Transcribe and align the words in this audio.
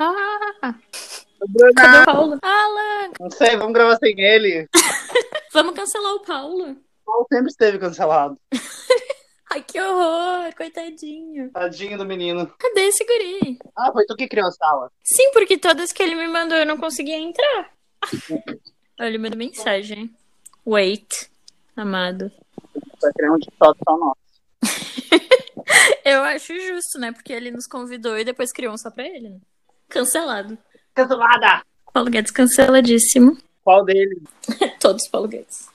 Ah! 0.00 0.74
Bruna, 1.48 1.72
Cadê 1.74 1.98
o 1.98 2.04
Paulo? 2.04 2.38
Alan! 2.40 3.12
não 3.18 3.30
sei, 3.30 3.56
vamos 3.56 3.72
gravar 3.72 3.96
sem 3.96 4.18
ele. 4.20 4.68
Vamos 5.52 5.74
cancelar 5.74 6.14
o 6.14 6.20
Paulo. 6.20 6.70
O 6.72 7.04
Paulo 7.04 7.26
sempre 7.32 7.48
esteve 7.48 7.78
cancelado. 7.78 8.38
Ai, 9.50 9.62
que 9.62 9.80
horror! 9.80 10.54
Coitadinho. 10.54 11.50
Tadinho 11.50 11.96
do 11.96 12.04
menino. 12.04 12.52
Cadê 12.58 12.82
esse 12.82 13.04
guri? 13.04 13.58
Ah, 13.74 13.90
foi 13.90 14.04
tu 14.04 14.14
que 14.14 14.28
criou 14.28 14.46
a 14.46 14.52
sala. 14.52 14.92
Sim, 15.02 15.30
porque 15.32 15.56
todas 15.56 15.90
que 15.90 16.02
ele 16.02 16.14
me 16.14 16.28
mandou 16.28 16.56
eu 16.56 16.66
não 16.66 16.76
conseguia 16.76 17.16
entrar. 17.16 17.72
Olha, 19.00 19.08
ele 19.08 19.18
mandou 19.18 19.38
mensagem. 19.38 20.14
Wait, 20.66 21.30
amado. 21.74 22.30
Vai 23.00 23.12
criar 23.14 23.32
um 23.32 23.38
TikTok 23.38 23.78
só 23.82 23.96
nosso. 23.96 24.28
Eu 26.04 26.22
acho 26.22 26.54
justo, 26.60 26.98
né? 26.98 27.10
Porque 27.10 27.32
ele 27.32 27.50
nos 27.50 27.66
convidou 27.66 28.18
e 28.18 28.24
depois 28.24 28.52
criou 28.52 28.74
um 28.74 28.78
só 28.78 28.90
pra 28.90 29.06
ele. 29.06 29.30
Né? 29.30 29.38
Cancelado. 29.88 30.58
Cancelada! 30.94 31.62
Paulo 31.92 32.10
Guedes 32.10 32.30
canceladíssimo. 32.30 33.36
Qual 33.64 33.84
dele? 33.84 34.20
Todos 34.80 35.08
Paulo 35.08 35.28
Guedes. 35.28 35.68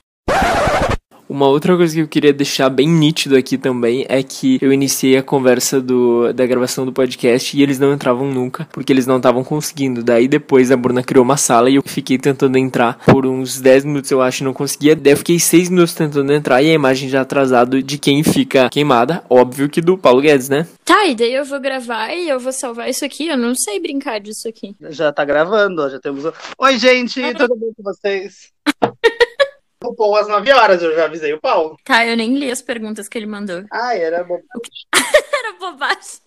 Uma 1.28 1.48
outra 1.48 1.76
coisa 1.76 1.94
que 1.94 2.02
eu 2.02 2.08
queria 2.08 2.34
deixar 2.34 2.70
bem 2.70 2.88
nítido 2.88 3.36
aqui 3.36 3.58
também 3.58 4.06
é 4.10 4.22
que 4.22 4.60
eu 4.62 4.72
iniciei 4.72 5.18
a 5.18 5.24
conversa 5.24 5.82
do, 5.82 6.32
da 6.34 6.46
gravação 6.46 6.86
do 6.86 6.94
podcast 6.94 7.58
e 7.58 7.62
eles 7.64 7.80
não 7.80 7.94
entravam 7.94 8.30
nunca, 8.32 8.68
porque 8.72 8.92
eles 8.92 9.08
não 9.08 9.18
estavam 9.18 9.44
conseguindo. 9.44 10.04
Daí 10.04 10.28
depois 10.28 10.72
a 10.72 10.78
Bruna 10.78 11.02
criou 11.02 11.24
uma 11.24 11.38
sala 11.38 11.70
e 11.70 11.76
eu 11.76 11.84
fiquei 11.86 12.18
tentando 12.18 12.58
entrar 12.58 13.00
por 13.06 13.26
uns 13.26 13.60
10 13.60 13.86
minutos, 13.86 14.12
eu 14.12 14.22
acho, 14.22 14.44
e 14.44 14.46
não 14.46 14.54
conseguia. 14.54 14.96
Daí 14.96 15.14
eu 15.14 15.18
fiquei 15.18 15.40
6 15.40 15.70
minutos 15.70 15.94
tentando 15.94 16.32
entrar 16.32 16.62
e 16.62 16.70
a 16.70 16.74
imagem 16.74 17.10
já 17.10 17.22
atrasado 17.22 17.82
de 17.82 17.98
quem 17.98 18.24
fica 18.24 18.70
queimada, 18.70 19.24
óbvio 19.30 19.70
que 19.70 19.82
do 19.82 19.98
Paulo 19.98 20.22
Guedes, 20.22 20.50
né? 20.50 20.68
Tá, 20.86 21.06
e 21.06 21.16
daí 21.16 21.34
eu 21.34 21.46
vou 21.46 21.60
gravar 21.60 22.14
e 22.14 22.30
eu 22.30 22.40
vou 22.40 22.52
salvar 22.52 22.90
isso 22.90 23.06
aqui. 23.06 23.28
Eu 23.28 23.38
não 23.38 23.56
sei 23.56 23.80
brincar 23.80 24.20
disso 24.20 24.48
aqui. 24.48 24.76
Já 24.90 25.12
tá 25.12 25.24
gravando, 25.24 25.82
ó, 25.82 25.90
já 25.90 26.00
temos. 26.00 26.26
Oi, 26.58 26.78
gente, 26.78 27.22
tudo 27.34 27.56
bem 27.56 27.74
com 27.76 27.84
vocês? 27.84 28.52
O 29.90 29.96
Paulo 29.96 30.16
às 30.16 30.28
9 30.28 30.52
horas, 30.52 30.82
eu 30.82 30.96
já 30.96 31.06
avisei 31.06 31.34
o 31.34 31.40
Paulo. 31.42 31.78
Tá, 31.84 32.06
eu 32.06 32.16
nem 32.18 32.38
li 32.38 32.52
as 32.52 32.62
perguntas 32.62 33.08
que 33.08 33.18
ele 33.18 33.26
mandou. 33.26 33.64
Ai, 33.72 34.02
era 34.02 34.24
bom. 34.24 34.40
Era 35.34 35.54
bobagem. 35.60 36.20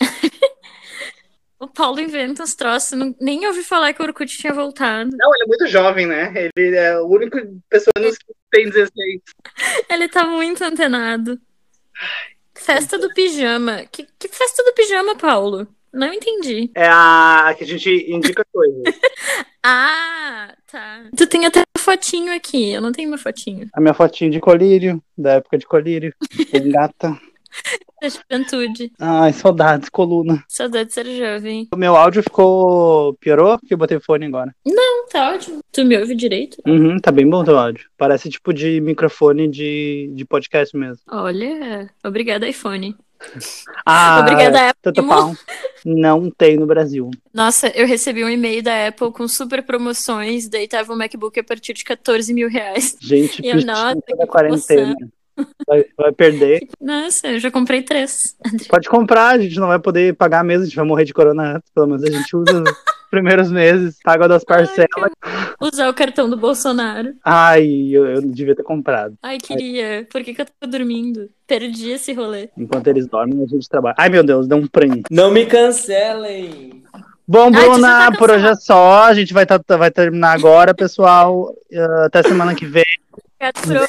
o 1.58 1.66
Paulo 1.68 2.00
inventa 2.00 2.42
uns 2.42 2.54
troços. 2.54 2.92
não- 2.98 3.14
nem 3.20 3.46
ouvi 3.46 3.62
falar 3.62 3.92
que 3.92 4.02
o 4.02 4.04
Orkut 4.04 4.36
tinha 4.36 4.52
voltado. 4.52 5.10
Não, 5.16 5.34
ele 5.34 5.44
é 5.44 5.46
muito 5.46 5.66
jovem, 5.66 6.06
né? 6.06 6.32
Ele 6.56 6.76
é 6.76 6.92
a 6.92 7.02
única 7.02 7.46
pessoa 7.68 7.92
nos 7.98 8.16
que 8.18 8.32
tem 8.50 8.68
16. 8.68 8.90
Ele 9.88 10.08
tá 10.08 10.26
muito 10.26 10.62
antenado. 10.64 11.38
Festa 12.54 12.98
do 12.98 13.12
pijama. 13.14 13.84
Que, 13.90 14.06
que 14.18 14.28
festa 14.28 14.62
do 14.64 14.72
pijama, 14.74 15.16
Paulo? 15.16 15.66
Não 15.92 16.12
entendi. 16.12 16.70
É 16.74 16.86
a 16.88 17.54
que 17.56 17.64
a 17.64 17.66
gente 17.66 17.90
indica 18.10 18.44
coisas. 18.52 18.82
Ah, 19.62 20.54
tá. 20.70 21.04
Tu 21.16 21.26
tem 21.26 21.46
até 21.46 21.60
uma 21.60 21.82
fotinho 21.82 22.34
aqui. 22.34 22.70
Eu 22.72 22.80
não 22.80 22.92
tenho 22.92 23.08
uma 23.08 23.18
fotinho. 23.18 23.68
A 23.72 23.80
minha 23.80 23.94
fotinho 23.94 24.30
de 24.30 24.40
colírio, 24.40 25.02
da 25.16 25.34
época 25.34 25.58
de 25.58 25.66
colírio. 25.66 26.14
Gata. 26.72 27.18
Da 28.00 28.08
juventude. 28.08 28.92
Ai, 28.98 29.32
saudades, 29.32 29.88
coluna. 29.88 30.42
Saudade 30.48 30.88
de 30.88 30.94
ser 30.94 31.04
jovem. 31.16 31.68
O 31.72 31.76
meu 31.76 31.96
áudio 31.96 32.22
ficou. 32.22 33.14
piorou? 33.14 33.58
Porque 33.58 33.74
eu 33.74 33.78
botei 33.78 33.98
fone 34.00 34.26
agora. 34.26 34.54
Não, 34.64 35.06
tá 35.08 35.34
ótimo. 35.34 35.58
Tu 35.72 35.84
me 35.84 35.98
ouve 35.98 36.14
direito? 36.14 36.56
Uhum, 36.66 36.98
tá 36.98 37.10
bem 37.10 37.28
bom 37.28 37.40
o 37.40 37.44
teu 37.44 37.58
áudio. 37.58 37.88
Parece 37.98 38.30
tipo 38.30 38.54
de 38.54 38.80
microfone 38.80 39.48
de, 39.48 40.10
de 40.14 40.24
podcast 40.24 40.76
mesmo. 40.76 41.02
Olha, 41.10 41.90
obrigada, 42.04 42.48
iPhone. 42.48 42.96
Ah, 43.84 44.20
Obrigada, 44.20 44.70
Apple. 44.70 44.82
Tanto 44.82 45.06
pau. 45.06 45.36
Não 45.84 46.30
tem 46.30 46.56
no 46.56 46.66
Brasil. 46.66 47.10
Nossa, 47.32 47.68
eu 47.68 47.86
recebi 47.86 48.24
um 48.24 48.28
e-mail 48.28 48.62
da 48.62 48.88
Apple 48.88 49.12
com 49.12 49.26
super 49.28 49.62
promoções. 49.62 50.48
Daí 50.48 50.66
tava 50.68 50.92
o 50.92 50.96
MacBook 50.96 51.38
a 51.38 51.44
partir 51.44 51.72
de 51.72 51.84
14 51.84 52.32
mil 52.32 52.48
reais. 52.48 52.96
Gente, 53.00 53.42
E 53.44 53.48
eu, 53.48 53.64
nossa, 53.64 53.96
da 54.18 54.26
quarentena. 54.26 54.96
Vai, 55.66 55.84
vai 55.96 56.12
perder. 56.12 56.66
Nossa, 56.80 57.28
eu 57.28 57.38
já 57.38 57.50
comprei 57.50 57.82
três. 57.82 58.36
Pode 58.68 58.88
comprar, 58.88 59.28
a 59.28 59.38
gente 59.38 59.58
não 59.58 59.68
vai 59.68 59.78
poder 59.78 60.14
pagar 60.14 60.44
mesmo, 60.44 60.62
a 60.62 60.66
gente 60.66 60.76
vai 60.76 60.84
morrer 60.84 61.04
de 61.04 61.14
corona 61.14 61.56
antes. 61.56 61.70
Pelo 61.74 61.86
menos 61.86 62.02
a 62.02 62.10
gente 62.10 62.36
usa 62.36 62.62
os 62.62 62.70
primeiros 63.10 63.50
meses, 63.50 63.98
paga 64.02 64.28
das 64.28 64.44
parcelas. 64.44 65.12
Usar 65.60 65.88
o 65.88 65.94
cartão 65.94 66.28
do 66.28 66.36
Bolsonaro. 66.36 67.14
Ai, 67.24 67.66
eu, 67.90 68.06
eu 68.06 68.22
devia 68.22 68.54
ter 68.56 68.62
comprado. 68.62 69.14
Ai, 69.22 69.38
queria. 69.38 70.06
Por 70.10 70.22
que, 70.22 70.32
que 70.32 70.40
eu 70.40 70.46
tava 70.46 70.70
dormindo? 70.70 71.28
Perdi 71.46 71.90
esse 71.90 72.12
rolê. 72.12 72.48
Enquanto 72.56 72.86
eles 72.86 73.06
dormem, 73.06 73.42
a 73.42 73.46
gente 73.46 73.68
trabalha. 73.68 73.94
Ai, 73.98 74.08
meu 74.08 74.22
Deus, 74.22 74.46
deu 74.46 74.58
um 74.58 74.66
prêmio. 74.66 75.02
Não 75.10 75.30
me 75.30 75.46
cancelem! 75.46 76.82
Bom, 77.26 77.44
Ai, 77.44 77.50
Bruna, 77.52 78.10
tá 78.10 78.18
por 78.18 78.28
hoje 78.30 78.46
é 78.46 78.54
só. 78.56 79.04
A 79.04 79.14
gente 79.14 79.32
vai, 79.32 79.46
tá- 79.46 79.60
vai 79.76 79.90
terminar 79.90 80.32
agora, 80.32 80.74
pessoal. 80.74 81.54
Uh, 81.72 82.04
Até 82.06 82.24
semana 82.24 82.54
que 82.56 82.66
vem. 82.66 82.84
Gastrou. 83.40 83.86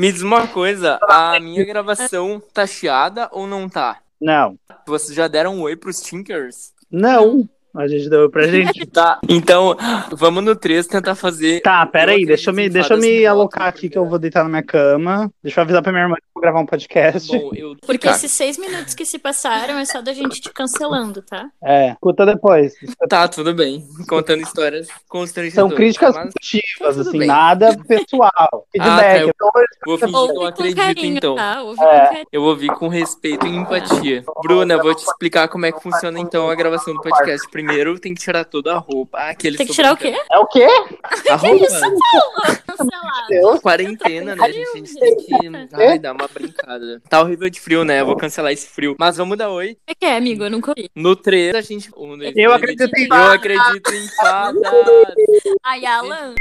Me 0.00 0.10
diz 0.10 0.22
uma 0.22 0.46
coisa, 0.46 0.98
a 1.02 1.38
minha 1.38 1.62
gravação 1.62 2.42
tá 2.54 2.66
chiada 2.66 3.28
ou 3.32 3.46
não 3.46 3.68
tá? 3.68 3.98
Não, 4.18 4.58
Vocês 4.86 5.14
já 5.14 5.28
deram 5.28 5.56
um 5.56 5.60
oi 5.60 5.76
pros 5.76 6.00
Tinkers? 6.00 6.72
não. 6.90 7.46
A 7.76 7.86
gente 7.88 8.08
deu 8.08 8.30
pra 8.30 8.46
gente. 8.46 8.80
Tá, 8.90 9.20
então 9.28 9.76
vamos 10.16 10.42
no 10.42 10.56
3 10.56 10.86
tentar 10.86 11.14
fazer. 11.14 11.60
Tá, 11.60 11.86
pera 11.86 12.12
aí, 12.12 12.22
Eu 12.22 12.26
deixa 12.28 12.50
eu 12.50 12.54
me, 12.54 12.68
deixa 12.68 12.94
eu 12.94 12.98
me 12.98 13.06
remotas. 13.06 13.30
alocar 13.30 13.66
aqui 13.68 13.88
que 13.88 13.96
eu 13.96 14.04
vou 14.08 14.18
deitar 14.18 14.42
na 14.42 14.48
minha 14.48 14.62
cama. 14.64 15.30
Deixa 15.42 15.60
eu 15.60 15.62
avisar 15.62 15.80
pra 15.82 15.92
minha 15.92 16.04
irmã 16.04 16.16
que 16.16 16.22
eu 16.22 16.30
vou 16.34 16.42
gravar 16.42 16.60
um 16.60 16.66
podcast. 16.66 17.28
Bom, 17.38 17.50
eu. 17.54 17.76
Porque 17.86 18.08
Tá. 18.08 18.14
esses 18.14 18.32
seis 18.32 18.58
minutos 18.58 18.94
que 18.94 19.04
se 19.04 19.18
passaram 19.18 19.78
é 19.78 19.84
só 19.84 20.02
da 20.02 20.12
gente 20.12 20.40
te 20.40 20.52
cancelando, 20.52 21.22
tá? 21.22 21.48
É, 21.62 21.92
escuta 21.92 22.26
depois. 22.26 22.72
Tá, 23.08 23.28
tudo 23.28 23.54
bem. 23.54 23.84
Contando 24.08 24.42
histórias 24.42 24.88
São 24.88 24.96
constrangedoras. 25.08 25.74
críticas 25.76 26.14
mas 26.16 26.32
positivas, 26.34 26.96
tudo 26.96 27.08
assim, 27.08 27.18
bem. 27.18 27.28
nada 27.28 27.78
pessoal. 27.86 28.66
Feedback. 28.72 29.20
eu- 29.22 29.28
Então, 29.28 29.50
Vou 29.86 29.98
fingir 29.98 30.12
que 30.14 30.16
eu 30.30 30.34
com 30.34 30.44
acredito, 30.46 30.76
carinho, 30.76 31.16
então. 31.16 31.36
tá? 31.36 31.62
Ouve 31.62 31.80
É. 31.80 31.84
com 31.84 32.04
carinho. 32.06 32.26
Eu 32.32 32.42
vou 32.42 32.56
vir 32.56 32.70
com 32.72 32.88
respeito 32.88 33.46
e 33.46 33.50
empatia. 33.56 34.24
Bruna, 34.42 34.74
eu 34.74 34.82
vou 34.82 34.94
te 34.94 35.04
explicar 35.04 35.48
como 35.48 35.64
é 35.66 35.72
que 35.72 35.80
funciona 35.82 36.18
então 36.18 36.50
a 36.50 36.54
gravação 36.54 36.92
do 36.94 37.00
podcast. 37.00 37.48
Primeiro 37.64 37.98
tem 37.98 38.14
que 38.14 38.20
tirar 38.20 38.44
toda 38.44 38.74
a 38.74 38.78
roupa. 38.78 39.18
Ah, 39.18 39.30
aquele 39.30 39.56
Tem 39.58 39.66
que 39.66 39.72
tirar 39.74 39.92
o 39.92 39.96
quê? 39.96 40.14
É 40.30 40.38
o 40.38 40.46
quê? 40.46 40.66
A 41.28 41.36
roupa. 41.36 41.66
Cancelado. 42.66 43.28
Deus. 43.28 43.60
Quarentena, 43.60 44.34
né? 44.34 44.42
A 44.42 44.50
gente, 44.50 44.68
a 44.68 44.76
gente 44.76 44.94
tem 44.94 45.16
que 45.16 45.34
ai, 45.74 45.98
dar 45.98 46.12
uma 46.12 46.26
brincada. 46.26 47.02
Tá 47.08 47.20
horrível 47.20 47.50
de 47.50 47.60
frio, 47.60 47.84
né? 47.84 48.00
Eu 48.00 48.06
vou 48.06 48.16
cancelar 48.16 48.52
esse 48.52 48.66
frio. 48.66 48.96
Mas 48.98 49.16
vamos 49.18 49.36
dar 49.36 49.50
oi. 49.50 49.72
O 49.72 49.76
que 49.88 49.94
que 50.00 50.06
é, 50.06 50.16
amigo? 50.16 50.44
Eu 50.44 50.50
nunca 50.50 50.70
ouvi. 50.70 50.88
No 50.94 51.14
3, 51.14 51.54
a 51.54 51.60
gente. 51.60 51.90
um, 51.96 52.16
dois, 52.16 52.32
Eu 52.34 52.52
acredito 52.52 52.96
em 52.96 53.02
Eu 53.02 53.08
fadas. 53.08 53.34
acredito 53.34 53.92
em 53.92 54.08
fadas. 54.16 54.62
Ai, 55.62 55.84
Alan. 55.84 56.34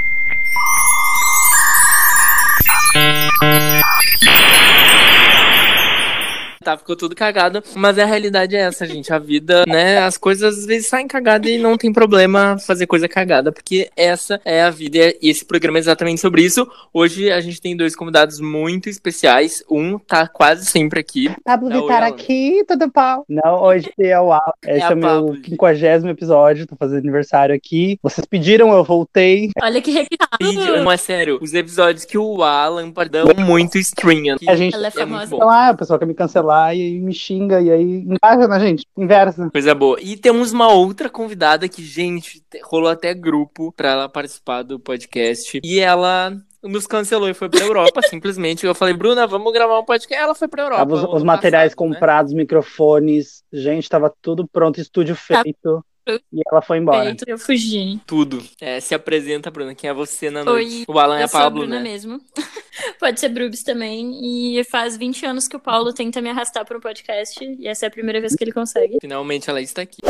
Tá, 6.63 6.77
ficou 6.77 6.93
tudo 6.95 7.15
cagado. 7.15 7.63
Mas 7.73 7.97
a 7.97 8.03
realidade 8.05 8.53
é 8.55 8.59
essa, 8.59 8.85
gente. 8.85 9.13
A 9.13 9.17
vida, 9.19 9.63
né? 9.65 9.99
As 9.99 10.17
coisas 10.17 10.57
às 10.59 10.65
vezes 10.65 10.89
saem 10.89 11.07
cagadas 11.07 11.49
e 11.49 11.57
não 11.57 11.77
tem 11.77 11.91
problema 11.93 12.57
fazer 12.59 12.85
coisa 12.85 13.07
cagada, 13.07 13.49
porque 13.51 13.89
essa 13.95 14.41
é 14.43 14.61
a 14.61 14.69
vida 14.69 14.97
e 15.21 15.29
esse 15.29 15.45
programa 15.45 15.77
é 15.77 15.79
exatamente 15.79 16.19
sobre 16.19 16.41
isso. 16.43 16.69
Hoje 16.93 17.31
a 17.31 17.39
gente 17.39 17.61
tem 17.61 17.77
dois 17.77 17.95
convidados 17.95 18.41
muito 18.41 18.89
especiais. 18.89 19.63
Um 19.71 19.97
tá 19.97 20.27
quase 20.27 20.65
sempre 20.65 20.99
aqui. 20.99 21.31
Pablo 21.45 21.71
É 21.71 21.79
Vittar 21.79 22.03
Alan. 22.03 22.07
aqui, 22.13 22.63
tudo 22.67 22.91
pau. 22.91 23.23
Não, 23.29 23.61
hoje 23.63 23.89
é 23.97 24.19
o 24.19 24.33
Alan. 24.33 24.51
Esse 24.65 24.81
é, 24.81 24.83
a 24.83 24.89
o 24.91 24.95
meu. 24.97 25.35
50 25.45 26.09
episódio, 26.09 26.67
tô 26.67 26.75
fazendo 26.75 26.99
aniversário 26.99 27.55
aqui. 27.55 27.97
Vocês 28.03 28.27
pediram, 28.27 28.73
eu 28.73 28.83
voltei. 28.83 29.49
Olha 29.63 29.81
que 29.81 29.91
recado. 29.91 30.37
Vídeo, 30.41 30.83
não 30.83 30.91
é 30.91 30.97
sério. 30.97 31.39
Os 31.41 31.53
episódios 31.53 32.03
que 32.03 32.17
o 32.17 32.43
Alan 32.43 32.91
dão 33.09 33.27
muito 33.45 33.77
stream. 33.77 34.35
A 34.47 34.55
gente- 34.57 34.73
Ela 34.75 34.87
é 34.87 34.91
É 34.99 35.05
muito 35.05 35.09
famosa. 35.19 35.27
bom. 35.29 35.37
Então, 35.37 35.49
ah, 35.49 35.71
o 35.71 35.77
pessoal 35.77 35.97
quer 35.97 36.05
me 36.05 36.13
cancelar 36.13 36.48
e 36.75 36.99
me 36.99 37.13
xinga, 37.13 37.61
e 37.61 37.71
aí 37.71 37.83
engaja, 38.07 38.47
né, 38.47 38.59
gente? 38.59 38.85
Inversa. 38.97 39.49
Coisa 39.51 39.73
boa. 39.75 39.97
E 40.01 40.15
temos 40.17 40.51
uma 40.51 40.71
outra 40.71 41.09
convidada 41.09 41.67
que, 41.67 41.83
gente, 41.83 42.41
te- 42.49 42.59
rolou 42.63 42.89
até 42.89 43.13
grupo 43.13 43.71
pra 43.71 43.89
ela 43.91 44.09
participar 44.09 44.63
do 44.63 44.79
podcast. 44.79 45.59
E 45.63 45.79
ela 45.79 46.35
nos 46.63 46.85
cancelou 46.85 47.29
e 47.29 47.33
foi 47.33 47.47
pra 47.49 47.61
Europa, 47.63 48.01
simplesmente. 48.09 48.65
Eu 48.65 48.75
falei, 48.75 48.93
Bruna, 48.93 49.25
vamos 49.25 49.53
gravar 49.53 49.79
um 49.79 49.85
podcast. 49.85 50.21
Ela 50.23 50.35
foi 50.35 50.47
pra 50.47 50.63
Europa. 50.63 50.79
Tava 50.85 50.93
os, 50.95 51.03
os 51.15 51.23
materiais 51.23 51.73
passado, 51.73 51.87
né? 51.89 51.93
comprados, 51.95 52.33
microfones, 52.33 53.43
gente, 53.51 53.87
tava 53.89 54.13
tudo 54.21 54.47
pronto, 54.47 54.79
estúdio 54.79 55.15
Tá. 55.27 55.41
feito. 55.43 55.83
E 56.31 56.41
ela 56.49 56.61
foi 56.61 56.77
embora. 56.77 57.05
Feito, 57.05 57.25
Eu 57.27 57.37
fugi. 57.37 57.99
Tudo. 58.05 58.43
É, 58.59 58.79
se 58.79 58.93
apresenta, 58.95 59.51
Bruna. 59.51 59.75
Quem 59.75 59.89
é 59.89 59.93
você 59.93 60.29
na 60.29 60.41
Oi, 60.41 60.45
noite? 60.45 60.85
O 60.87 60.99
Alan 60.99 61.17
é 61.17 61.21
eu 61.21 61.25
a 61.25 61.27
sou 61.27 61.39
a 61.39 61.43
Pablo, 61.43 61.61
Bruna 61.61 61.77
né? 61.77 61.83
mesmo. 61.83 62.19
Pode 62.99 63.19
ser 63.19 63.29
Brubs 63.29 63.63
também. 63.63 64.57
E 64.57 64.63
faz 64.65 64.97
20 64.97 65.25
anos 65.25 65.47
que 65.47 65.55
o 65.55 65.59
Paulo 65.59 65.93
tenta 65.93 66.21
me 66.21 66.29
arrastar 66.29 66.65
para 66.65 66.77
um 66.77 66.81
podcast. 66.81 67.43
E 67.43 67.67
essa 67.67 67.85
é 67.85 67.87
a 67.87 67.91
primeira 67.91 68.19
vez 68.19 68.35
que 68.35 68.43
ele 68.43 68.51
consegue. 68.51 68.97
Finalmente 69.01 69.49
ela 69.49 69.61
está 69.61 69.81
aqui. 69.81 70.01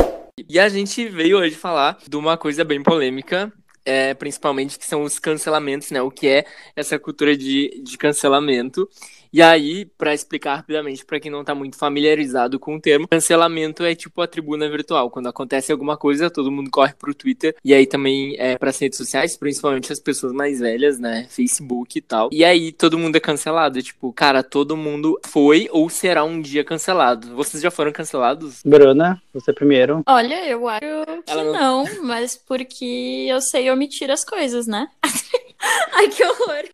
E 0.48 0.58
a 0.58 0.68
gente 0.68 1.08
veio 1.08 1.38
hoje 1.38 1.54
falar 1.54 1.98
de 2.08 2.16
uma 2.16 2.36
coisa 2.36 2.64
bem 2.64 2.82
polêmica, 2.82 3.52
é, 3.84 4.14
principalmente 4.14 4.78
que 4.78 4.86
são 4.86 5.02
os 5.02 5.18
cancelamentos, 5.18 5.90
né? 5.90 6.00
O 6.00 6.10
que 6.10 6.28
é 6.28 6.44
essa 6.74 6.98
cultura 6.98 7.36
de, 7.36 7.82
de 7.82 7.98
cancelamento. 7.98 8.88
E 9.32 9.40
aí, 9.40 9.84
para 9.84 10.12
explicar 10.12 10.56
rapidamente 10.56 11.04
para 11.04 11.20
quem 11.20 11.30
não 11.30 11.44
tá 11.44 11.54
muito 11.54 11.76
familiarizado 11.76 12.58
com 12.58 12.76
o 12.76 12.80
termo, 12.80 13.06
cancelamento 13.06 13.84
é 13.84 13.94
tipo 13.94 14.20
a 14.20 14.26
tribuna 14.26 14.68
virtual. 14.68 15.10
Quando 15.10 15.28
acontece 15.28 15.70
alguma 15.70 15.96
coisa, 15.96 16.28
todo 16.28 16.50
mundo 16.50 16.70
corre 16.70 16.94
pro 16.94 17.14
Twitter 17.14 17.54
e 17.64 17.72
aí 17.72 17.86
também 17.86 18.34
é 18.38 18.58
para 18.58 18.70
redes 18.70 18.98
sociais, 18.98 19.36
principalmente 19.36 19.92
as 19.92 20.00
pessoas 20.00 20.32
mais 20.32 20.60
velhas, 20.60 20.98
né, 20.98 21.26
Facebook 21.28 21.98
e 21.98 22.00
tal. 22.00 22.28
E 22.32 22.44
aí 22.44 22.72
todo 22.72 22.98
mundo 22.98 23.16
é 23.16 23.20
cancelado, 23.20 23.82
tipo, 23.82 24.12
cara, 24.12 24.42
todo 24.42 24.76
mundo 24.76 25.20
foi 25.26 25.68
ou 25.70 25.88
será 25.88 26.24
um 26.24 26.40
dia 26.40 26.64
cancelado. 26.64 27.34
Vocês 27.34 27.62
já 27.62 27.70
foram 27.70 27.92
cancelados? 27.92 28.62
Bruna, 28.64 29.20
você 29.32 29.52
primeiro. 29.52 30.02
Olha, 30.06 30.48
eu 30.48 30.66
acho 30.68 30.80
que 31.24 31.30
Ela 31.30 31.44
não... 31.44 31.84
mas 32.02 32.36
porque 32.36 33.26
eu 33.28 33.40
sei 33.40 33.70
omitir 33.70 34.10
as 34.10 34.24
coisas, 34.24 34.66
né? 34.66 34.88
Ai, 35.92 36.08
que 36.08 36.24
horror. 36.24 36.64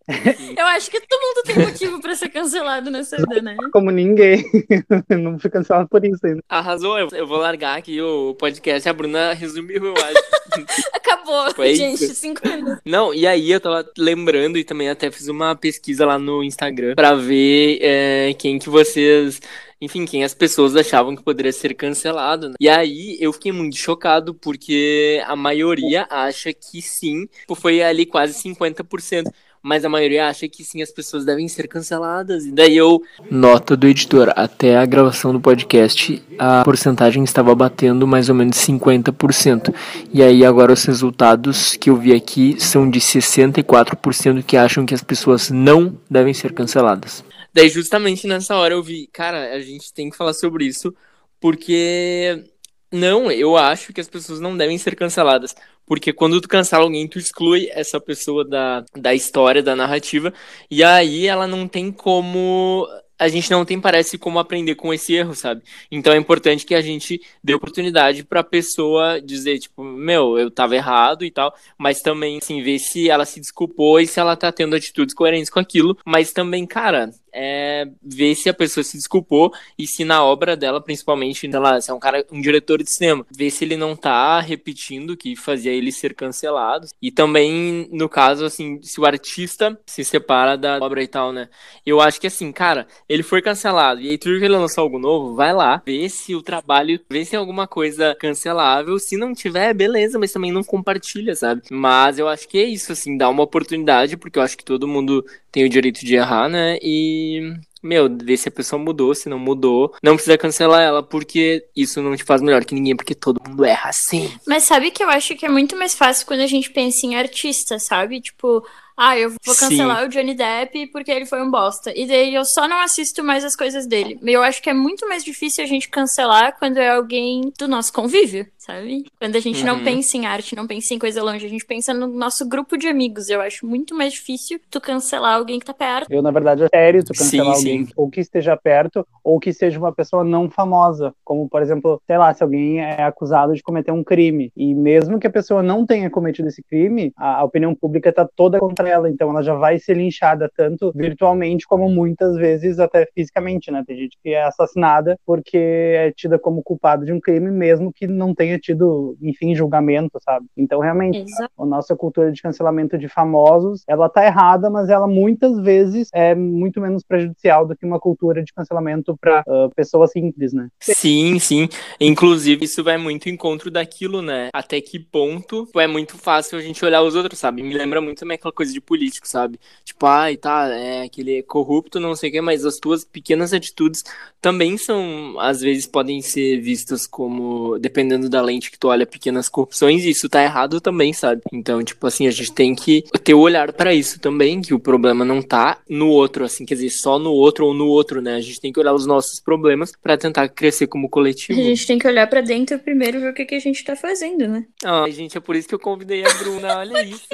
Eu 0.56 0.66
acho 0.66 0.90
que 0.90 1.00
todo 1.00 1.20
mundo 1.20 1.42
tem 1.44 1.58
motivo 1.58 2.00
pra 2.00 2.14
ser 2.14 2.28
cancelado 2.28 2.90
nessa 2.90 3.16
vida, 3.16 3.42
né? 3.42 3.56
Como 3.72 3.90
ninguém. 3.90 4.44
não 5.10 5.38
fui 5.38 5.50
cancelado 5.50 5.88
por 5.88 6.04
isso 6.04 6.24
ainda. 6.24 6.42
Arrasou, 6.48 6.98
eu 6.98 7.08
eu 7.12 7.26
vou 7.26 7.38
largar 7.38 7.78
aqui 7.78 8.00
o 8.00 8.34
podcast. 8.34 8.88
A 8.88 8.92
Bruna 8.92 9.32
resumiu, 9.32 9.84
eu 9.84 9.94
acho. 9.94 10.66
Acabou, 10.94 11.52
Foi 11.54 11.74
gente. 11.74 12.04
isso. 12.04 12.14
Cinco 12.14 12.46
minutos. 12.46 12.80
Não, 12.84 13.12
e 13.12 13.26
aí 13.26 13.50
eu 13.50 13.60
tava 13.60 13.84
lembrando 13.98 14.58
e 14.58 14.64
também 14.64 14.88
até 14.88 15.10
fiz 15.10 15.28
uma 15.28 15.54
pesquisa 15.56 16.06
lá 16.06 16.18
no 16.18 16.42
Instagram 16.42 16.94
pra 16.94 17.14
ver 17.14 17.78
é, 17.82 18.34
quem 18.38 18.58
que 18.58 18.68
vocês. 18.68 19.40
Enfim, 19.80 20.06
quem 20.06 20.24
as 20.24 20.32
pessoas 20.32 20.74
achavam 20.74 21.14
que 21.14 21.22
poderia 21.22 21.52
ser 21.52 21.74
cancelado. 21.74 22.48
né? 22.48 22.54
E 22.58 22.68
aí 22.68 23.16
eu 23.20 23.32
fiquei 23.32 23.52
muito 23.52 23.76
chocado, 23.76 24.34
porque 24.34 25.22
a 25.26 25.36
maioria 25.36 26.06
acha 26.10 26.52
que 26.52 26.80
sim. 26.80 27.26
Tipo, 27.40 27.54
Foi 27.54 27.82
ali 27.82 28.06
quase 28.06 28.34
50%. 28.42 29.24
Mas 29.62 29.84
a 29.84 29.88
maioria 29.88 30.28
acha 30.28 30.46
que 30.48 30.62
sim, 30.62 30.80
as 30.80 30.92
pessoas 30.92 31.24
devem 31.24 31.48
ser 31.48 31.66
canceladas. 31.66 32.46
E 32.46 32.52
daí 32.52 32.76
eu. 32.76 33.02
Nota 33.28 33.76
do 33.76 33.88
editor: 33.88 34.32
até 34.36 34.76
a 34.76 34.86
gravação 34.86 35.32
do 35.32 35.40
podcast, 35.40 36.22
a 36.38 36.62
porcentagem 36.62 37.24
estava 37.24 37.52
batendo 37.52 38.06
mais 38.06 38.28
ou 38.28 38.34
menos 38.36 38.56
50%. 38.58 39.74
E 40.14 40.22
aí 40.22 40.44
agora 40.44 40.72
os 40.72 40.84
resultados 40.84 41.74
que 41.74 41.90
eu 41.90 41.96
vi 41.96 42.14
aqui 42.14 42.54
são 42.60 42.88
de 42.88 43.00
64% 43.00 44.44
que 44.44 44.56
acham 44.56 44.86
que 44.86 44.94
as 44.94 45.02
pessoas 45.02 45.50
não 45.50 45.98
devem 46.08 46.32
ser 46.32 46.52
canceladas. 46.52 47.24
Daí 47.56 47.70
justamente 47.70 48.26
nessa 48.26 48.54
hora 48.54 48.74
eu 48.74 48.82
vi, 48.82 49.06
cara, 49.06 49.54
a 49.54 49.60
gente 49.60 49.90
tem 49.90 50.10
que 50.10 50.16
falar 50.16 50.34
sobre 50.34 50.66
isso, 50.66 50.94
porque 51.40 52.44
não, 52.92 53.32
eu 53.32 53.56
acho 53.56 53.94
que 53.94 54.00
as 54.00 54.08
pessoas 54.08 54.40
não 54.40 54.54
devem 54.54 54.76
ser 54.76 54.94
canceladas. 54.94 55.54
Porque 55.86 56.12
quando 56.12 56.38
tu 56.38 56.48
cancela 56.48 56.84
alguém, 56.84 57.08
tu 57.08 57.18
exclui 57.18 57.70
essa 57.70 57.98
pessoa 57.98 58.44
da, 58.46 58.84
da 58.94 59.14
história, 59.14 59.62
da 59.62 59.74
narrativa, 59.74 60.34
e 60.70 60.84
aí 60.84 61.26
ela 61.26 61.46
não 61.46 61.66
tem 61.66 61.90
como. 61.90 62.86
A 63.18 63.28
gente 63.28 63.50
não 63.50 63.64
tem, 63.64 63.80
parece, 63.80 64.18
como 64.18 64.38
aprender 64.38 64.74
com 64.74 64.92
esse 64.92 65.14
erro, 65.14 65.34
sabe? 65.34 65.62
Então 65.90 66.12
é 66.12 66.16
importante 66.16 66.66
que 66.66 66.74
a 66.74 66.80
gente 66.80 67.20
dê 67.42 67.54
oportunidade 67.54 68.24
pra 68.24 68.44
pessoa 68.44 69.20
dizer, 69.20 69.58
tipo, 69.58 69.82
meu, 69.82 70.38
eu 70.38 70.50
tava 70.50 70.76
errado 70.76 71.24
e 71.24 71.30
tal, 71.30 71.54
mas 71.78 72.02
também, 72.02 72.38
assim, 72.38 72.62
ver 72.62 72.78
se 72.78 73.08
ela 73.08 73.24
se 73.24 73.40
desculpou 73.40 74.00
e 74.00 74.06
se 74.06 74.20
ela 74.20 74.36
tá 74.36 74.52
tendo 74.52 74.76
atitudes 74.76 75.14
coerentes 75.14 75.50
com 75.50 75.58
aquilo, 75.58 75.96
mas 76.04 76.32
também, 76.32 76.66
cara, 76.66 77.10
é 77.32 77.86
ver 78.02 78.34
se 78.34 78.48
a 78.48 78.54
pessoa 78.54 78.82
se 78.82 78.96
desculpou 78.96 79.52
e 79.78 79.86
se 79.86 80.04
na 80.04 80.24
obra 80.24 80.56
dela, 80.56 80.80
principalmente, 80.80 81.50
se 81.80 81.90
é 81.90 81.94
um 81.94 81.98
cara, 81.98 82.24
um 82.32 82.40
diretor 82.40 82.82
de 82.82 82.90
cinema, 82.90 83.26
ver 83.30 83.50
se 83.50 83.64
ele 83.64 83.76
não 83.76 83.94
tá 83.94 84.40
repetindo 84.40 85.10
o 85.10 85.16
que 85.16 85.36
fazia 85.36 85.70
ele 85.70 85.92
ser 85.92 86.14
cancelado. 86.14 86.86
E 87.00 87.10
também, 87.10 87.88
no 87.92 88.08
caso, 88.08 88.46
assim, 88.46 88.80
se 88.82 88.98
o 88.98 89.04
artista 89.04 89.78
se 89.84 90.02
separa 90.02 90.56
da 90.56 90.78
obra 90.78 91.02
e 91.02 91.06
tal, 91.06 91.30
né? 91.30 91.50
Eu 91.84 92.00
acho 92.00 92.18
que 92.18 92.26
assim, 92.26 92.50
cara, 92.50 92.86
ele 93.08 93.22
foi 93.22 93.40
cancelado. 93.40 94.00
E 94.00 94.10
aí, 94.10 94.18
que 94.18 94.28
ele 94.28 94.48
lançou 94.48 94.82
algo 94.82 94.98
novo, 94.98 95.34
vai 95.34 95.52
lá, 95.52 95.82
vê 95.84 96.08
se 96.08 96.34
o 96.34 96.42
trabalho, 96.42 97.00
vê 97.08 97.24
se 97.24 97.36
é 97.36 97.38
alguma 97.38 97.66
coisa 97.66 98.16
cancelável. 98.18 98.98
Se 98.98 99.16
não 99.16 99.32
tiver, 99.32 99.72
beleza, 99.74 100.18
mas 100.18 100.32
também 100.32 100.52
não 100.52 100.64
compartilha, 100.64 101.34
sabe? 101.34 101.62
Mas 101.70 102.18
eu 102.18 102.28
acho 102.28 102.48
que 102.48 102.58
é 102.58 102.64
isso, 102.64 102.92
assim, 102.92 103.16
dá 103.16 103.28
uma 103.28 103.42
oportunidade, 103.42 104.16
porque 104.16 104.38
eu 104.38 104.42
acho 104.42 104.56
que 104.56 104.64
todo 104.64 104.88
mundo 104.88 105.24
tem 105.52 105.64
o 105.64 105.68
direito 105.68 106.04
de 106.04 106.14
errar, 106.14 106.48
né? 106.48 106.78
E. 106.82 107.54
Meu, 107.82 108.08
ver 108.10 108.36
se 108.36 108.48
a 108.48 108.52
pessoa 108.52 108.82
mudou, 108.82 109.14
se 109.14 109.28
não 109.28 109.38
mudou. 109.38 109.94
Não 110.02 110.14
precisa 110.14 110.36
cancelar 110.36 110.82
ela, 110.82 111.02
porque 111.04 111.64
isso 111.76 112.02
não 112.02 112.16
te 112.16 112.24
faz 112.24 112.42
melhor 112.42 112.64
que 112.64 112.74
ninguém, 112.74 112.96
porque 112.96 113.14
todo 113.14 113.40
mundo 113.46 113.64
erra 113.64 113.90
assim. 113.90 114.28
Mas 114.44 114.64
sabe 114.64 114.90
que 114.90 115.04
eu 115.04 115.08
acho 115.08 115.36
que 115.36 115.46
é 115.46 115.48
muito 115.48 115.76
mais 115.76 115.94
fácil 115.94 116.26
quando 116.26 116.40
a 116.40 116.48
gente 116.48 116.70
pensa 116.70 117.06
em 117.06 117.14
artista, 117.14 117.78
sabe? 117.78 118.20
Tipo, 118.20 118.66
ah, 118.96 119.18
eu 119.18 119.30
vou 119.44 119.54
Sim. 119.54 119.68
cancelar 119.68 120.04
o 120.04 120.08
Johnny 120.08 120.34
Depp 120.34 120.86
porque 120.88 121.10
ele 121.10 121.26
foi 121.26 121.42
um 121.42 121.50
bosta. 121.50 121.92
E 121.94 122.06
daí 122.06 122.34
eu 122.34 122.44
só 122.44 122.66
não 122.66 122.80
assisto 122.80 123.22
mais 123.22 123.44
as 123.44 123.54
coisas 123.56 123.86
dele. 123.86 124.18
Eu 124.22 124.42
acho 124.42 124.62
que 124.62 124.70
é 124.70 124.74
muito 124.74 125.08
mais 125.08 125.22
difícil 125.24 125.62
a 125.62 125.66
gente 125.66 125.88
cancelar 125.88 126.56
quando 126.58 126.78
é 126.78 126.88
alguém 126.90 127.52
do 127.58 127.68
nosso 127.68 127.92
convívio, 127.92 128.46
sabe? 128.58 129.04
Quando 129.20 129.36
a 129.36 129.40
gente 129.40 129.62
não 129.64 129.76
Uhum. 129.76 129.84
pensa 129.84 130.16
em 130.16 130.24
arte, 130.26 130.56
não 130.56 130.66
pensa 130.66 130.94
em 130.94 130.98
coisa 130.98 131.22
longe, 131.22 131.44
a 131.44 131.48
gente 131.48 131.64
pensa 131.66 131.92
no 131.92 132.06
nosso 132.06 132.48
grupo 132.48 132.76
de 132.78 132.88
amigos. 132.88 133.28
Eu 133.28 133.40
acho 133.40 133.66
muito 133.66 133.94
mais 133.94 134.12
difícil 134.14 134.58
tu 134.70 134.80
cancelar 134.80 135.34
alguém 135.36 135.58
que 135.58 135.66
tá 135.66 135.74
perto. 135.74 136.10
Eu, 136.10 136.22
na 136.22 136.30
verdade, 136.30 136.62
é 136.64 136.68
sério 136.68 137.04
tu 137.04 137.12
cancelar 137.12 137.54
Sim, 137.56 137.58
alguém, 137.60 137.86
sim. 137.86 137.92
ou 137.96 138.08
que 138.10 138.20
esteja 138.20 138.56
perto, 138.56 139.06
ou 139.22 139.38
que 139.38 139.52
seja 139.52 139.78
uma 139.78 139.92
pessoa 139.92 140.24
não 140.24 140.48
famosa. 140.50 141.12
Como, 141.24 141.48
por 141.48 141.60
exemplo, 141.60 142.00
sei 142.06 142.16
lá, 142.16 142.32
se 142.32 142.42
alguém 142.42 142.80
é 142.80 143.02
acusado 143.02 143.52
de 143.54 143.62
cometer 143.62 143.92
um 143.92 144.02
crime, 144.02 144.50
e 144.56 144.74
mesmo 144.74 145.18
que 145.20 145.26
a 145.26 145.30
pessoa 145.30 145.62
não 145.62 145.84
tenha 145.84 146.08
cometido 146.08 146.48
esse 146.48 146.62
crime, 146.62 147.12
a, 147.16 147.40
a 147.40 147.44
opinião 147.44 147.74
pública 147.74 148.12
tá 148.12 148.26
toda 148.34 148.58
contra 148.58 148.85
ela, 148.86 149.10
então 149.10 149.30
ela 149.30 149.42
já 149.42 149.54
vai 149.54 149.78
ser 149.78 149.96
linchada, 149.96 150.50
tanto 150.56 150.92
virtualmente 150.94 151.66
como 151.66 151.88
muitas 151.88 152.36
vezes 152.36 152.78
até 152.78 153.06
fisicamente, 153.14 153.70
né? 153.70 153.82
Tem 153.86 153.96
gente 153.96 154.16
que 154.22 154.30
é 154.30 154.42
assassinada 154.42 155.18
porque 155.26 155.56
é 155.56 156.12
tida 156.12 156.38
como 156.38 156.62
culpada 156.62 157.04
de 157.04 157.12
um 157.12 157.20
crime, 157.20 157.50
mesmo 157.50 157.92
que 157.92 158.06
não 158.06 158.34
tenha 158.34 158.58
tido, 158.58 159.16
enfim, 159.20 159.54
julgamento, 159.54 160.18
sabe? 160.22 160.46
Então, 160.56 160.80
realmente, 160.80 161.18
Exato. 161.18 161.52
a 161.58 161.66
nossa 161.66 161.96
cultura 161.96 162.32
de 162.32 162.40
cancelamento 162.40 162.98
de 162.98 163.08
famosos, 163.08 163.82
ela 163.88 164.08
tá 164.08 164.24
errada, 164.24 164.70
mas 164.70 164.88
ela 164.88 165.06
muitas 165.06 165.58
vezes 165.60 166.08
é 166.12 166.34
muito 166.34 166.80
menos 166.80 167.02
prejudicial 167.02 167.66
do 167.66 167.76
que 167.76 167.84
uma 167.84 168.00
cultura 168.00 168.42
de 168.42 168.52
cancelamento 168.52 169.16
para 169.16 169.44
pessoas 169.74 170.12
simples, 170.12 170.52
né? 170.52 170.68
Sim, 170.80 171.38
sim. 171.38 171.68
Inclusive, 172.00 172.64
isso 172.64 172.82
vai 172.82 172.96
muito 172.96 173.28
em 173.28 173.32
encontro 173.32 173.70
daquilo, 173.70 174.22
né? 174.22 174.48
Até 174.52 174.80
que 174.80 174.98
ponto 174.98 175.68
é 175.76 175.86
muito 175.86 176.16
fácil 176.16 176.58
a 176.58 176.62
gente 176.62 176.84
olhar 176.84 177.02
os 177.02 177.14
outros, 177.14 177.38
sabe? 177.38 177.62
Me 177.62 177.74
lembra 177.74 178.00
muito 178.00 178.20
também 178.20 178.34
aquela 178.36 178.52
coisa 178.52 178.72
de 178.76 178.80
político, 178.80 179.26
sabe? 179.26 179.58
Tipo, 179.84 180.06
ai, 180.06 180.36
tá, 180.36 180.68
é 180.68 181.02
aquele 181.04 181.42
corrupto, 181.42 181.98
não 181.98 182.14
sei 182.14 182.28
o 182.28 182.32
quê, 182.32 182.40
mas 182.40 182.64
as 182.64 182.76
tuas 182.78 183.04
pequenas 183.04 183.52
atitudes 183.52 184.04
também 184.40 184.76
são, 184.76 185.36
às 185.40 185.60
vezes, 185.60 185.86
podem 185.86 186.20
ser 186.20 186.60
vistas 186.60 187.06
como, 187.06 187.78
dependendo 187.78 188.28
da 188.28 188.40
lente 188.42 188.70
que 188.70 188.78
tu 188.78 188.88
olha, 188.88 189.06
pequenas 189.06 189.48
corrupções, 189.48 190.04
e 190.04 190.10
isso 190.10 190.28
tá 190.28 190.42
errado 190.42 190.80
também, 190.80 191.12
sabe? 191.12 191.42
Então, 191.52 191.82
tipo 191.82 192.06
assim, 192.06 192.26
a 192.26 192.30
gente 192.30 192.52
tem 192.52 192.74
que 192.74 193.02
ter 193.24 193.34
o 193.34 193.40
olhar 193.40 193.72
pra 193.72 193.94
isso 193.94 194.20
também, 194.20 194.60
que 194.60 194.74
o 194.74 194.78
problema 194.78 195.24
não 195.24 195.40
tá 195.42 195.78
no 195.88 196.08
outro, 196.08 196.44
assim, 196.44 196.64
quer 196.64 196.74
dizer, 196.74 196.90
só 196.90 197.18
no 197.18 197.32
outro 197.32 197.66
ou 197.66 197.74
no 197.74 197.86
outro, 197.86 198.20
né? 198.20 198.34
A 198.36 198.40
gente 198.40 198.60
tem 198.60 198.72
que 198.72 198.78
olhar 198.78 198.92
os 198.94 199.06
nossos 199.06 199.40
problemas 199.40 199.92
pra 200.00 200.16
tentar 200.16 200.48
crescer 200.48 200.86
como 200.86 201.06
A 201.06 201.10
coletivo. 201.10 201.60
gente 201.62 201.86
tem 201.86 201.98
que 201.98 202.06
olhar 202.06 202.26
pra 202.28 202.40
dentro 202.40 202.78
primeiro 202.78 203.16
e 203.18 203.20
ver 203.20 203.30
o 203.30 203.34
que, 203.34 203.44
que 203.44 203.54
a 203.54 203.60
gente 203.60 203.82
tá 203.82 203.96
fazendo, 203.96 204.46
né? 204.46 204.64
Ai, 204.84 205.10
gente, 205.12 205.36
é 205.36 205.40
por 205.40 205.56
isso 205.56 205.66
que 205.68 205.74
eu 205.74 205.78
convidei 205.78 206.24
a 206.24 206.32
Bruna, 206.34 206.78
olha 206.78 207.02
isso. 207.02 207.26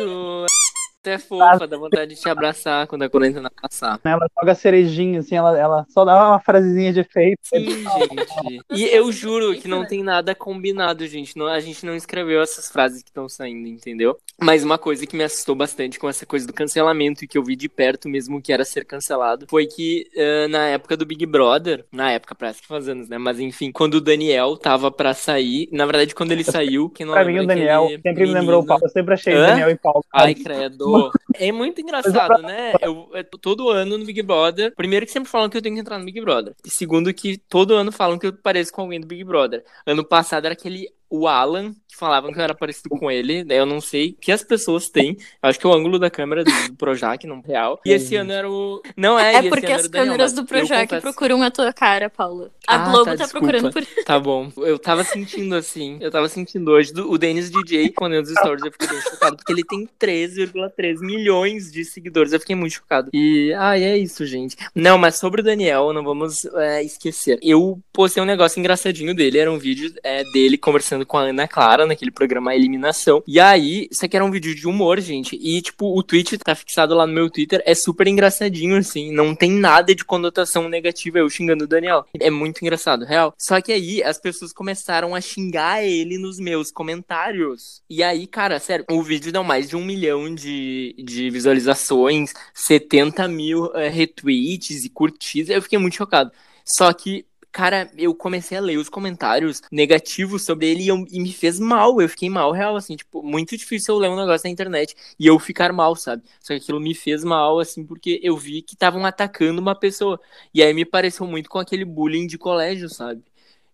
É 1.04 1.18
fofa, 1.18 1.66
dá 1.66 1.76
vontade 1.76 2.14
de 2.14 2.21
te 2.21 2.28
abraçar 2.28 2.87
quando 2.87 3.02
a 3.02 3.11
quarentena 3.11 3.50
passar. 3.50 3.99
Ela 4.04 4.28
joga 4.38 4.54
cerejinha, 4.54 5.18
assim, 5.18 5.35
ela, 5.35 5.59
ela 5.59 5.87
só 5.88 6.04
dá 6.04 6.28
uma 6.28 6.40
frasezinha 6.40 6.92
de 6.92 7.00
efeito. 7.00 7.40
Sim, 7.42 7.64
gente. 7.64 8.64
E 8.71 8.85
eu 8.85 9.11
juro 9.11 9.54
que 9.59 9.66
não 9.66 9.85
tem 9.85 10.02
nada 10.02 10.32
combinado, 10.35 11.04
gente. 11.06 11.37
Não, 11.37 11.49
a 11.49 11.59
gente 11.59 11.85
não 11.85 11.97
escreveu 11.97 12.40
essas 12.40 12.71
frases 12.71 13.02
que 13.02 13.11
estão 13.11 13.28
saindo, 13.28 13.66
entendeu? 13.66 14.16
Mas 14.42 14.64
uma 14.64 14.78
coisa 14.78 15.06
que 15.06 15.16
me 15.16 15.22
assustou 15.25 15.54
bastante 15.54 15.99
com 15.99 16.08
essa 16.08 16.26
coisa 16.26 16.46
do 16.46 16.52
cancelamento 16.52 17.25
e 17.25 17.28
que 17.28 17.38
eu 17.38 17.44
vi 17.44 17.54
de 17.56 17.68
perto 17.68 18.08
mesmo 18.08 18.40
que 18.42 18.52
era 18.52 18.64
ser 18.64 18.84
cancelado 18.84 19.46
foi 19.49 19.66
que 19.66 20.08
eh, 20.14 20.49
na 20.49 20.66
época 20.68 20.96
do 20.96 21.06
Big 21.06 21.25
Brother, 21.26 21.84
na 21.92 22.11
época 22.11 22.34
parece 22.34 22.61
que 22.62 22.66
faz 22.68 22.88
anos, 22.88 23.08
né? 23.08 23.18
Mas 23.18 23.38
enfim, 23.38 23.70
quando 23.70 23.94
o 23.94 24.00
Daniel 24.00 24.56
tava 24.56 24.90
pra 24.90 25.14
sair, 25.14 25.68
na 25.72 25.87
verdade 25.87 26.14
quando 26.14 26.32
ele 26.32 26.44
saiu, 26.44 26.90
que 26.90 27.04
não 27.04 27.12
Pra 27.12 27.25
mim, 27.25 27.38
o 27.40 27.46
Daniel 27.46 27.88
sempre 28.02 28.26
me 28.26 28.32
lembrou 28.32 28.61
o 28.61 28.62
menino- 28.62 28.66
Paulo. 28.66 28.82
Eu 28.84 28.88
sempre 28.88 29.14
achei 29.14 29.34
o 29.34 29.38
Hã? 29.38 29.46
Daniel 29.46 29.70
e 29.70 29.76
Paulo. 29.76 30.04
Ai, 30.12 30.34
credo. 30.34 31.11
É 31.34 31.52
muito 31.52 31.80
engraçado, 31.80 32.42
né? 32.42 32.72
Eu, 32.80 33.08
é, 33.14 33.22
todo 33.22 33.68
ano 33.70 33.96
no 33.99 34.04
Big 34.04 34.22
Brother. 34.22 34.75
Primeiro 34.75 35.06
que 35.06 35.12
sempre 35.12 35.30
falam 35.30 35.49
que 35.49 35.56
eu 35.56 35.62
tenho 35.62 35.75
que 35.75 35.80
entrar 35.80 35.99
no 35.99 36.04
Big 36.04 36.20
Brother. 36.20 36.54
E 36.64 36.70
segundo 36.70 37.12
que 37.14 37.38
todo 37.38 37.75
ano 37.75 37.92
falam 37.92 38.18
que 38.18 38.26
eu 38.26 38.32
pareço 38.32 38.72
com 38.72 38.82
alguém 38.82 39.00
do 39.00 39.06
Big 39.06 39.25
Brother. 39.25 39.64
Ano 39.87 40.04
passado 40.04 40.44
era 40.46 40.54
aquele 40.54 40.88
o 41.12 41.28
Alan, 41.28 41.73
que 41.87 41.97
falavam 41.97 42.33
que 42.33 42.38
eu 42.38 42.42
era 42.42 42.54
parecido 42.54 42.88
com 42.88 43.11
ele, 43.11 43.45
né? 43.45 43.59
Eu 43.59 43.66
não 43.66 43.81
sei 43.81 44.16
que 44.19 44.33
as 44.33 44.42
pessoas 44.42 44.88
têm. 44.88 45.16
Acho 45.42 45.59
que 45.61 45.66
é 45.66 45.69
o 45.69 45.75
ângulo 45.75 45.99
da 45.99 46.09
câmera 46.11 46.42
do 46.42 46.50
Projac, 46.78 47.26
não 47.26 47.42
real. 47.42 47.78
E 47.85 47.92
esse 47.92 48.16
ano 48.16 48.33
era 48.33 48.50
o. 48.50 48.81
Não 48.97 49.19
é, 49.19 49.35
É 49.37 49.49
porque 49.49 49.66
as 49.71 49.87
câmeras 49.88 50.33
do 50.33 50.45
Projac 50.47 50.85
confesso... 50.88 51.02
procuram 51.02 51.42
a 51.42 51.50
tua 51.50 51.73
cara, 51.73 52.09
Paulo. 52.09 52.50
A 52.66 52.76
Ah, 52.76 52.90
Globo 52.90 53.04
tá, 53.04 53.16
tá, 53.19 53.28
procurando 53.28 53.71
por. 53.71 53.85
Tá 54.07 54.19
bom. 54.19 54.50
Eu 54.57 54.78
tava 54.78 55.04
sentindo 55.04 55.54
assim. 55.54 55.99
Eu 56.00 56.11
tava 56.11 56.28
sentindo 56.28 56.71
hoje. 56.71 56.92
do- 56.92 57.11
o 57.11 57.19
Denis 57.19 57.50
DJ, 57.50 57.90
quando 57.90 58.14
eu 58.14 58.23
nos 58.23 58.31
stories, 58.31 58.64
eu 58.64 58.73
fiquei 58.73 58.88
bem 58.88 59.00
chocado. 59.02 59.37
Porque 59.37 59.52
ele 59.52 59.64
tem 59.64 59.87
3,3 60.00 61.00
milhões 61.00 61.71
de 61.71 61.85
seguidores. 61.85 62.33
Eu 62.33 62.40
fiquei 62.40 62.57
muito 62.57 62.73
chocado. 62.73 63.11
E, 63.12 63.52
ai, 63.54 63.85
é 63.85 63.97
isso, 63.99 64.25
gente. 64.25 64.57
Não, 64.75 64.97
mas 64.99 65.16
sobre 65.16 65.40
o 65.40 65.45
Daniel, 65.45 65.92
não 65.92 66.02
vamos 66.02 66.45
é, 66.47 66.83
esquecer. 66.83 67.38
Eu 67.42 67.78
postei 67.92 68.23
um 68.23 68.26
negócio 68.26 68.59
engraçadinho 68.59 69.14
dele. 69.14 69.38
Era 69.38 69.52
um 69.52 69.59
vídeo 69.59 69.92
é, 70.02 70.25
dele 70.33 70.57
conversando 70.57 71.01
com 71.04 71.18
a 71.18 71.23
Ana 71.23 71.47
Clara 71.49 71.87
naquele 71.87 72.11
programa 72.11 72.54
Eliminação. 72.54 73.23
E 73.26 73.38
aí, 73.40 73.88
isso 73.90 74.04
aqui 74.04 74.16
era 74.16 74.25
um 74.25 74.30
vídeo 74.30 74.54
de 74.54 74.66
humor, 74.66 75.00
gente. 75.00 75.37
E, 75.40 75.61
tipo, 75.62 75.99
o 75.99 76.02
tweet 76.02 76.38
tá 76.38 76.54
fixado 76.54 76.94
lá 76.94 77.06
no 77.06 77.12
meu 77.12 77.30
Twitter. 77.30 77.62
É 77.64 77.75
super 77.75 78.06
engraçadinho, 78.06 78.76
assim. 78.76 79.12
Não 79.12 79.35
tem 79.35 79.50
nada 79.50 79.94
de 79.94 80.04
conotação 80.04 80.68
negativa 80.68 81.18
eu 81.18 81.28
xingando 81.28 81.64
o 81.64 81.66
Daniel. 81.66 82.04
É 82.18 82.30
muito 82.30 82.62
engraçado, 82.62 83.04
real. 83.04 83.35
Só 83.38 83.61
que 83.61 83.73
aí 83.73 84.02
as 84.02 84.18
pessoas 84.18 84.52
começaram 84.52 85.14
a 85.14 85.21
xingar 85.21 85.85
ele 85.85 86.18
nos 86.18 86.38
meus 86.38 86.71
comentários. 86.71 87.82
E 87.88 88.02
aí, 88.02 88.26
cara, 88.26 88.59
sério, 88.59 88.85
o 88.90 89.02
vídeo 89.02 89.32
deu 89.32 89.44
mais 89.44 89.68
de 89.68 89.76
um 89.76 89.85
milhão 89.85 90.35
de, 90.35 90.94
de 90.99 91.30
visualizações, 91.30 92.32
70 92.54 93.28
mil 93.28 93.75
eh, 93.75 93.88
retweets 93.88 94.85
e 94.85 94.90
curtidas. 94.90 95.50
Eu 95.50 95.62
fiquei 95.62 95.78
muito 95.78 95.97
chocado. 95.97 96.30
Só 96.64 96.92
que. 96.92 97.26
Cara, 97.52 97.90
eu 97.99 98.14
comecei 98.14 98.56
a 98.56 98.61
ler 98.62 98.78
os 98.78 98.88
comentários 98.88 99.61
negativos 99.71 100.42
sobre 100.44 100.68
ele 100.71 100.85
e, 100.85 100.88
eu- 100.88 101.04
e 101.11 101.21
me 101.21 101.30
fez 101.32 101.61
mal. 101.61 102.00
Eu 102.00 102.09
fiquei 102.09 102.30
mal, 102.30 102.50
real, 102.50 102.76
assim, 102.76 102.97
tipo, 102.97 103.23
muito 103.23 103.56
difícil 103.59 103.94
eu 103.94 103.99
ler 104.00 104.09
um 104.09 104.16
negócio 104.16 104.47
na 104.47 104.50
internet 104.50 104.97
e 105.18 105.26
eu 105.26 105.38
ficar 105.38 105.71
mal, 105.73 105.94
sabe? 105.94 106.23
Só 106.40 106.54
que 106.54 106.61
aquilo 106.62 106.80
me 106.80 106.94
fez 106.94 107.23
mal, 107.23 107.59
assim, 107.61 107.85
porque 107.85 108.18
eu 108.23 108.37
vi 108.38 108.62
que 108.62 108.73
estavam 108.75 109.04
atacando 109.04 109.61
uma 109.61 109.75
pessoa. 109.78 110.18
E 110.54 110.62
aí 110.62 110.73
me 110.73 110.87
pareceu 110.87 111.26
muito 111.26 111.50
com 111.50 111.59
aquele 111.59 111.85
bullying 111.85 112.26
de 112.26 112.38
colégio, 112.38 112.88
sabe? 112.88 113.23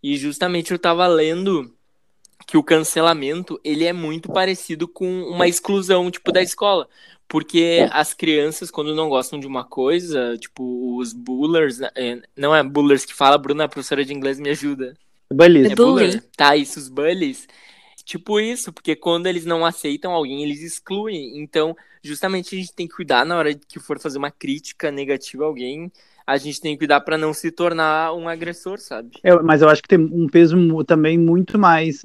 E 0.03 0.17
justamente 0.17 0.73
eu 0.73 0.79
tava 0.79 1.07
lendo 1.07 1.73
que 2.49 2.57
o 2.57 2.63
cancelamento, 2.63 3.61
ele 3.63 3.85
é 3.85 3.93
muito 3.93 4.33
parecido 4.33 4.89
com 4.89 5.07
uma 5.25 5.47
exclusão, 5.47 6.11
tipo, 6.11 6.33
da 6.33 6.41
escola. 6.41 6.89
Porque 7.29 7.87
as 7.93 8.15
crianças, 8.15 8.71
quando 8.71 8.95
não 8.95 9.11
gostam 9.11 9.39
de 9.39 9.47
uma 9.47 9.65
coisa, 9.65 10.35
tipo, 10.39 10.97
os 10.97 11.13
bullers, 11.13 11.79
né, 11.79 11.91
é, 11.95 12.23
não 12.35 12.57
é 12.57 12.63
bullers 12.63 13.05
que 13.05 13.15
fala, 13.15 13.37
Bruna, 13.37 13.65
a 13.65 13.69
professora 13.69 14.03
de 14.03 14.15
inglês 14.15 14.41
me 14.41 14.49
ajuda. 14.49 14.97
Beleza. 15.31 15.73
É 15.73 15.77
buller? 15.77 16.25
Tá, 16.35 16.57
isso, 16.57 16.79
os 16.79 16.89
bullies. 16.89 17.47
Tipo 18.03 18.41
isso, 18.41 18.73
porque 18.73 18.97
quando 18.97 19.27
eles 19.27 19.45
não 19.45 19.67
aceitam 19.67 20.13
alguém, 20.13 20.43
eles 20.43 20.63
excluem. 20.63 21.39
Então, 21.39 21.77
justamente 22.03 22.57
a 22.57 22.59
gente 22.59 22.73
tem 22.73 22.89
que 22.89 22.95
cuidar 22.95 23.27
na 23.27 23.37
hora 23.37 23.55
que 23.55 23.79
for 23.79 24.01
fazer 24.01 24.17
uma 24.17 24.31
crítica 24.31 24.91
negativa 24.91 25.45
a 25.45 25.47
alguém, 25.47 25.93
a 26.29 26.37
gente 26.37 26.61
tem 26.61 26.75
que 26.75 26.81
cuidar 26.81 27.01
pra 27.01 27.17
não 27.17 27.33
se 27.33 27.51
tornar 27.51 28.13
um 28.13 28.29
agressor, 28.29 28.79
sabe? 28.79 29.13
Eu- 29.25 29.43
mas 29.43 29.63
eu 29.63 29.69
acho 29.71 29.81
que 29.81 29.89
tem 29.89 29.99
um 29.99 30.27
peso 30.27 30.85
também 30.85 31.17
muito 31.17 31.59
mais 31.59 32.05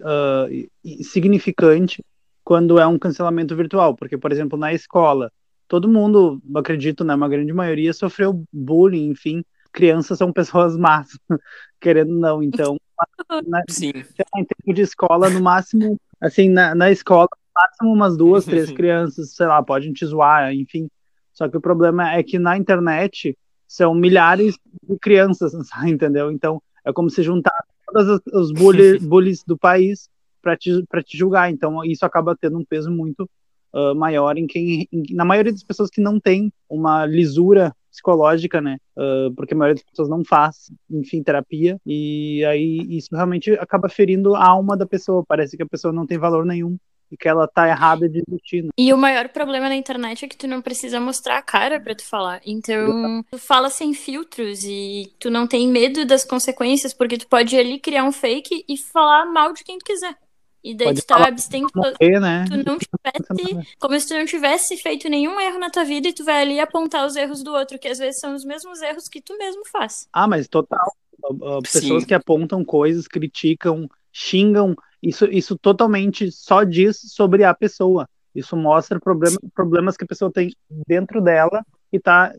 e 0.81 1.03
significante 1.03 2.01
quando 2.41 2.79
é 2.79 2.87
um 2.87 2.97
cancelamento 2.97 3.53
virtual, 3.53 3.93
porque, 3.93 4.17
por 4.17 4.31
exemplo, 4.31 4.57
na 4.57 4.73
escola, 4.73 5.29
todo 5.67 5.89
mundo, 5.89 6.41
acredito, 6.55 7.03
né, 7.03 7.13
uma 7.13 7.27
grande 7.27 7.51
maioria, 7.51 7.91
sofreu 7.93 8.45
bullying, 8.51 9.09
enfim, 9.09 9.43
crianças 9.73 10.17
são 10.17 10.31
pessoas 10.31 10.77
más, 10.77 11.09
querendo 11.81 12.17
não, 12.17 12.41
então, 12.41 12.77
na, 13.45 13.61
Sim. 13.69 13.91
em 14.37 14.45
tempo 14.45 14.73
de 14.73 14.83
escola, 14.83 15.29
no 15.29 15.41
máximo, 15.41 15.99
assim, 16.21 16.47
na, 16.47 16.73
na 16.73 16.89
escola, 16.89 17.27
no 17.29 17.61
máximo 17.61 17.93
umas 17.93 18.15
duas, 18.15 18.45
três 18.45 18.71
crianças, 18.71 19.33
sei 19.35 19.47
lá, 19.47 19.61
podem 19.61 19.91
te 19.91 20.05
zoar, 20.05 20.53
enfim. 20.53 20.87
Só 21.33 21.49
que 21.49 21.57
o 21.57 21.61
problema 21.61 22.13
é 22.13 22.23
que 22.23 22.39
na 22.39 22.55
internet 22.57 23.35
são 23.73 23.95
milhares 23.95 24.55
de 24.87 24.97
crianças, 24.99 25.51
entendeu? 25.87 26.31
Então, 26.31 26.61
é 26.85 26.93
como 26.93 27.09
se 27.09 27.23
juntar 27.23 27.59
todos 27.87 28.21
os- 28.31 28.51
bullies 29.01 29.43
do 29.43 29.57
país 29.57 30.07
para 30.43 30.55
te, 30.55 30.83
pra 30.87 31.01
te 31.01 31.17
julgar. 31.17 31.49
Então, 31.51 31.83
isso 31.83 32.05
acaba 32.05 32.35
tendo 32.39 32.59
um 32.59 32.63
peso 32.65 32.91
muito 32.91 33.27
ah, 33.73 33.95
maior 33.95 34.37
em 34.37 34.45
quem, 34.45 34.87
em- 34.91 35.15
na 35.15 35.25
maioria 35.25 35.51
das 35.51 35.63
pessoas 35.63 35.89
que 35.89 35.99
não 35.99 36.19
tem 36.19 36.53
uma 36.69 37.03
lisura 37.07 37.73
psicológica, 37.89 38.61
né? 38.61 38.77
Ah, 38.95 39.29
porque 39.35 39.55
a 39.55 39.57
maioria 39.57 39.75
das 39.81 39.89
pessoas 39.89 40.07
não 40.09 40.23
faz, 40.23 40.71
enfim, 40.91 41.23
terapia, 41.23 41.79
e 41.83 42.45
aí 42.45 42.85
isso 42.89 43.09
realmente 43.15 43.51
acaba 43.53 43.89
ferindo 43.89 44.35
a 44.35 44.45
alma 44.47 44.77
da 44.77 44.85
pessoa. 44.85 45.23
Parece 45.27 45.57
que 45.57 45.63
a 45.63 45.67
pessoa 45.67 45.91
não 45.91 46.05
tem 46.05 46.19
valor 46.19 46.45
nenhum 46.45 46.77
e 47.13 47.17
que 47.17 47.29
ela 47.29 47.47
tá 47.47 47.67
errada 47.67 48.09
de 48.09 48.23
existir. 48.27 48.63
né? 48.63 48.69
E 48.75 48.91
o 48.91 48.97
maior 48.97 49.29
problema 49.29 49.69
na 49.69 49.75
internet 49.75 50.25
é 50.25 50.27
que 50.27 50.35
tu 50.35 50.47
não 50.47 50.61
precisa 50.61 50.99
mostrar 50.99 51.37
a 51.37 51.41
cara 51.43 51.79
pra 51.79 51.93
tu 51.93 52.03
falar. 52.03 52.41
Então, 52.43 53.23
tu 53.29 53.37
fala 53.37 53.69
sem 53.69 53.93
filtros 53.93 54.63
e 54.63 55.13
tu 55.19 55.29
não 55.29 55.45
tem 55.45 55.67
medo 55.67 56.05
das 56.05 56.25
consequências, 56.25 56.93
porque 56.93 57.17
tu 57.17 57.27
pode 57.27 57.55
ir 57.55 57.59
ali 57.59 57.79
criar 57.79 58.03
um 58.03 58.11
fake 58.11 58.65
e 58.67 58.77
falar 58.77 59.27
mal 59.27 59.53
de 59.53 59.63
quem 59.63 59.77
tu 59.77 59.85
quiser. 59.85 60.15
E 60.63 60.73
daí 60.73 60.87
Pode 60.87 61.01
tu 61.01 61.07
tá 61.07 61.19
Morrer, 61.75 62.19
né? 62.21 62.45
tu 62.47 62.55
não 62.65 62.77
tivesse, 62.79 63.67
como 63.77 63.99
se 63.99 64.07
tu 64.07 64.13
não 64.13 64.25
tivesse 64.25 64.77
feito 64.77 65.09
nenhum 65.09 65.37
erro 65.39 65.59
na 65.59 65.69
tua 65.69 65.83
vida 65.83 66.07
e 66.07 66.13
tu 66.13 66.23
vai 66.23 66.41
ali 66.41 66.59
apontar 66.59 67.05
os 67.05 67.17
erros 67.17 67.43
do 67.43 67.53
outro, 67.53 67.77
que 67.77 67.89
às 67.89 67.99
vezes 67.99 68.21
são 68.21 68.33
os 68.33 68.45
mesmos 68.45 68.81
erros 68.81 69.09
que 69.09 69.21
tu 69.21 69.37
mesmo 69.37 69.63
faz. 69.67 70.07
Ah, 70.13 70.25
mas 70.25 70.47
total. 70.47 70.95
Pessoas 71.61 72.03
Sim. 72.03 72.07
que 72.07 72.13
apontam 72.13 72.63
coisas, 72.63 73.07
criticam, 73.07 73.89
xingam, 74.13 74.75
isso, 75.01 75.25
isso 75.25 75.57
totalmente 75.57 76.31
só 76.31 76.63
diz 76.63 76.97
sobre 76.97 77.43
a 77.43 77.53
pessoa. 77.53 78.07
Isso 78.33 78.55
mostra 78.55 78.99
problema, 78.99 79.37
problemas 79.53 79.97
que 79.97 80.05
a 80.05 80.07
pessoa 80.07 80.31
tem 80.31 80.55
dentro 80.87 81.21
dela 81.21 81.65
e 81.93 81.99
tá 81.99 82.33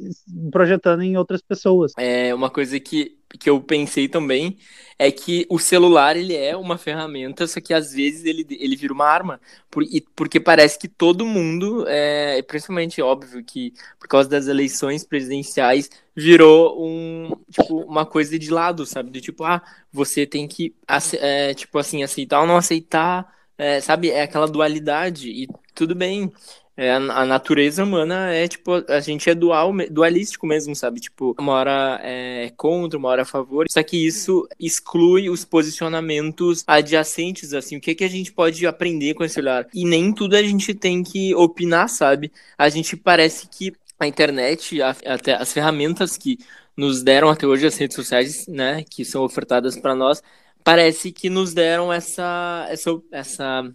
projetando 0.50 1.02
em 1.02 1.16
outras 1.16 1.40
pessoas. 1.40 1.92
É 1.96 2.34
uma 2.34 2.50
coisa 2.50 2.78
que, 2.80 3.16
que 3.38 3.48
eu 3.48 3.60
pensei 3.62 4.08
também 4.08 4.58
é 4.98 5.10
que 5.10 5.46
o 5.48 5.58
celular 5.58 6.16
ele 6.16 6.34
é 6.36 6.56
uma 6.56 6.76
ferramenta, 6.76 7.46
só 7.46 7.60
que 7.60 7.72
às 7.72 7.92
vezes 7.92 8.24
ele, 8.24 8.46
ele 8.50 8.74
vira 8.76 8.92
uma 8.92 9.06
arma. 9.06 9.40
Por, 9.70 9.84
e- 9.84 10.04
porque 10.14 10.40
parece 10.40 10.78
que 10.78 10.88
todo 10.88 11.24
mundo, 11.24 11.84
é, 11.88 12.42
principalmente 12.42 13.00
óbvio 13.00 13.44
que 13.44 13.72
por 13.98 14.08
causa 14.08 14.28
das 14.28 14.46
eleições 14.48 15.04
presidenciais, 15.04 15.88
virou 16.16 16.84
um, 16.84 17.30
tipo, 17.50 17.78
uma 17.82 18.04
coisa 18.04 18.38
de 18.38 18.50
lado, 18.50 18.84
sabe? 18.84 19.10
Do 19.10 19.20
tipo, 19.20 19.44
ah, 19.44 19.62
você 19.92 20.26
tem 20.26 20.46
que 20.48 20.74
é, 21.20 21.54
tipo 21.54 21.78
assim, 21.78 22.02
aceitar 22.02 22.40
ou 22.40 22.46
não 22.46 22.56
aceitar, 22.56 23.32
é, 23.56 23.80
sabe? 23.80 24.10
É 24.10 24.22
aquela 24.22 24.46
dualidade, 24.46 25.28
e 25.30 25.48
tudo 25.74 25.94
bem. 25.94 26.32
É, 26.76 26.92
a, 26.92 27.24
natureza 27.24 27.84
humana 27.84 28.32
é 28.32 28.48
tipo, 28.48 28.72
a 28.90 28.98
gente 28.98 29.30
é 29.30 29.34
dual, 29.34 29.72
dualístico 29.90 30.44
mesmo, 30.46 30.74
sabe? 30.74 31.00
Tipo, 31.00 31.34
uma 31.38 31.52
hora 31.52 32.00
é 32.02 32.50
contra, 32.56 32.98
uma 32.98 33.08
hora 33.08 33.22
a 33.22 33.24
favor. 33.24 33.66
Só 33.70 33.80
que 33.82 33.96
isso 33.96 34.48
exclui 34.58 35.30
os 35.30 35.44
posicionamentos 35.44 36.64
adjacentes, 36.66 37.54
assim. 37.54 37.76
O 37.76 37.80
que, 37.80 37.94
que 37.94 38.02
a 38.04 38.08
gente 38.08 38.32
pode 38.32 38.66
aprender 38.66 39.14
com 39.14 39.22
esse 39.24 39.38
olhar? 39.38 39.68
E 39.72 39.84
nem 39.84 40.12
tudo 40.12 40.34
a 40.34 40.42
gente 40.42 40.74
tem 40.74 41.02
que 41.04 41.32
opinar, 41.34 41.88
sabe? 41.88 42.32
A 42.58 42.68
gente 42.68 42.96
parece 42.96 43.46
que 43.48 43.72
a 43.98 44.06
internet, 44.08 44.82
a- 44.82 44.96
até 45.06 45.34
as 45.34 45.52
ferramentas 45.52 46.16
que 46.16 46.38
nos 46.76 47.02
deram 47.04 47.28
até 47.30 47.46
hoje 47.46 47.66
as 47.66 47.76
redes 47.76 47.94
sociais, 47.94 48.46
né, 48.48 48.82
que 48.84 49.04
são 49.04 49.22
ofertadas 49.22 49.76
para 49.78 49.94
nós, 49.94 50.20
parece 50.64 51.12
que 51.12 51.30
nos 51.30 51.54
deram 51.54 51.92
essa, 51.92 52.66
essa, 52.68 52.90
essa 53.12 53.72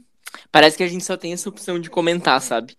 Parece 0.52 0.78
que 0.78 0.84
a 0.84 0.88
gente 0.88 1.04
só 1.04 1.18
tem 1.18 1.34
essa 1.34 1.50
opção 1.50 1.80
de 1.80 1.90
comentar, 1.90 2.42
sabe? 2.42 2.76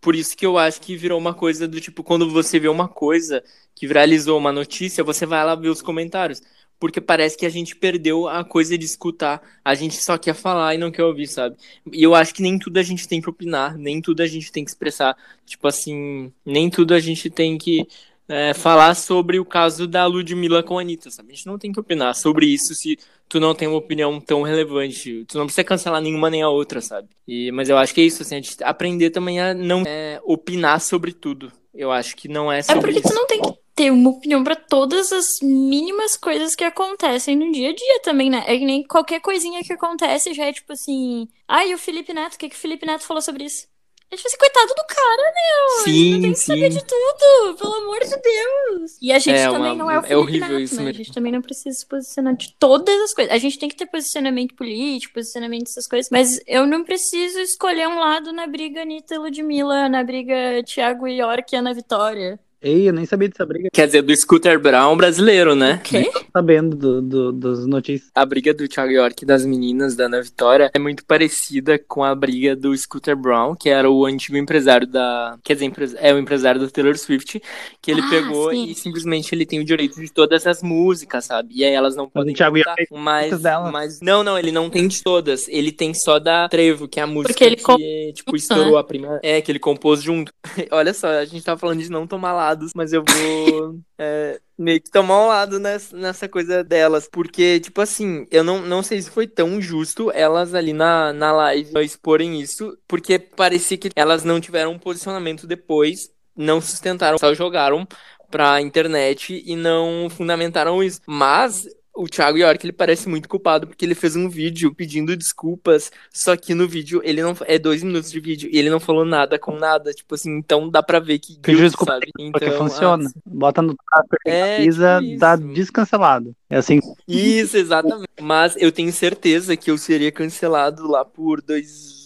Por 0.00 0.16
isso 0.16 0.36
que 0.36 0.44
eu 0.44 0.58
acho 0.58 0.80
que 0.80 0.96
virou 0.96 1.18
uma 1.18 1.32
coisa 1.32 1.68
do 1.68 1.80
tipo, 1.80 2.02
quando 2.02 2.28
você 2.28 2.58
vê 2.58 2.68
uma 2.68 2.88
coisa 2.88 3.42
que 3.74 3.86
viralizou 3.86 4.36
uma 4.36 4.52
notícia, 4.52 5.04
você 5.04 5.24
vai 5.24 5.44
lá 5.44 5.54
ver 5.54 5.68
os 5.68 5.80
comentários. 5.80 6.42
Porque 6.78 7.00
parece 7.00 7.36
que 7.38 7.46
a 7.46 7.48
gente 7.48 7.76
perdeu 7.76 8.28
a 8.28 8.44
coisa 8.44 8.76
de 8.76 8.84
escutar. 8.84 9.40
A 9.64 9.72
gente 9.74 9.94
só 10.02 10.18
quer 10.18 10.34
falar 10.34 10.74
e 10.74 10.78
não 10.78 10.90
quer 10.90 11.04
ouvir, 11.04 11.28
sabe? 11.28 11.56
E 11.92 12.02
eu 12.02 12.12
acho 12.12 12.34
que 12.34 12.42
nem 12.42 12.58
tudo 12.58 12.78
a 12.78 12.82
gente 12.82 13.06
tem 13.06 13.20
que 13.20 13.30
opinar, 13.30 13.78
nem 13.78 14.00
tudo 14.02 14.20
a 14.20 14.26
gente 14.26 14.50
tem 14.50 14.64
que 14.64 14.70
expressar. 14.70 15.16
Tipo 15.46 15.68
assim, 15.68 16.32
nem 16.44 16.68
tudo 16.68 16.92
a 16.94 16.98
gente 16.98 17.30
tem 17.30 17.56
que 17.56 17.86
é, 18.28 18.54
falar 18.54 18.94
sobre 18.94 19.38
o 19.38 19.44
caso 19.44 19.86
da 19.86 20.06
Ludmilla 20.06 20.62
com 20.62 20.78
a 20.78 20.80
Anitta, 20.82 21.10
sabe? 21.10 21.32
A 21.32 21.34
gente 21.34 21.46
não 21.46 21.58
tem 21.58 21.72
que 21.72 21.80
opinar 21.80 22.14
sobre 22.14 22.46
isso 22.46 22.74
se 22.74 22.98
tu 23.28 23.40
não 23.40 23.54
tem 23.54 23.68
uma 23.68 23.78
opinião 23.78 24.20
tão 24.20 24.42
relevante. 24.42 25.24
Tu 25.26 25.38
não 25.38 25.46
precisa 25.46 25.64
cancelar 25.64 26.00
nenhuma 26.00 26.30
nem 26.30 26.42
a 26.42 26.48
outra, 26.48 26.80
sabe? 26.80 27.08
E, 27.26 27.50
mas 27.52 27.68
eu 27.68 27.76
acho 27.78 27.94
que 27.94 28.00
é 28.00 28.04
isso, 28.04 28.22
assim, 28.22 28.36
a 28.36 28.40
gente 28.40 28.62
aprender 28.64 29.10
também 29.10 29.40
a 29.40 29.54
não 29.54 29.82
é, 29.86 30.20
opinar 30.24 30.80
sobre 30.80 31.12
tudo. 31.12 31.52
Eu 31.74 31.90
acho 31.90 32.16
que 32.16 32.28
não 32.28 32.50
é 32.52 32.62
É 32.62 32.62
sobre 32.62 32.92
porque 32.92 33.00
isso. 33.00 33.08
tu 33.08 33.14
não 33.14 33.26
tem 33.26 33.40
que 33.40 33.52
ter 33.74 33.90
uma 33.90 34.10
opinião 34.10 34.44
pra 34.44 34.54
todas 34.54 35.10
as 35.12 35.40
mínimas 35.42 36.16
coisas 36.16 36.54
que 36.54 36.64
acontecem 36.64 37.34
no 37.36 37.50
dia 37.50 37.70
a 37.70 37.74
dia 37.74 38.00
também, 38.02 38.28
né? 38.30 38.44
É 38.46 38.58
que 38.58 38.64
nem 38.64 38.82
qualquer 38.86 39.20
coisinha 39.20 39.62
que 39.64 39.72
acontece 39.72 40.34
já 40.34 40.44
é 40.46 40.52
tipo 40.52 40.72
assim. 40.72 41.28
Ai, 41.48 41.70
e 41.70 41.74
o 41.74 41.78
Felipe 41.78 42.12
Neto, 42.12 42.34
o 42.34 42.38
que, 42.38 42.48
que 42.50 42.56
o 42.56 42.58
Felipe 42.58 42.84
Neto 42.86 43.04
falou 43.04 43.22
sobre 43.22 43.44
isso? 43.44 43.66
É 44.12 44.16
tipo 44.16 44.28
assim, 44.28 44.36
coitado 44.36 44.74
do 44.74 44.84
cara, 44.86 45.32
meu. 45.34 45.84
Sim, 45.84 46.20
tem 46.20 46.32
que 46.32 46.38
sim. 46.38 46.44
saber 46.44 46.68
de 46.68 46.84
tudo, 46.84 47.56
pelo 47.56 47.74
amor 47.76 47.98
de 48.00 48.10
Deus. 48.10 48.98
E 49.00 49.10
a 49.10 49.18
gente 49.18 49.38
é 49.38 49.50
também 49.50 49.72
uma, 49.72 49.74
não 49.74 49.90
é 49.90 49.98
o 49.98 50.02
Felipe 50.02 50.12
é 50.12 50.16
horrível 50.18 50.48
Neto, 50.48 50.60
isso 50.60 50.76
né? 50.76 50.82
Mesmo. 50.82 51.00
A 51.00 51.04
gente 51.04 51.14
também 51.14 51.32
não 51.32 51.40
precisa 51.40 51.78
se 51.78 51.86
posicionar 51.86 52.36
de 52.36 52.54
todas 52.58 52.94
as 53.00 53.14
coisas. 53.14 53.32
A 53.32 53.38
gente 53.38 53.58
tem 53.58 53.70
que 53.70 53.74
ter 53.74 53.86
posicionamento 53.86 54.54
político, 54.54 55.14
posicionamento 55.14 55.62
dessas 55.62 55.88
coisas, 55.88 56.10
mas 56.10 56.38
eu 56.46 56.66
não 56.66 56.84
preciso 56.84 57.40
escolher 57.40 57.88
um 57.88 57.98
lado 57.98 58.34
na 58.34 58.46
briga 58.46 58.82
Anitta 58.82 59.14
e 59.14 59.18
Ludmilla, 59.18 59.88
na 59.88 60.04
briga 60.04 60.62
Thiago 60.62 61.08
York 61.08 61.54
e 61.54 61.56
Ana 61.56 61.72
Vitória. 61.72 62.38
Ei, 62.62 62.88
eu 62.88 62.92
nem 62.92 63.04
sabia 63.04 63.28
dessa 63.28 63.44
briga. 63.44 63.68
Quer 63.72 63.86
dizer, 63.86 64.02
do 64.02 64.14
Scooter 64.14 64.58
Brown 64.58 64.96
brasileiro, 64.96 65.54
né? 65.54 65.74
O 65.74 65.80
quê? 65.80 66.10
Sabendo 66.32 66.76
do, 66.76 67.02
do, 67.02 67.32
das 67.32 67.66
notícias. 67.66 68.10
A 68.14 68.24
briga 68.24 68.54
do 68.54 68.68
Thiago 68.68 68.92
York 68.92 69.24
e 69.24 69.26
das 69.26 69.44
meninas 69.44 69.96
da 69.96 70.04
Ana 70.04 70.22
Vitória 70.22 70.70
é 70.72 70.78
muito 70.78 71.04
parecida 71.04 71.78
com 71.78 72.04
a 72.04 72.14
briga 72.14 72.54
do 72.54 72.76
Scooter 72.76 73.16
Brown, 73.16 73.56
que 73.56 73.68
era 73.68 73.90
o 73.90 74.06
antigo 74.06 74.36
empresário 74.36 74.86
da. 74.86 75.36
Quer 75.42 75.54
dizer, 75.54 75.96
é 75.98 76.14
o 76.14 76.18
empresário 76.18 76.60
da 76.60 76.68
Taylor 76.68 76.96
Swift, 76.96 77.42
que 77.80 77.90
ele 77.90 78.00
ah, 78.00 78.08
pegou 78.08 78.50
sim. 78.50 78.70
e 78.70 78.74
simplesmente 78.74 79.34
ele 79.34 79.44
tem 79.44 79.58
o 79.58 79.64
direito 79.64 80.00
de 80.00 80.12
todas 80.12 80.46
as 80.46 80.62
músicas, 80.62 81.24
sabe? 81.24 81.48
E 81.54 81.64
aí 81.64 81.72
elas 81.72 81.96
não 81.96 82.04
mas 82.04 82.12
podem. 82.12 82.32
O 82.32 82.36
Thiago 82.36 82.58
York 82.58 82.86
mas, 82.92 83.40
mas 83.72 84.00
Não, 84.00 84.22
não, 84.22 84.38
ele 84.38 84.52
não 84.52 84.70
tem 84.70 84.86
de 84.86 85.02
todas. 85.02 85.48
Ele 85.48 85.72
tem 85.72 85.92
só 85.94 86.18
da 86.18 86.48
Trevo, 86.48 86.86
que 86.86 87.00
é 87.00 87.02
a 87.02 87.06
música 87.06 87.32
Porque 87.32 87.44
ele 87.44 87.56
que, 87.56 87.62
comp... 87.62 87.80
tipo, 88.14 88.36
estourou 88.36 88.78
a 88.78 88.84
primeira. 88.84 89.20
É, 89.22 89.40
que 89.40 89.50
ele 89.50 89.58
compôs 89.58 90.02
junto. 90.02 90.32
Olha 90.70 90.94
só, 90.94 91.08
a 91.08 91.24
gente 91.24 91.44
tava 91.44 91.58
falando 91.58 91.82
de 91.82 91.90
não 91.90 92.06
tomar 92.06 92.32
lados, 92.52 92.72
mas 92.74 92.92
eu 92.92 93.02
vou 93.02 93.80
é, 93.98 94.40
meio 94.56 94.80
que 94.80 94.90
tomar 94.90 95.24
um 95.24 95.28
lado 95.28 95.58
nessa, 95.58 95.96
nessa 95.96 96.28
coisa 96.28 96.62
delas. 96.62 97.08
Porque, 97.10 97.60
tipo 97.60 97.80
assim, 97.80 98.26
eu 98.30 98.44
não, 98.44 98.60
não 98.62 98.82
sei 98.82 99.00
se 99.00 99.10
foi 99.10 99.26
tão 99.26 99.60
justo 99.60 100.10
elas 100.12 100.54
ali 100.54 100.72
na, 100.72 101.12
na 101.12 101.32
live 101.32 101.72
exporem 101.82 102.40
isso, 102.40 102.76
porque 102.86 103.18
parecia 103.18 103.78
que 103.78 103.90
elas 103.96 104.24
não 104.24 104.40
tiveram 104.40 104.72
um 104.72 104.78
posicionamento 104.78 105.46
depois, 105.46 106.10
não 106.36 106.60
sustentaram, 106.60 107.18
só 107.18 107.34
jogaram 107.34 107.86
pra 108.30 108.60
internet 108.60 109.42
e 109.44 109.56
não 109.56 110.08
fundamentaram 110.10 110.82
isso. 110.82 111.00
Mas 111.06 111.66
o 111.94 112.08
Thiago 112.08 112.38
York, 112.38 112.64
ele 112.64 112.72
parece 112.72 113.08
muito 113.08 113.28
culpado 113.28 113.66
porque 113.66 113.84
ele 113.84 113.94
fez 113.94 114.16
um 114.16 114.28
vídeo 114.28 114.74
pedindo 114.74 115.16
desculpas, 115.16 115.90
só 116.12 116.36
que 116.36 116.54
no 116.54 116.66
vídeo 116.66 117.00
ele 117.04 117.22
não 117.22 117.36
é 117.46 117.58
dois 117.58 117.82
minutos 117.82 118.10
de 118.10 118.20
vídeo 118.20 118.48
e 118.52 118.58
ele 118.58 118.70
não 118.70 118.80
falou 118.80 119.04
nada 119.04 119.38
com 119.38 119.56
nada, 119.56 119.92
tipo 119.92 120.14
assim, 120.14 120.36
então 120.36 120.68
dá 120.68 120.82
pra 120.82 120.98
ver 120.98 121.18
que 121.18 121.38
Pediu 121.40 121.66
desculpa 121.66 121.94
sabe? 121.94 122.06
Então, 122.18 122.32
porque 122.32 122.50
funciona. 122.52 123.08
Ah, 123.08 123.20
Bota 123.26 123.62
no 123.62 123.74
tracker, 123.74 124.18
é, 124.26 124.62
tipo 124.62 125.18
dá 125.18 125.36
descancelado. 125.36 126.34
É 126.48 126.56
assim. 126.56 126.80
Isso, 127.06 127.56
exatamente. 127.56 128.08
Mas 128.20 128.56
eu 128.56 128.72
tenho 128.72 128.92
certeza 128.92 129.56
que 129.56 129.70
eu 129.70 129.78
seria 129.78 130.12
cancelado 130.12 130.86
lá 130.86 131.04
por 131.04 131.40
dois 131.42 132.01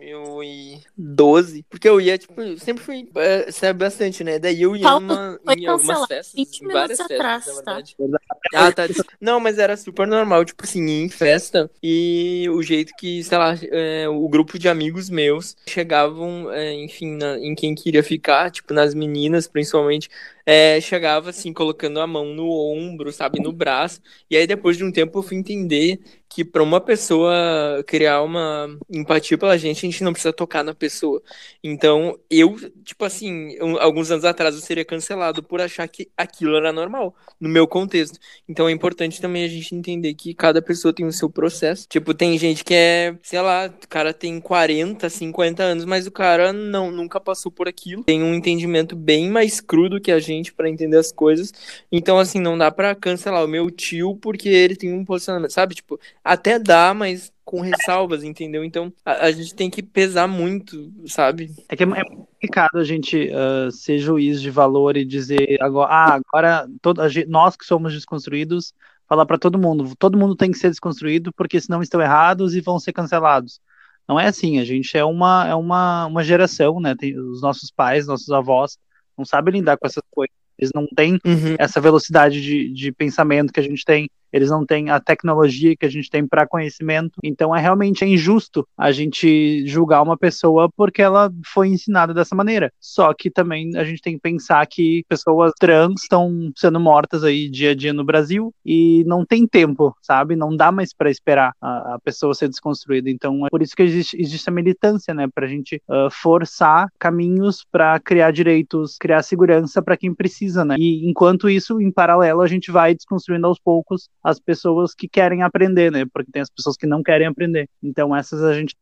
2012, 0.00 1.64
porque 1.68 1.88
eu 1.88 2.00
ia, 2.00 2.16
tipo, 2.16 2.40
eu 2.40 2.58
sempre 2.58 2.82
fui, 2.82 3.08
é, 3.16 3.50
sabe, 3.52 3.78
bastante, 3.78 4.24
né? 4.24 4.38
Daí 4.38 4.62
eu 4.62 4.74
ia 4.74 4.90
numa, 4.90 5.38
em 5.56 5.66
algumas 5.66 6.06
festas, 6.06 6.34
20 6.34 6.66
várias 6.66 6.98
festas, 6.98 7.16
atrás, 7.16 7.44
tá? 7.44 7.52
verdade. 7.54 7.96
Tá? 7.96 8.66
Ah, 8.66 8.72
tá. 8.72 8.84
Não, 9.20 9.38
mas 9.38 9.58
era 9.58 9.76
super 9.76 10.06
normal, 10.06 10.44
tipo 10.44 10.64
assim, 10.64 10.88
em 10.88 11.08
festa, 11.08 11.70
e 11.82 12.46
o 12.50 12.62
jeito 12.62 12.92
que, 12.98 13.22
sei 13.22 13.38
lá, 13.38 13.54
é, 13.70 14.08
o 14.08 14.28
grupo 14.28 14.58
de 14.58 14.68
amigos 14.68 15.10
meus 15.10 15.56
chegavam, 15.66 16.50
é, 16.50 16.72
enfim, 16.72 17.16
na, 17.16 17.38
em 17.38 17.54
quem 17.54 17.74
queria 17.74 18.02
ficar, 18.02 18.50
tipo, 18.50 18.72
nas 18.72 18.94
meninas, 18.94 19.46
principalmente, 19.46 20.08
é, 20.52 20.80
chegava 20.80 21.30
assim, 21.30 21.52
colocando 21.52 22.00
a 22.00 22.08
mão 22.08 22.34
no 22.34 22.50
ombro, 22.50 23.12
sabe, 23.12 23.40
no 23.40 23.52
braço. 23.52 24.00
E 24.28 24.36
aí, 24.36 24.48
depois 24.48 24.76
de 24.76 24.82
um 24.82 24.90
tempo, 24.90 25.16
eu 25.16 25.22
fui 25.22 25.36
entender 25.36 26.00
que 26.28 26.44
para 26.44 26.62
uma 26.62 26.80
pessoa 26.80 27.84
criar 27.86 28.22
uma 28.22 28.68
empatia 28.88 29.36
pela 29.38 29.56
gente, 29.56 29.78
a 29.78 29.90
gente 29.90 30.02
não 30.02 30.12
precisa 30.12 30.32
tocar 30.32 30.64
na 30.64 30.74
pessoa. 30.74 31.22
Então, 31.62 32.18
eu, 32.28 32.56
tipo 32.84 33.04
assim, 33.04 33.56
alguns 33.78 34.10
anos 34.10 34.24
atrás 34.24 34.54
eu 34.54 34.60
seria 34.60 34.84
cancelado 34.84 35.42
por 35.42 35.60
achar 35.60 35.86
que 35.88 36.08
aquilo 36.16 36.56
era 36.56 36.72
normal, 36.72 37.14
no 37.40 37.48
meu 37.48 37.66
contexto. 37.66 38.18
Então, 38.48 38.68
é 38.68 38.72
importante 38.72 39.20
também 39.20 39.44
a 39.44 39.48
gente 39.48 39.74
entender 39.74 40.14
que 40.14 40.34
cada 40.34 40.60
pessoa 40.62 40.92
tem 40.92 41.06
o 41.06 41.12
seu 41.12 41.30
processo. 41.30 41.86
Tipo, 41.88 42.12
tem 42.12 42.36
gente 42.38 42.64
que 42.64 42.74
é, 42.74 43.16
sei 43.22 43.40
lá, 43.40 43.66
o 43.66 43.88
cara 43.88 44.12
tem 44.12 44.40
40, 44.40 45.08
50 45.08 45.62
anos, 45.62 45.84
mas 45.84 46.06
o 46.06 46.12
cara 46.12 46.52
não 46.52 46.90
nunca 46.90 47.20
passou 47.20 47.52
por 47.52 47.68
aquilo. 47.68 48.04
Tem 48.04 48.22
um 48.22 48.34
entendimento 48.34 48.96
bem 48.96 49.28
mais 49.28 49.60
cru 49.60 50.00
que 50.00 50.12
a 50.12 50.20
gente 50.20 50.39
para 50.54 50.70
entender 50.70 50.96
as 50.96 51.12
coisas. 51.12 51.52
Então, 51.92 52.18
assim, 52.18 52.40
não 52.40 52.56
dá 52.56 52.70
para 52.70 52.94
cancelar 52.94 53.44
o 53.44 53.48
meu 53.48 53.70
tio 53.70 54.16
porque 54.16 54.48
ele 54.48 54.76
tem 54.76 54.92
um 54.92 55.04
posicionamento, 55.04 55.52
sabe? 55.52 55.74
Tipo, 55.74 56.00
até 56.24 56.58
dá, 56.58 56.94
mas 56.94 57.32
com 57.50 57.60
ressalvas, 57.60 58.22
entendeu? 58.22 58.64
Então 58.64 58.92
a, 59.04 59.26
a 59.26 59.32
gente 59.32 59.56
tem 59.56 59.68
que 59.68 59.82
pesar 59.82 60.28
muito, 60.28 60.92
sabe? 61.06 61.50
É 61.68 61.74
que 61.74 61.82
é, 61.82 61.86
é 61.86 62.04
complicado 62.04 62.78
a 62.78 62.84
gente 62.84 63.28
uh, 63.28 63.72
ser 63.72 63.98
juiz 63.98 64.40
de 64.40 64.50
valor 64.50 64.96
e 64.96 65.04
dizer 65.04 65.58
agora, 65.60 65.92
ah, 65.92 66.20
agora 66.32 66.68
todo, 66.80 67.08
gente, 67.08 67.28
nós 67.28 67.56
que 67.56 67.64
somos 67.64 67.92
desconstruídos, 67.92 68.72
falar 69.08 69.26
para 69.26 69.36
todo 69.36 69.58
mundo, 69.58 69.96
todo 69.98 70.16
mundo 70.16 70.36
tem 70.36 70.52
que 70.52 70.58
ser 70.58 70.70
desconstruído 70.70 71.32
porque 71.32 71.60
senão 71.60 71.82
estão 71.82 72.00
errados 72.00 72.54
e 72.54 72.60
vão 72.60 72.78
ser 72.78 72.92
cancelados. 72.92 73.60
Não 74.06 74.18
é 74.18 74.28
assim, 74.28 74.60
a 74.60 74.64
gente 74.64 74.96
é 74.96 75.04
uma, 75.04 75.48
é 75.48 75.54
uma, 75.54 76.06
uma 76.06 76.22
geração, 76.22 76.78
né? 76.78 76.94
Tem, 76.96 77.18
os 77.18 77.42
nossos 77.42 77.70
pais, 77.72 78.06
nossos 78.06 78.30
avós 78.30 78.78
não 79.16 79.24
sabem 79.24 79.54
lidar 79.54 79.76
com 79.76 79.86
essas 79.86 80.02
coisas. 80.10 80.34
Eles 80.58 80.70
não 80.74 80.86
têm 80.86 81.14
uhum. 81.24 81.56
essa 81.58 81.80
velocidade 81.80 82.42
de, 82.42 82.70
de 82.72 82.92
pensamento 82.92 83.52
que 83.52 83.60
a 83.60 83.62
gente 83.62 83.84
tem 83.84 84.10
eles 84.32 84.50
não 84.50 84.64
têm 84.64 84.90
a 84.90 85.00
tecnologia 85.00 85.76
que 85.76 85.86
a 85.86 85.90
gente 85.90 86.10
tem 86.10 86.26
para 86.26 86.46
conhecimento. 86.46 87.18
Então 87.22 87.54
é 87.54 87.60
realmente 87.60 88.04
injusto 88.04 88.66
a 88.76 88.92
gente 88.92 89.66
julgar 89.66 90.02
uma 90.02 90.16
pessoa 90.16 90.68
porque 90.76 91.02
ela 91.02 91.30
foi 91.44 91.68
ensinada 91.68 92.14
dessa 92.14 92.34
maneira. 92.34 92.72
Só 92.80 93.12
que 93.14 93.30
também 93.30 93.76
a 93.76 93.84
gente 93.84 94.02
tem 94.02 94.14
que 94.14 94.20
pensar 94.20 94.66
que 94.66 95.02
pessoas 95.08 95.52
trans 95.58 96.02
estão 96.02 96.50
sendo 96.56 96.80
mortas 96.80 97.24
aí 97.24 97.48
dia 97.48 97.70
a 97.70 97.74
dia 97.74 97.92
no 97.92 98.04
Brasil 98.04 98.52
e 98.64 99.04
não 99.06 99.24
tem 99.24 99.46
tempo, 99.46 99.94
sabe? 100.02 100.36
Não 100.36 100.56
dá 100.56 100.70
mais 100.70 100.92
para 100.92 101.10
esperar 101.10 101.52
a, 101.60 101.94
a, 101.94 101.98
pessoa 101.98 102.34
ser 102.34 102.48
desconstruída. 102.48 103.10
Então 103.10 103.46
é 103.46 103.50
por 103.50 103.62
isso 103.62 103.74
que 103.74 103.82
existe, 103.82 104.20
existe 104.20 104.48
a 104.48 104.52
militância, 104.52 105.14
né? 105.14 105.28
Para 105.32 105.46
a 105.46 105.48
gente 105.48 105.82
uh, 105.88 106.10
forçar 106.10 106.88
caminhos 106.98 107.64
para 107.70 107.98
criar 108.00 108.30
direitos, 108.30 108.96
criar 108.98 109.22
segurança 109.22 109.82
para 109.82 109.96
quem 109.96 110.14
precisa, 110.14 110.64
né? 110.64 110.76
E 110.78 111.08
enquanto 111.08 111.48
isso, 111.48 111.80
em 111.80 111.90
paralelo, 111.90 112.42
a 112.42 112.46
gente 112.46 112.70
vai 112.70 112.94
desconstruindo 112.94 113.46
aos 113.46 113.58
poucos 113.58 114.08
as 114.22 114.38
pessoas 114.38 114.94
que 114.94 115.08
querem 115.08 115.42
aprender, 115.42 115.90
né? 115.90 116.04
Porque 116.12 116.30
tem 116.30 116.42
as 116.42 116.50
pessoas 116.50 116.76
que 116.76 116.86
não 116.86 117.02
querem 117.02 117.26
aprender. 117.26 117.68
Então 117.82 118.14
essas 118.14 118.42
a 118.42 118.54
gente. 118.54 118.76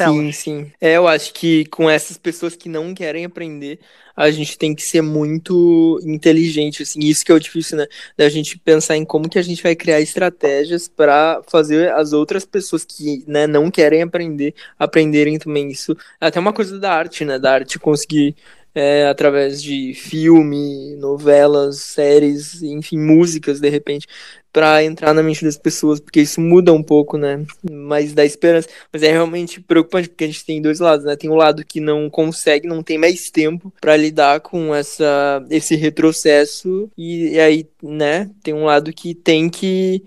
Sim, 0.00 0.32
sim. 0.32 0.72
É, 0.80 0.96
eu 0.96 1.06
acho 1.06 1.32
que 1.32 1.64
com 1.66 1.88
essas 1.88 2.18
pessoas 2.18 2.56
que 2.56 2.68
não 2.68 2.92
querem 2.94 3.24
aprender, 3.24 3.78
a 4.16 4.30
gente 4.30 4.58
tem 4.58 4.74
que 4.74 4.82
ser 4.82 5.00
muito 5.00 6.00
inteligente, 6.02 6.82
assim, 6.82 7.00
isso 7.00 7.24
que 7.24 7.30
é 7.30 7.34
o 7.34 7.40
difícil, 7.40 7.76
né? 7.76 7.86
Da 8.16 8.28
gente 8.28 8.58
pensar 8.58 8.96
em 8.96 9.04
como 9.04 9.28
que 9.28 9.38
a 9.38 9.42
gente 9.42 9.62
vai 9.62 9.76
criar 9.76 10.00
estratégias 10.00 10.88
para 10.88 11.40
fazer 11.48 11.92
as 11.92 12.12
outras 12.12 12.44
pessoas 12.44 12.84
que, 12.84 13.24
né, 13.26 13.46
não 13.46 13.70
querem 13.70 14.02
aprender, 14.02 14.54
aprenderem 14.78 15.38
também 15.38 15.70
isso. 15.70 15.96
Até 16.20 16.40
uma 16.40 16.52
coisa 16.52 16.78
da 16.80 16.92
arte, 16.92 17.24
né? 17.24 17.38
Da 17.38 17.52
arte 17.52 17.78
conseguir 17.78 18.34
é, 18.74 19.06
através 19.06 19.62
de 19.62 19.94
filme, 19.94 20.96
novelas, 20.96 21.80
séries, 21.80 22.62
enfim, 22.62 22.98
músicas, 22.98 23.60
de 23.60 23.68
repente, 23.68 24.06
para 24.52 24.84
entrar 24.84 25.14
na 25.14 25.22
mente 25.22 25.44
das 25.44 25.56
pessoas, 25.56 25.98
porque 26.00 26.20
isso 26.20 26.40
muda 26.40 26.72
um 26.72 26.82
pouco, 26.82 27.16
né? 27.16 27.44
Mas 27.70 28.12
dá 28.12 28.24
esperança. 28.24 28.68
Mas 28.92 29.02
é 29.02 29.10
realmente 29.10 29.60
preocupante, 29.60 30.08
porque 30.08 30.24
a 30.24 30.26
gente 30.26 30.44
tem 30.44 30.60
dois 30.60 30.80
lados, 30.80 31.06
né? 31.06 31.16
Tem 31.16 31.30
um 31.30 31.34
lado 31.34 31.64
que 31.64 31.80
não 31.80 32.10
consegue, 32.10 32.68
não 32.68 32.82
tem 32.82 32.98
mais 32.98 33.30
tempo 33.30 33.72
para 33.80 33.96
lidar 33.96 34.40
com 34.40 34.74
essa, 34.74 35.44
esse 35.50 35.74
retrocesso, 35.76 36.90
e, 36.96 37.30
e 37.30 37.40
aí, 37.40 37.66
né? 37.82 38.30
Tem 38.42 38.54
um 38.54 38.64
lado 38.64 38.92
que 38.92 39.14
tem 39.14 39.48
que 39.48 40.02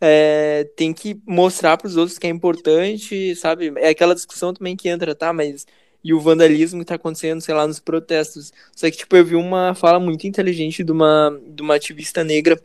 é, 0.00 0.64
tem 0.76 0.92
que 0.92 1.20
mostrar 1.26 1.76
para 1.76 1.88
os 1.88 1.96
outros 1.96 2.18
que 2.18 2.26
é 2.26 2.30
importante, 2.30 3.34
sabe? 3.36 3.72
É 3.76 3.88
aquela 3.88 4.14
discussão 4.14 4.54
também 4.54 4.76
que 4.76 4.88
entra, 4.88 5.14
tá? 5.14 5.32
Mas 5.32 5.66
e 6.02 6.14
o 6.14 6.20
vandalismo 6.20 6.80
que 6.80 6.86
tá 6.86 6.94
acontecendo, 6.94 7.40
sei 7.40 7.54
lá, 7.54 7.66
nos 7.66 7.80
protestos. 7.80 8.52
Só 8.74 8.90
que, 8.90 8.98
tipo, 8.98 9.16
eu 9.16 9.24
vi 9.24 9.34
uma 9.34 9.74
fala 9.74 9.98
muito 9.98 10.26
inteligente 10.26 10.84
de 10.84 10.92
uma, 10.92 11.38
de 11.46 11.62
uma 11.62 11.74
ativista 11.74 12.22
negra 12.22 12.60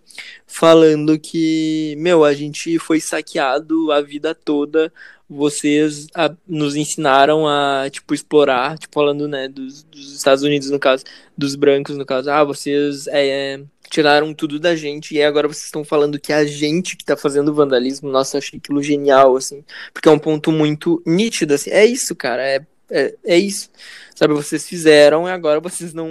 falando 0.46 1.20
que, 1.20 1.96
meu, 1.98 2.24
a 2.24 2.34
gente 2.34 2.78
foi 2.80 3.00
saqueado 3.00 3.92
a 3.92 4.02
vida 4.02 4.36
toda, 4.36 4.94
vocês 5.30 6.08
a, 6.14 6.34
nos 6.48 6.76
ensinaram 6.76 7.48
a, 7.48 7.90
tipo, 7.90 8.14
explorar, 8.14 8.78
tipo, 8.78 8.94
falando, 8.94 9.28
né, 9.28 9.48
dos, 9.48 9.84
dos 9.84 10.14
Estados 10.14 10.44
Unidos, 10.44 10.70
no 10.70 10.80
caso, 10.80 11.04
dos 11.38 11.56
brancos, 11.56 11.98
no 11.98 12.06
caso, 12.06 12.30
ah, 12.30 12.44
vocês 12.44 13.08
é, 13.08 13.60
tiraram 13.90 14.34
tudo 14.34 14.60
da 14.60 14.76
gente 14.76 15.16
e 15.16 15.24
agora 15.24 15.48
vocês 15.48 15.66
estão 15.66 15.84
falando 15.84 16.20
que 16.20 16.32
é 16.32 16.36
a 16.36 16.46
gente 16.46 16.96
que 16.96 17.04
tá 17.04 17.18
fazendo 17.18 17.54
vandalismo. 17.54 18.10
Nossa, 18.12 18.38
eu 18.38 18.40
achei 18.40 18.60
aquilo 18.60 18.82
genial, 18.82 19.36
assim, 19.36 19.64
porque 19.92 20.08
é 20.08 20.12
um 20.12 20.20
ponto 20.20 20.52
muito 20.52 21.02
nítido, 21.06 21.54
assim, 21.56 21.72
é 21.72 21.86
isso, 21.86 22.16
cara, 22.16 22.44
é 22.46 22.66
é, 22.94 23.16
é 23.26 23.38
isso. 23.38 23.70
Sabe, 24.16 24.34
vocês 24.34 24.68
fizeram 24.68 25.28
e 25.28 25.32
agora 25.32 25.60
vocês 25.60 25.94
não 25.94 26.08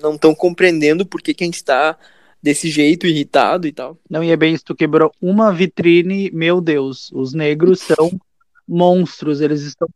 não 0.00 0.14
estão 0.14 0.34
compreendendo 0.34 1.04
por 1.04 1.20
que, 1.20 1.34
que 1.34 1.44
a 1.44 1.46
gente 1.46 1.56
está 1.56 1.98
desse 2.42 2.70
jeito, 2.70 3.06
irritado 3.06 3.66
e 3.66 3.72
tal. 3.72 3.98
Não, 4.08 4.24
e 4.24 4.30
é 4.30 4.36
bem 4.36 4.54
isso, 4.54 4.64
tu 4.64 4.74
quebrou 4.74 5.12
uma 5.20 5.52
vitrine, 5.52 6.30
meu 6.32 6.60
Deus, 6.60 7.10
os 7.12 7.34
negros 7.34 7.80
são 7.82 8.10
monstros, 8.66 9.40
eles 9.40 9.62
estão 9.62 9.88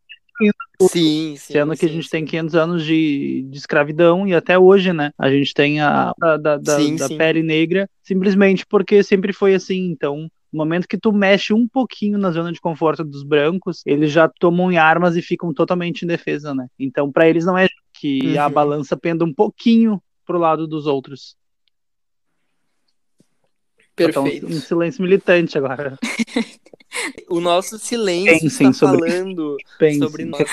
Sim, 0.83 1.37
sim. 1.37 1.53
Sendo 1.53 1.73
que 1.73 1.81
sim, 1.81 1.87
a 1.87 1.89
gente 1.89 2.05
sim. 2.05 2.11
tem 2.11 2.25
500 2.25 2.55
anos 2.57 2.85
de, 2.85 3.47
de 3.49 3.59
escravidão 3.59 4.27
e 4.27 4.35
até 4.35 4.59
hoje, 4.59 4.93
né? 4.93 5.13
A 5.17 5.31
gente 5.31 5.55
tem 5.55 5.81
a 5.81 6.13
da, 6.19 6.37
da, 6.37 6.57
da- 6.57 6.77
Sim, 6.77 6.97
da 6.97 7.09
pele 7.09 7.43
negra 7.43 7.89
simplesmente 8.03 8.67
porque 8.67 9.03
sempre 9.03 9.33
foi 9.33 9.55
assim. 9.55 9.87
Então, 9.87 10.29
no 10.55 10.59
momento 10.59 10.87
que 10.87 10.97
tu 10.97 11.13
mexe 11.13 11.53
um 11.53 11.67
pouquinho 11.67 12.17
na 12.17 12.31
zona 12.31 12.53
de 12.53 12.61
conforto 12.61 13.03
dos 13.03 13.25
brancos, 13.25 13.83
eles 13.85 14.13
já 14.13 14.29
tomam 14.29 14.71
em 14.71 14.79
armas 14.79 15.17
e 15.17 15.21
ficam 15.23 15.53
totalmente 15.53 16.05
indefesa, 16.05 16.55
né? 16.55 16.69
Então, 16.79 17.11
pra 17.11 17.29
eles 17.29 17.45
não 17.45 17.59
é 17.59 17.67
que 17.93 18.39
a 18.39 18.47
Uhum. 18.47 18.53
balança 18.53 18.97
penda 18.97 19.25
um 19.25 19.35
pouquinho 19.35 20.01
pro 20.25 20.39
lado 20.39 20.69
dos 20.69 20.87
outros. 20.87 21.37
Um- 23.29 23.95
Perfeito. 23.97 24.47
Um, 24.47 24.61
silêncio 24.61 25.03
militante 25.03 25.59
agora. 25.59 25.99
O 27.29 27.41
nosso 27.41 27.77
silêncio 27.77 28.39
Pensem 28.39 28.69
está 28.69 28.73
sobre- 28.73 29.11
falando. 29.11 29.57
Pensem, 29.81 29.99
Sobre 29.99 30.25
nós. 30.25 30.49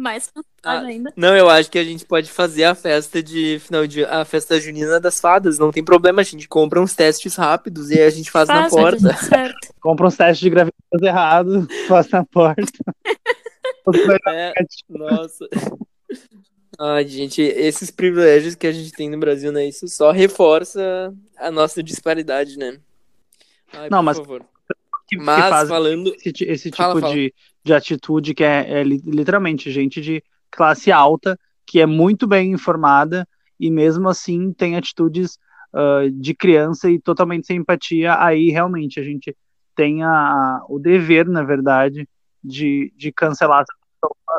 Mais 0.00 0.30
Ah, 0.62 0.78
ainda. 0.78 1.12
Não, 1.16 1.36
eu 1.36 1.50
acho 1.50 1.68
que 1.68 1.78
a 1.78 1.82
gente 1.82 2.04
pode 2.04 2.30
fazer 2.30 2.62
a 2.64 2.74
festa 2.74 3.20
de 3.20 3.58
final 3.58 3.84
de 3.84 4.04
a 4.04 4.24
festa 4.24 4.60
junina 4.60 5.00
das 5.00 5.18
fadas, 5.18 5.58
não 5.58 5.72
tem 5.72 5.82
problema, 5.84 6.20
a 6.20 6.24
gente 6.24 6.46
compra 6.46 6.80
uns 6.80 6.94
testes 6.94 7.34
rápidos 7.34 7.90
e 7.90 7.94
aí 7.94 8.04
a 8.06 8.10
gente 8.10 8.30
faz, 8.30 8.48
na 8.48 8.70
Faz, 8.70 8.72
dar 8.72 8.80
porta. 8.80 9.16
certo. 9.24 9.74
Compra 9.82 10.06
uns 10.06 10.16
testes 10.16 10.38
de 10.38 10.50
gravidez 10.50 11.02
errado, 11.02 11.66
faz 11.88 12.08
na 12.10 12.24
porta. 12.24 12.62
É, 14.28 14.52
nossa. 14.90 15.48
Ai, 16.78 17.08
gente, 17.08 17.40
esses 17.40 17.90
privilégios 17.90 18.54
que 18.54 18.66
a 18.66 18.72
gente 18.72 18.92
tem 18.92 19.08
no 19.08 19.18
Brasil, 19.18 19.50
né? 19.50 19.66
Isso 19.66 19.88
só 19.88 20.10
reforça 20.10 21.12
a 21.38 21.50
nossa 21.50 21.82
disparidade, 21.82 22.58
né? 22.58 22.78
Ai, 23.72 23.88
Não, 23.90 23.98
por 23.98 24.04
mas- 24.04 24.18
favor. 24.18 24.40
que, 25.08 25.16
que 25.16 25.22
Mas 25.24 25.48
faz 25.48 25.68
falando. 25.70 26.14
esse, 26.22 26.44
esse 26.44 26.70
tipo 26.70 26.76
Fala, 26.76 27.00
fala. 27.00 27.14
De, 27.68 27.74
de 27.74 27.74
atitude 27.74 28.34
que 28.34 28.44
é, 28.44 28.80
é 28.80 28.84
li- 28.84 29.02
literalmente 29.04 29.70
gente 29.70 30.00
de 30.00 30.22
classe 30.50 30.90
alta 30.92 31.38
que 31.66 31.80
é 31.80 31.86
muito 31.86 32.26
bem 32.26 32.52
informada 32.52 33.28
e 33.60 33.70
mesmo 33.70 34.08
assim 34.08 34.52
tem 34.52 34.76
atitudes 34.76 35.38
ah, 35.72 36.02
de 36.12 36.34
criança 36.34 36.90
e 36.90 36.98
totalmente 37.00 37.46
sem 37.46 37.58
empatia, 37.58 38.16
aí 38.22 38.50
realmente 38.50 38.98
a 38.98 39.02
gente 39.02 39.36
tem 39.74 40.02
a, 40.02 40.60
o 40.68 40.78
dever, 40.78 41.28
na 41.28 41.42
verdade, 41.42 42.08
de, 42.42 42.92
de 42.96 43.12
cancelar. 43.12 43.64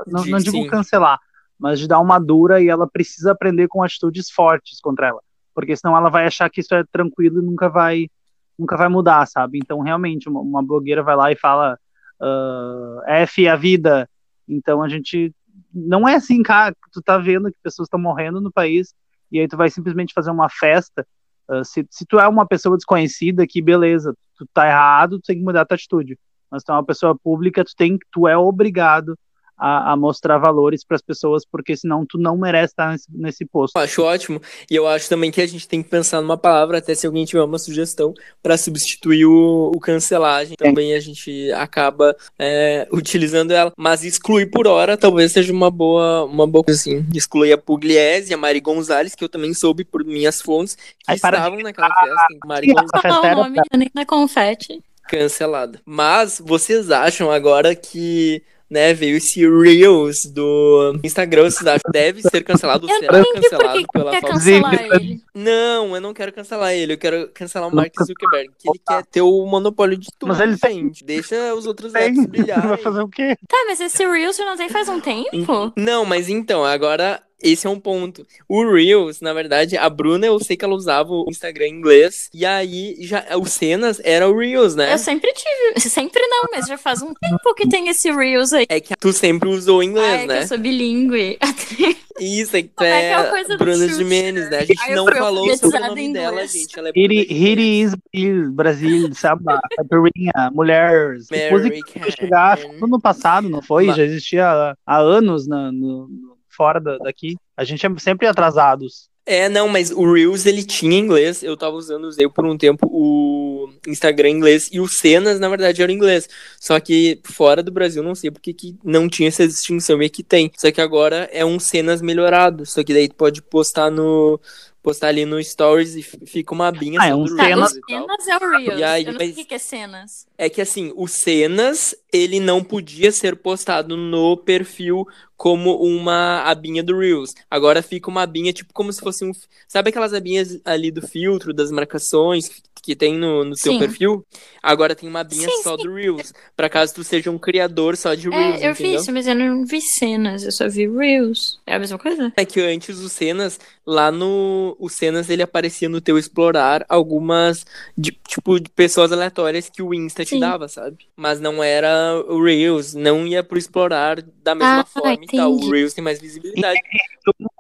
Não, 0.08 0.24
De- 0.24 0.32
não 0.32 0.40
digo 0.40 0.66
sim. 0.66 0.68
cancelar, 0.68 1.20
mas 1.58 1.80
de 1.80 1.88
dar 1.88 2.00
uma 2.00 2.20
dura 2.20 2.62
e 2.62 2.68
ela 2.68 2.88
precisa 2.88 3.32
aprender 3.32 3.68
com 3.68 3.84
atitudes 3.84 4.30
fortes 4.32 4.82
contra 4.82 5.08
ela, 5.08 5.22
porque 5.54 5.76
senão 5.76 5.96
ela 5.96 6.10
vai 6.10 6.26
achar 6.26 6.50
que 6.50 6.62
isso 6.62 6.74
é 6.74 6.84
tranquilo 6.92 7.42
e 7.42 7.46
nunca 7.46 7.70
vai 7.70 8.10
nunca 8.58 8.76
vai 8.76 8.90
mudar, 8.90 9.26
sabe? 9.26 9.58
Então, 9.58 9.80
realmente, 9.80 10.28
uma, 10.28 10.42
uma 10.42 10.62
blogueira 10.62 11.02
vai 11.02 11.16
lá 11.16 11.32
e 11.32 11.36
fala 11.38 11.80
ah, 12.22 13.02
F 13.08 13.48
a 13.48 13.56
vida. 13.56 14.10
Então, 14.48 14.82
a 14.82 14.90
gente. 14.90 15.34
Não 15.74 16.08
é 16.08 16.16
assim, 16.16 16.42
cara. 16.42 16.76
Tu 16.92 17.02
tá 17.02 17.18
vendo 17.18 17.52
que 17.52 17.58
pessoas 17.62 17.88
estão 17.88 18.00
morrendo 18.00 18.42
no 18.42 18.52
país 18.52 18.94
e 19.32 19.40
aí 19.40 19.48
tu 19.48 19.58
vai 19.58 19.70
simplesmente 19.70 20.14
fazer 20.14 20.32
uma 20.32 20.50
festa. 20.50 21.06
Ah, 21.48 21.64
se, 21.64 21.86
se 21.90 22.06
tu 22.06 22.20
é 22.20 22.28
uma 22.28 22.48
pessoa 22.48 22.76
desconhecida, 22.76 23.48
que 23.48 23.62
beleza, 23.62 24.14
tu 24.36 24.48
tá 24.54 24.68
errado, 24.68 25.20
tu 25.20 25.28
tem 25.28 25.38
que 25.38 25.44
mudar 25.44 25.62
a 25.62 25.66
tua 25.66 25.76
atitude. 25.76 26.18
Mas 26.50 26.64
tu 26.64 26.72
é 26.72 26.76
uma 26.76 26.86
pessoa 26.86 27.18
pública, 27.18 27.64
tu, 27.64 27.76
tem, 27.76 27.98
tu 28.12 28.28
é 28.28 28.38
obrigado 28.38 29.16
a, 29.60 29.92
a 29.94 29.96
mostrar 29.98 30.38
valores 30.38 30.84
para 30.84 30.96
as 30.96 31.02
pessoas, 31.02 31.44
porque 31.46 31.76
senão 31.76 32.06
tu 32.06 32.18
não 32.18 32.38
merece 32.38 32.74
estar 32.74 32.92
nesse, 32.92 33.08
nesse 33.12 33.46
posto. 33.46 33.76
Eu 33.78 33.82
acho 33.82 34.04
ótimo. 34.04 34.42
E 34.70 34.76
eu 34.76 34.88
acho 34.88 35.10
também 35.10 35.30
que 35.30 35.42
a 35.42 35.48
gente 35.48 35.68
tem 35.68 35.84
que 35.84 35.90
pensar 35.90 36.22
numa 36.22 36.38
palavra, 36.38 36.78
até 36.78 36.96
se 36.96 37.06
alguém 37.06 37.26
tiver 37.26 37.44
uma 37.44 37.60
sugestão, 37.60 38.14
para 38.42 38.58
substituir 38.58 39.26
o, 39.26 39.72
o 39.76 39.80
cancelagem. 39.80 40.56
Também 40.58 40.94
a 40.94 41.00
gente 41.00 41.52
acaba 41.52 42.16
é, 42.38 42.88
utilizando 42.92 43.52
ela. 43.52 43.74
Mas 43.78 44.04
excluir 44.04 44.48
por 44.48 44.68
hora 44.68 44.98
talvez 44.98 45.32
seja 45.32 45.52
uma 45.52 45.70
boa, 45.70 46.24
uma 46.26 46.48
boa 46.48 46.64
coisa 46.64 46.80
assim. 46.80 47.06
Excluir 47.14 47.54
a 47.54 47.58
Pugliese 47.58 48.32
e 48.32 48.34
a 48.34 48.38
Mari 48.38 48.62
Gonzalez, 48.62 49.14
que 49.16 49.24
eu 49.24 49.30
também 49.30 49.54
soube 49.54 49.84
por 49.84 50.06
minhas 50.06 50.42
fontes, 50.42 50.76
que 50.76 51.12
Aí 51.12 51.16
estavam 51.16 51.60
naquela 51.60 51.94
festa. 51.94 52.28
Mari 52.46 52.68
Sim, 52.68 52.74
Gonzalez 52.74 53.02
Falar 53.02 53.34
o 53.34 53.36
nome, 53.44 53.60
nem 53.76 53.92
na 53.94 54.06
confete. 54.06 54.82
cancelada. 55.08 55.82
Mas 55.86 56.42
vocês 56.44 56.92
acham 56.92 57.32
agora 57.32 57.76
que 57.76 58.44
né, 58.70 58.94
veio 58.94 59.18
esse 59.18 59.42
Reels 59.48 60.26
do 60.26 61.00
Instagram, 61.04 61.50
que 61.50 61.92
deve 61.92 62.22
ser 62.22 62.44
cancelado? 62.44 62.88
Eu 62.90 63.00
será 63.00 63.24
cancelado 63.24 63.88
pela 63.92 64.12
quer 64.12 64.22
falta 64.22 64.36
cancelar 64.36 64.74
ele. 64.96 65.22
Não, 65.34 65.96
eu 65.96 66.02
não 66.02 66.14
quero 66.14 66.32
cancelar 66.34 66.74
ele, 66.74 66.94
eu 66.94 66.98
quero 66.98 67.30
cancelar 67.34 67.70
o 67.70 67.76
Mark 67.76 67.94
Zuckerberg, 68.04 68.50
que 68.58 68.70
ele 68.70 68.80
quer 68.88 69.06
ter 69.06 69.22
o 69.22 69.46
monopólio 69.46 69.98
de 69.98 70.08
tudo, 70.18 70.30
Mas 70.30 70.40
ele 70.40 70.58
tem- 70.58 70.84
gente. 70.84 71.04
Deixa 71.04 71.54
os 71.56 71.66
outros 71.66 71.94
Tem, 71.94 72.08
apps 72.10 72.26
brilharem. 72.26 72.68
vai 72.70 72.78
fazer 72.78 73.02
o 73.02 73.08
quê? 73.08 73.36
Tá, 73.48 73.58
mas 73.68 73.80
esse 73.82 74.06
Reels 74.06 74.38
já 74.38 74.46
não 74.46 74.58
tem 74.58 74.70
faz 74.70 74.88
um 74.90 75.00
tempo? 75.00 75.74
Não, 75.76 76.06
mas 76.06 76.30
então, 76.30 76.64
agora 76.64 77.22
esse 77.42 77.66
é 77.68 77.70
um 77.70 77.80
ponto. 77.80 78.26
O 78.48 78.72
Reels, 78.72 79.22
na 79.22 79.34
verdade, 79.34 79.78
a 79.78 79.90
Bruna, 79.90 80.26
eu 80.26 80.40
sei 80.40 80.56
que 80.58 80.66
ela 80.66 80.74
usava 80.76 81.12
o 81.12 81.26
Instagram 81.30 81.68
em 81.68 81.74
inglês, 81.76 82.30
e 82.34 82.46
aí 82.46 82.96
já 83.02 83.26
o 83.38 83.46
Cenas 83.46 84.02
era 84.04 84.28
o 84.30 84.38
Reels, 84.38 84.76
né? 84.76 84.94
Eu 84.94 84.98
sempre 84.98 85.32
tive. 85.34 85.80
Sempre 85.90 86.22
não, 86.28 86.46
mas 86.52 86.66
já 86.68 86.78
faz 86.78 87.02
um 87.02 87.14
tempo 87.14 87.54
que 87.56 87.68
tem 87.68 87.88
esse 87.90 88.12
Reels 88.12 88.54
aí. 88.54 88.66
É 88.70 88.80
que 88.80 88.96
tu 88.96 89.12
sempre 89.12 89.50
usou 89.50 89.82
inglês, 89.84 90.08
Ai, 90.08 90.16
é 90.18 90.22
que 90.22 90.28
né? 90.28 90.44
eu 90.44 90.48
sou 90.48 90.58
bilíngue. 90.58 91.38
Isso, 92.20 92.56
é 92.58 92.62
que 92.64 92.68
tu 92.70 92.76
Como 92.76 92.90
é 92.90 93.00
que 93.00 93.06
é, 93.06 93.10
é 93.10 93.14
a 93.16 93.30
coisa 93.30 93.50
do 93.50 93.58
Bruna? 93.58 93.88
Jimenez, 93.88 94.50
né? 94.50 94.58
A 94.60 94.66
gente 94.66 94.82
Ai, 94.82 94.94
não 94.96 95.06
falou 95.06 95.56
sobre 95.58 95.78
o 95.78 95.88
nome 95.88 96.14
dela, 96.14 96.46
gente. 96.48 96.78
Ela 96.78 96.90
é 96.90 96.92
Here, 96.96 97.28
here 97.30 97.94
is 98.14 98.50
Brasil, 98.52 99.14
samba, 99.14 99.60
caipirinha, 99.76 100.52
mulheres. 100.54 101.28
Música 101.52 101.82
que 101.86 102.00
foi 102.00 102.12
chegar 102.12 102.54
American. 102.58 102.80
foi 102.80 102.90
no 102.90 103.00
passado, 103.00 103.48
não 103.50 103.62
foi? 103.62 103.86
Ma- 103.86 103.94
Já 103.94 104.04
existia 104.04 104.46
há, 104.48 104.76
há 104.86 104.98
anos 104.98 105.48
na- 105.48 105.72
no, 105.72 106.08
no- 106.10 106.38
fora 106.60 106.78
da- 106.82 106.98
daqui. 106.98 107.38
A 107.56 107.64
gente 107.64 107.86
é 107.86 107.90
sempre 108.00 108.28
atrasados. 108.28 109.08
É, 109.26 109.48
não, 109.48 109.68
mas 109.70 109.92
o 109.92 110.12
Reels 110.12 110.46
ele 110.46 110.64
tinha 110.64 110.98
inglês. 110.98 111.42
Eu 111.44 111.56
tava 111.56 111.76
usando, 111.76 112.06
usei 112.06 112.28
por 112.28 112.46
um 112.46 112.58
tempo 112.58 112.88
o 112.92 113.70
Instagram 113.88 114.30
em 114.30 114.36
inglês 114.38 114.70
e 114.74 114.80
o 114.80 114.88
Cenas, 114.88 115.40
na 115.40 115.48
verdade, 115.48 115.82
era 115.84 115.92
inglês. 115.92 116.28
Só 116.60 116.80
que 116.80 117.22
fora 117.24 117.62
do 117.62 117.72
Brasil, 117.72 118.02
não 118.04 118.16
sei 118.16 118.32
porque 118.32 118.54
que 118.54 118.76
não 118.84 119.08
tinha 119.08 119.30
essa 119.30 119.48
distinção 119.48 120.02
e 120.02 120.06
aqui 120.08 120.24
tem. 120.24 120.52
Só 120.58 120.72
que 120.72 120.82
agora 120.82 121.30
é 121.32 121.46
um 121.46 121.60
Cenas 121.60 122.02
melhorado. 122.02 122.66
Só 122.66 122.84
que 122.84 122.94
daí 122.94 123.08
tu 123.08 123.16
pode 123.16 123.42
postar 123.42 123.90
no. 123.92 124.40
postar 124.82 125.10
ali 125.10 125.26
no 125.26 125.44
Stories 125.44 125.94
e 125.96 126.02
fica 126.02 126.54
uma 126.54 126.70
abinha 126.70 127.00
Ah, 127.02 127.08
é 127.08 127.10
só 127.12 127.18
um 127.18 127.26
do 127.26 127.36
Tá, 127.36 127.44
Cenas- 127.44 127.72
e 127.76 127.82
cenas 127.92 128.28
é 128.28 128.36
o 128.38 128.50
Reels. 128.50 128.80
E 128.80 128.84
aí, 128.84 129.06
eu 129.06 129.12
não 129.12 129.20
sei 129.20 129.28
mas- 129.28 129.36
o 129.36 129.40
que 129.40 129.46
que 129.46 129.54
é 129.54 129.60
cenas. 129.60 130.26
É 130.38 130.50
que 130.50 130.62
assim, 130.62 130.92
o 130.96 131.06
Cenas, 131.06 131.94
ele 132.12 132.40
não 132.40 132.64
podia 132.64 133.12
ser 133.12 133.36
postado 133.36 133.96
no 133.98 134.38
perfil 134.38 135.06
como 135.40 135.78
uma 135.82 136.42
abinha 136.44 136.84
do 136.84 137.00
Reels. 137.00 137.34
Agora 137.50 137.82
fica 137.82 138.10
uma 138.10 138.24
abinha, 138.24 138.52
tipo, 138.54 138.74
como 138.74 138.92
se 138.92 139.02
fosse 139.02 139.24
um. 139.26 139.32
Sabe 139.68 139.90
aquelas 139.90 140.14
abinhas 140.14 140.60
ali 140.66 140.92
do 140.92 141.02
filtro, 141.02 141.54
das 141.54 141.72
marcações 141.72 142.50
que 142.84 142.96
tem 142.96 143.18
no, 143.18 143.44
no 143.46 143.58
teu 143.58 143.74
Sim. 143.74 143.80
perfil? 143.80 144.26
Agora 144.62 144.96
tem 144.96 145.08
uma 145.10 145.22
abinha 145.22 145.48
Sim, 145.48 145.64
só 145.64 145.78
do 145.78 145.94
Reels. 145.94 146.34
Pra 146.56 146.70
caso 146.70 146.94
tu 146.96 147.04
seja 147.04 147.32
um 147.32 147.40
criador 147.40 147.96
só 147.98 148.14
de 148.16 148.30
É, 148.32 148.36
Reels. 148.36 148.62
eu 148.68 148.74
vi 148.76 148.84
entendeu? 148.84 148.96
isso, 148.96 149.12
mas 149.14 149.28
eu 149.28 149.36
não 149.36 149.66
vi 149.66 149.82
cenas, 149.82 150.44
eu 150.44 150.52
só 150.52 150.68
vi 150.68 150.88
Reels. 150.88 151.60
É 151.66 151.76
a 151.76 151.80
mesma 151.80 151.98
coisa? 151.98 152.34
É 152.36 152.46
que 152.46 152.62
antes 152.62 153.00
o 153.00 153.10
Cenas, 153.10 153.60
lá 153.86 154.12
no. 154.12 154.76
O 154.80 154.88
Cenas 154.90 155.30
ele 155.30 155.42
aparecia 155.44 155.90
no 155.90 156.00
teu 156.00 156.18
explorar 156.18 156.86
algumas. 156.88 157.66
De, 157.98 158.12
tipo, 158.28 158.60
de 158.60 158.70
pessoas 158.70 159.12
aleatórias 159.12 159.70
que 159.70 159.82
o 159.82 159.94
Insta 159.94 160.24
te 160.24 160.36
Sim. 160.36 160.40
dava, 160.40 160.68
sabe? 160.70 161.06
Mas 161.18 161.42
não 161.42 161.62
era 161.62 162.16
o 162.30 162.42
Reels, 162.42 162.94
não 162.94 163.28
ia 163.28 163.44
pro 163.44 163.58
explorar 163.58 164.22
da 164.22 164.56
mesma 164.56 164.84
Ah, 164.84 164.86
forma 164.86 165.26
e 165.34 165.38
tal. 165.38 165.52
O. 165.54 165.70
Reels 165.72 165.94
tem 165.94 166.04
mais 166.04 166.20
visibilidade. 166.20 166.80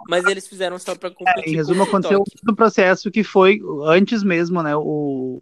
Mas 0.07 0.25
eles 0.25 0.47
fizeram 0.47 0.79
só 0.79 0.95
pra 0.95 1.09
É, 1.09 1.11
competir. 1.11 1.41
em 1.49 1.51
com 1.51 1.57
resumo, 1.57 1.83
TikTok. 1.85 1.89
aconteceu 2.07 2.23
todo 2.41 2.53
o 2.53 2.55
processo 2.55 3.11
que 3.11 3.23
foi 3.23 3.59
antes 3.85 4.23
mesmo, 4.23 4.63
né? 4.63 4.75
O, 4.75 5.39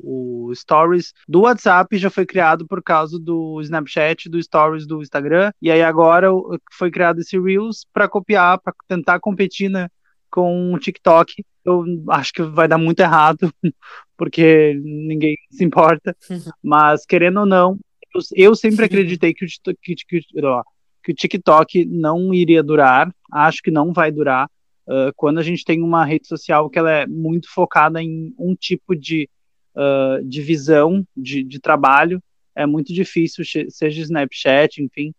o 0.49 0.51
Stories 0.55 1.13
do 1.27 1.41
WhatsApp 1.41 1.97
já 1.97 2.09
foi 2.09 2.25
criado 2.25 2.67
por 2.67 2.83
causa 2.83 3.17
do 3.19 3.61
Snapchat, 3.61 4.27
do 4.29 4.41
Stories 4.41 4.85
do 4.85 5.01
Instagram, 5.01 5.51
e 5.61 5.71
aí 5.71 5.81
agora 5.81 6.29
foi 6.73 6.91
criado 6.91 7.19
esse 7.21 7.39
Reels 7.39 7.85
para 7.93 8.07
copiar, 8.09 8.59
para 8.59 8.73
tentar 8.87 9.19
competir, 9.19 9.69
né? 9.69 9.87
Com 10.29 10.73
o 10.73 10.79
TikTok. 10.79 11.43
Eu 11.63 11.83
acho 12.09 12.33
que 12.33 12.41
vai 12.43 12.67
dar 12.67 12.77
muito 12.77 12.99
errado, 12.99 13.51
porque 14.17 14.73
ninguém 14.83 15.37
se 15.51 15.63
importa. 15.63 16.15
Mas 16.63 17.05
querendo 17.05 17.41
ou 17.41 17.45
não, 17.45 17.77
eu, 18.13 18.21
eu 18.49 18.55
sempre 18.55 18.83
acreditei 18.85 19.33
que 19.33 19.45
o, 19.45 19.47
Tik- 19.47 19.77
que, 19.81 19.95
que- 20.21 20.45
ó, 20.45 20.63
que 21.07 21.13
o 21.13 21.15
TikTok 21.15 21.85
não 21.85 22.33
iria 22.33 22.61
durar. 22.61 23.09
Acho 23.31 23.61
que 23.61 23.71
não 23.71 23.93
vai 23.93 24.11
durar. 24.11 24.49
Uh, 24.85 25.11
quando 25.15 25.37
a 25.37 25.43
gente 25.43 25.63
tem 25.63 25.81
uma 25.81 26.03
rede 26.03 26.27
social 26.27 26.69
que 26.69 26.77
ela 26.77 26.91
é 26.91 27.07
muito 27.07 27.49
focada 27.49 28.01
em 28.01 28.33
um 28.37 28.53
tipo 28.53 28.93
de, 28.93 29.29
uh, 29.73 30.23
de 30.23 30.41
visão 30.41 31.05
de, 31.15 31.43
de 31.43 31.59
trabalho, 31.61 32.21
é 32.53 32.65
muito 32.65 32.93
difícil, 32.93 33.45
seja 33.69 34.01
Snapchat, 34.01 34.83
enfim. 34.83 35.13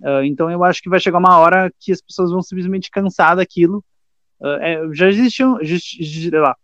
Uh, 0.00 0.24
então 0.24 0.50
eu 0.50 0.64
acho 0.64 0.82
que 0.82 0.88
vai 0.88 0.98
chegar 0.98 1.18
uma 1.18 1.38
hora 1.38 1.72
que 1.78 1.92
as 1.92 2.00
pessoas 2.00 2.32
vão 2.32 2.42
simplesmente 2.42 2.90
cansar 2.90 3.36
daquilo. 3.36 3.84
Uh, 4.40 4.46
é, 4.60 4.88
já 4.92 5.08
existiam, 5.08 5.58
lá, 6.32 6.56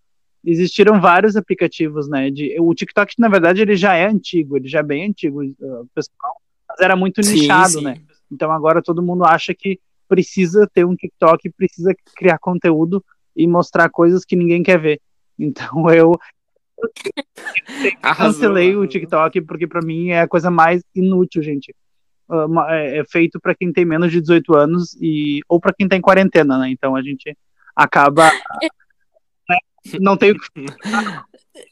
existiram 0.44 1.00
vários 1.00 1.36
aplicativos, 1.36 2.08
né? 2.08 2.28
De, 2.30 2.56
o 2.60 2.74
TikTok, 2.74 3.14
na 3.18 3.28
verdade, 3.28 3.62
ele 3.62 3.76
já 3.76 3.94
é 3.94 4.06
antigo, 4.06 4.56
ele 4.56 4.68
já 4.68 4.80
é 4.80 4.84
bem 4.84 5.08
antigo, 5.08 5.44
uh, 5.44 5.88
pessoal, 5.94 6.40
mas 6.68 6.80
era 6.80 6.96
muito 6.96 7.22
sim, 7.22 7.34
nichado, 7.34 7.78
sim. 7.78 7.84
né? 7.84 8.00
Então 8.34 8.50
agora 8.50 8.82
todo 8.82 9.02
mundo 9.02 9.24
acha 9.24 9.54
que 9.54 9.78
precisa 10.08 10.68
ter 10.72 10.84
um 10.84 10.94
TikTok, 10.94 11.50
precisa 11.50 11.94
criar 12.16 12.38
conteúdo 12.38 13.02
e 13.34 13.46
mostrar 13.46 13.88
coisas 13.88 14.24
que 14.24 14.36
ninguém 14.36 14.62
quer 14.62 14.78
ver. 14.78 15.00
Então 15.38 15.88
eu, 15.94 16.18
cancelei 18.16 18.76
o 18.76 18.86
TikTok 18.86 19.40
porque 19.42 19.66
para 19.66 19.80
mim 19.80 20.08
é 20.10 20.20
a 20.20 20.28
coisa 20.28 20.50
mais 20.50 20.82
inútil, 20.94 21.42
gente. 21.42 21.74
É, 22.68 22.98
é 22.98 23.04
feito 23.04 23.38
para 23.40 23.54
quem 23.54 23.72
tem 23.72 23.84
menos 23.84 24.10
de 24.10 24.20
18 24.20 24.54
anos 24.54 24.96
e 25.00 25.40
ou 25.48 25.60
para 25.60 25.72
quem 25.72 25.88
tá 25.88 25.96
em 25.96 26.00
quarentena, 26.00 26.58
né? 26.58 26.70
Então 26.70 26.96
a 26.96 27.02
gente 27.02 27.36
acaba? 27.76 28.30
não 30.00 30.16
tenho 30.16 30.36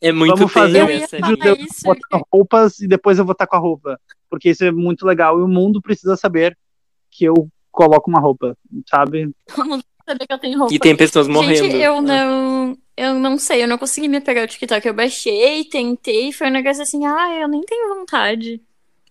é 0.01 0.13
muito 0.13 0.37
Vamos 0.37 0.53
fazer 0.53 0.83
um 0.85 0.87
vídeo 0.87 1.57
de 1.57 2.23
roupas 2.33 2.79
e 2.81 2.87
depois 2.87 3.19
eu 3.19 3.25
vou 3.25 3.33
estar 3.33 3.47
com 3.47 3.57
a 3.57 3.59
roupa, 3.59 4.01
porque 4.31 4.51
isso 4.51 4.65
é 4.65 4.71
muito 4.71 5.05
legal 5.07 5.39
e 5.39 5.43
o 5.43 5.49
mundo 5.49 5.83
precisa 5.83 6.17
saber 6.17 6.57
que 7.11 7.25
eu 7.25 7.49
coloco 7.71 8.09
uma 8.09 8.21
roupa, 8.21 8.57
sabe? 8.89 9.31
O 9.59 9.65
mundo 9.65 9.85
saber 10.07 10.27
que 10.27 10.33
eu 10.33 10.39
tenho 10.39 10.59
roupa. 10.59 10.75
E 10.75 10.79
tem 10.79 10.97
pessoas 10.97 11.29
morrendo. 11.29 11.57
Gente, 11.57 11.77
eu 11.77 12.01
não 12.01 12.77
eu 12.97 13.15
não 13.15 13.39
sei, 13.39 13.63
eu 13.63 13.69
não 13.69 13.79
consegui 13.79 14.09
me 14.09 14.21
pegar 14.21 14.45
o 14.45 14.47
TikTok. 14.47 14.87
Eu 14.87 14.95
baixei, 14.95 15.65
tentei, 15.65 16.33
foi 16.33 16.49
um 16.49 16.53
negócio 16.53 16.83
assim, 16.83 17.05
ah, 17.07 17.41
eu 17.41 17.49
nem 17.49 17.63
tenho 17.63 17.95
vontade. 17.95 18.61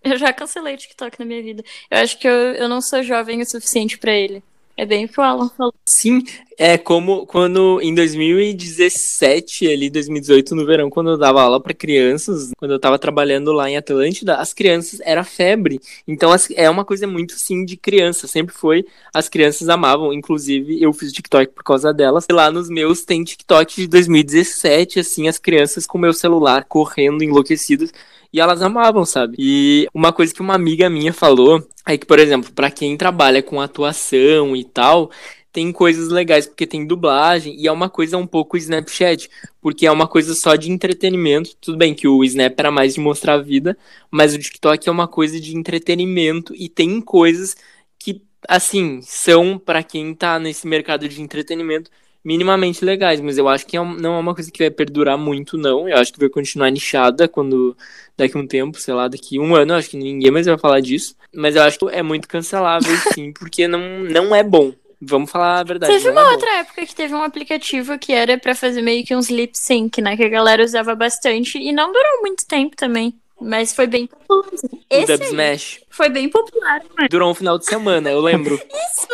Eu 0.04 0.16
já 0.16 0.32
cancelei 0.32 0.74
o 0.74 0.78
TikTok 0.78 1.18
na 1.18 1.24
minha 1.24 1.42
vida. 1.42 1.62
Eu 1.90 1.98
acho 1.98 2.18
que 2.18 2.26
eu, 2.26 2.32
eu 2.32 2.68
não 2.68 2.80
sou 2.80 3.02
jovem 3.02 3.40
o 3.40 3.46
suficiente 3.46 3.98
para 3.98 4.12
ele. 4.12 4.42
É 4.76 4.86
bem 4.86 5.04
o 5.04 5.08
que 5.08 5.20
o 5.20 5.22
Alan 5.22 5.50
falou. 5.50 5.74
Sim, 5.84 6.24
é 6.58 6.78
como 6.78 7.26
quando 7.26 7.78
em 7.82 7.94
2017, 7.94 9.68
ali 9.68 9.90
2018, 9.90 10.54
no 10.54 10.64
verão, 10.64 10.88
quando 10.88 11.10
eu 11.10 11.18
dava 11.18 11.42
aula 11.42 11.60
para 11.60 11.74
crianças, 11.74 12.50
quando 12.56 12.72
eu 12.72 12.80
tava 12.80 12.98
trabalhando 12.98 13.52
lá 13.52 13.68
em 13.68 13.76
Atlântida, 13.76 14.36
as 14.36 14.54
crianças 14.54 15.00
era 15.00 15.24
febre. 15.24 15.78
Então 16.08 16.32
as, 16.32 16.48
é 16.52 16.70
uma 16.70 16.84
coisa 16.84 17.06
muito 17.06 17.34
sim 17.34 17.64
de 17.64 17.76
criança, 17.76 18.26
sempre 18.26 18.54
foi. 18.54 18.86
As 19.12 19.28
crianças 19.28 19.68
amavam, 19.68 20.12
inclusive 20.12 20.82
eu 20.82 20.92
fiz 20.92 21.12
TikTok 21.12 21.52
por 21.52 21.64
causa 21.64 21.92
delas. 21.92 22.24
E 22.28 22.32
lá 22.32 22.50
nos 22.50 22.70
meus 22.70 23.04
tem 23.04 23.22
TikTok 23.22 23.74
de 23.76 23.86
2017, 23.86 25.00
assim, 25.00 25.28
as 25.28 25.38
crianças 25.38 25.86
com 25.86 25.98
meu 25.98 26.14
celular 26.14 26.64
correndo 26.64 27.22
enlouquecidas 27.22 27.92
e 28.32 28.40
elas 28.40 28.62
amavam, 28.62 29.04
sabe? 29.04 29.36
E 29.38 29.86
uma 29.92 30.12
coisa 30.12 30.32
que 30.32 30.40
uma 30.40 30.54
amiga 30.54 30.88
minha 30.88 31.12
falou 31.12 31.66
é 31.86 31.98
que, 31.98 32.06
por 32.06 32.18
exemplo, 32.18 32.52
para 32.52 32.70
quem 32.70 32.96
trabalha 32.96 33.42
com 33.42 33.60
atuação 33.60 34.56
e 34.56 34.64
tal, 34.64 35.10
tem 35.52 35.70
coisas 35.70 36.08
legais 36.08 36.46
porque 36.46 36.66
tem 36.66 36.86
dublagem 36.86 37.54
e 37.60 37.66
é 37.66 37.72
uma 37.72 37.90
coisa 37.90 38.16
um 38.16 38.26
pouco 38.26 38.56
Snapchat, 38.56 39.28
porque 39.60 39.86
é 39.86 39.92
uma 39.92 40.08
coisa 40.08 40.34
só 40.34 40.56
de 40.56 40.70
entretenimento. 40.70 41.54
Tudo 41.60 41.76
bem 41.76 41.94
que 41.94 42.08
o 42.08 42.24
Snap 42.24 42.58
era 42.58 42.70
mais 42.70 42.94
de 42.94 43.00
mostrar 43.00 43.34
a 43.34 43.42
vida, 43.42 43.76
mas 44.10 44.34
o 44.34 44.38
TikTok 44.38 44.88
é 44.88 44.92
uma 44.92 45.06
coisa 45.06 45.38
de 45.38 45.56
entretenimento 45.56 46.54
e 46.56 46.68
tem 46.68 47.00
coisas 47.00 47.54
que 47.98 48.22
assim, 48.48 49.00
são 49.02 49.58
para 49.58 49.82
quem 49.82 50.14
tá 50.14 50.38
nesse 50.38 50.66
mercado 50.66 51.08
de 51.08 51.22
entretenimento 51.22 51.90
minimamente 52.24 52.84
legais, 52.84 53.20
mas 53.20 53.36
eu 53.36 53.48
acho 53.48 53.66
que 53.66 53.76
é 53.76 53.80
não 53.80 54.14
é 54.14 54.18
uma 54.18 54.34
coisa 54.34 54.50
que 54.50 54.62
vai 54.62 54.70
perdurar 54.70 55.18
muito, 55.18 55.56
não. 55.58 55.88
Eu 55.88 55.96
acho 55.96 56.12
que 56.12 56.20
vai 56.20 56.28
continuar 56.28 56.70
nichada 56.70 57.26
quando 57.28 57.76
daqui 58.16 58.36
a 58.36 58.40
um 58.40 58.46
tempo, 58.46 58.78
sei 58.78 58.94
lá, 58.94 59.08
daqui 59.08 59.38
um 59.38 59.54
ano, 59.54 59.74
acho 59.74 59.90
que 59.90 59.96
ninguém 59.96 60.30
mais 60.30 60.46
vai 60.46 60.58
falar 60.58 60.80
disso. 60.80 61.16
Mas 61.34 61.56
eu 61.56 61.62
acho 61.62 61.78
que 61.78 61.86
é 61.86 62.02
muito 62.02 62.28
cancelável, 62.28 62.94
sim, 63.14 63.32
porque 63.32 63.66
não, 63.66 63.80
não 64.00 64.34
é 64.34 64.42
bom. 64.42 64.72
Vamos 65.04 65.32
falar 65.32 65.58
a 65.58 65.64
verdade. 65.64 65.92
Teve 65.92 66.10
uma 66.10 66.20
é 66.20 66.30
outra 66.30 66.58
época 66.58 66.86
que 66.86 66.94
teve 66.94 67.12
um 67.12 67.24
aplicativo 67.24 67.98
que 67.98 68.12
era 68.12 68.38
para 68.38 68.54
fazer 68.54 68.82
meio 68.82 69.04
que 69.04 69.16
uns 69.16 69.28
lip 69.28 69.58
sync, 69.58 70.00
né? 70.00 70.16
Que 70.16 70.22
a 70.22 70.28
galera 70.28 70.62
usava 70.62 70.94
bastante 70.94 71.58
e 71.58 71.72
não 71.72 71.92
durou 71.92 72.20
muito 72.20 72.46
tempo 72.46 72.76
também. 72.76 73.12
Mas 73.42 73.74
foi 73.74 73.86
bem 73.86 74.06
popular. 74.06 74.44
Esse 74.88 75.12
o 75.12 75.18
Dub 75.18 75.26
Smash. 75.26 75.80
Foi 75.90 76.08
bem 76.08 76.28
popular, 76.28 76.80
né? 76.98 77.08
Durou 77.10 77.30
um 77.30 77.34
final 77.34 77.58
de 77.58 77.66
semana, 77.66 78.10
eu 78.10 78.20
lembro. 78.20 78.54
Isso! 78.72 79.08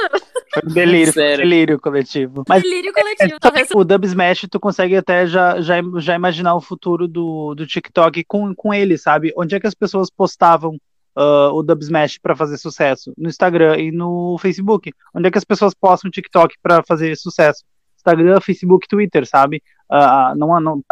Foi 0.53 0.63
um 0.65 0.73
delírio, 0.73 1.13
Sério. 1.13 1.45
delírio 1.45 1.81
coletivo. 1.81 2.45
Mas 2.49 2.63
delírio 2.63 2.93
coletivo. 2.93 3.35
É, 3.35 3.39
talvez... 3.39 3.69
O 3.75 3.85
Dub 3.85 4.05
Smash, 4.05 4.47
tu 4.51 4.61
consegue 4.61 4.97
até 4.97 5.27
já, 5.27 5.61
já, 5.61 5.77
já 5.99 6.15
imaginar 6.15 6.55
o 6.55 6.61
futuro 6.61 7.07
do, 7.07 7.55
do 7.55 7.67
TikTok 7.67 8.25
com, 8.25 8.55
com 8.55 8.73
ele, 8.75 8.99
sabe? 8.99 9.33
Onde 9.37 9.55
é 9.55 9.61
que 9.61 9.67
as 9.67 9.75
pessoas 9.75 10.11
postavam 10.11 10.77
uh, 11.17 11.53
o 11.53 11.63
Dub 11.63 11.83
Smash 11.83 12.19
para 12.19 12.37
fazer 12.37 12.59
sucesso? 12.59 13.13
No 13.17 13.29
Instagram 13.29 13.79
e 13.79 13.93
no 13.93 14.37
Facebook. 14.39 14.93
Onde 15.15 15.29
é 15.29 15.31
que 15.31 15.39
as 15.39 15.45
pessoas 15.45 15.75
postam 15.75 16.11
TikTok 16.11 16.55
para 16.63 16.83
fazer 16.83 17.17
sucesso? 17.17 17.65
Instagram, 17.97 18.41
Facebook, 18.41 18.87
Twitter, 18.89 19.27
sabe? 19.27 19.63
Uh, 19.91 20.37
não, 20.37 20.61
não, 20.61 20.83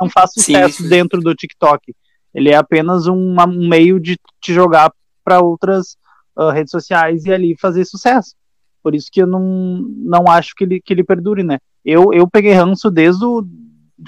não 0.00 0.10
faz 0.10 0.32
sucesso 0.32 0.82
sim. 0.82 0.88
dentro 0.88 1.20
do 1.20 1.34
TikTok. 1.34 1.94
Ele 2.34 2.50
é 2.50 2.56
apenas 2.56 3.06
um, 3.06 3.36
um 3.38 3.68
meio 3.68 4.00
de 4.00 4.18
te 4.40 4.52
jogar 4.52 4.92
para 5.24 5.40
outras 5.40 5.96
uh, 6.36 6.50
redes 6.50 6.70
sociais 6.70 7.24
e 7.24 7.32
ali 7.32 7.56
fazer 7.58 7.84
sucesso. 7.84 8.34
Por 8.82 8.94
isso 8.94 9.08
que 9.10 9.22
eu 9.22 9.26
não, 9.26 9.86
não 9.96 10.24
acho 10.28 10.54
que 10.54 10.64
ele, 10.64 10.80
que 10.80 10.92
ele 10.92 11.04
perdure, 11.04 11.42
né? 11.42 11.58
Eu, 11.84 12.12
eu 12.12 12.28
peguei 12.28 12.52
ranço 12.52 12.90
desde 12.90 13.24
o, 13.24 13.46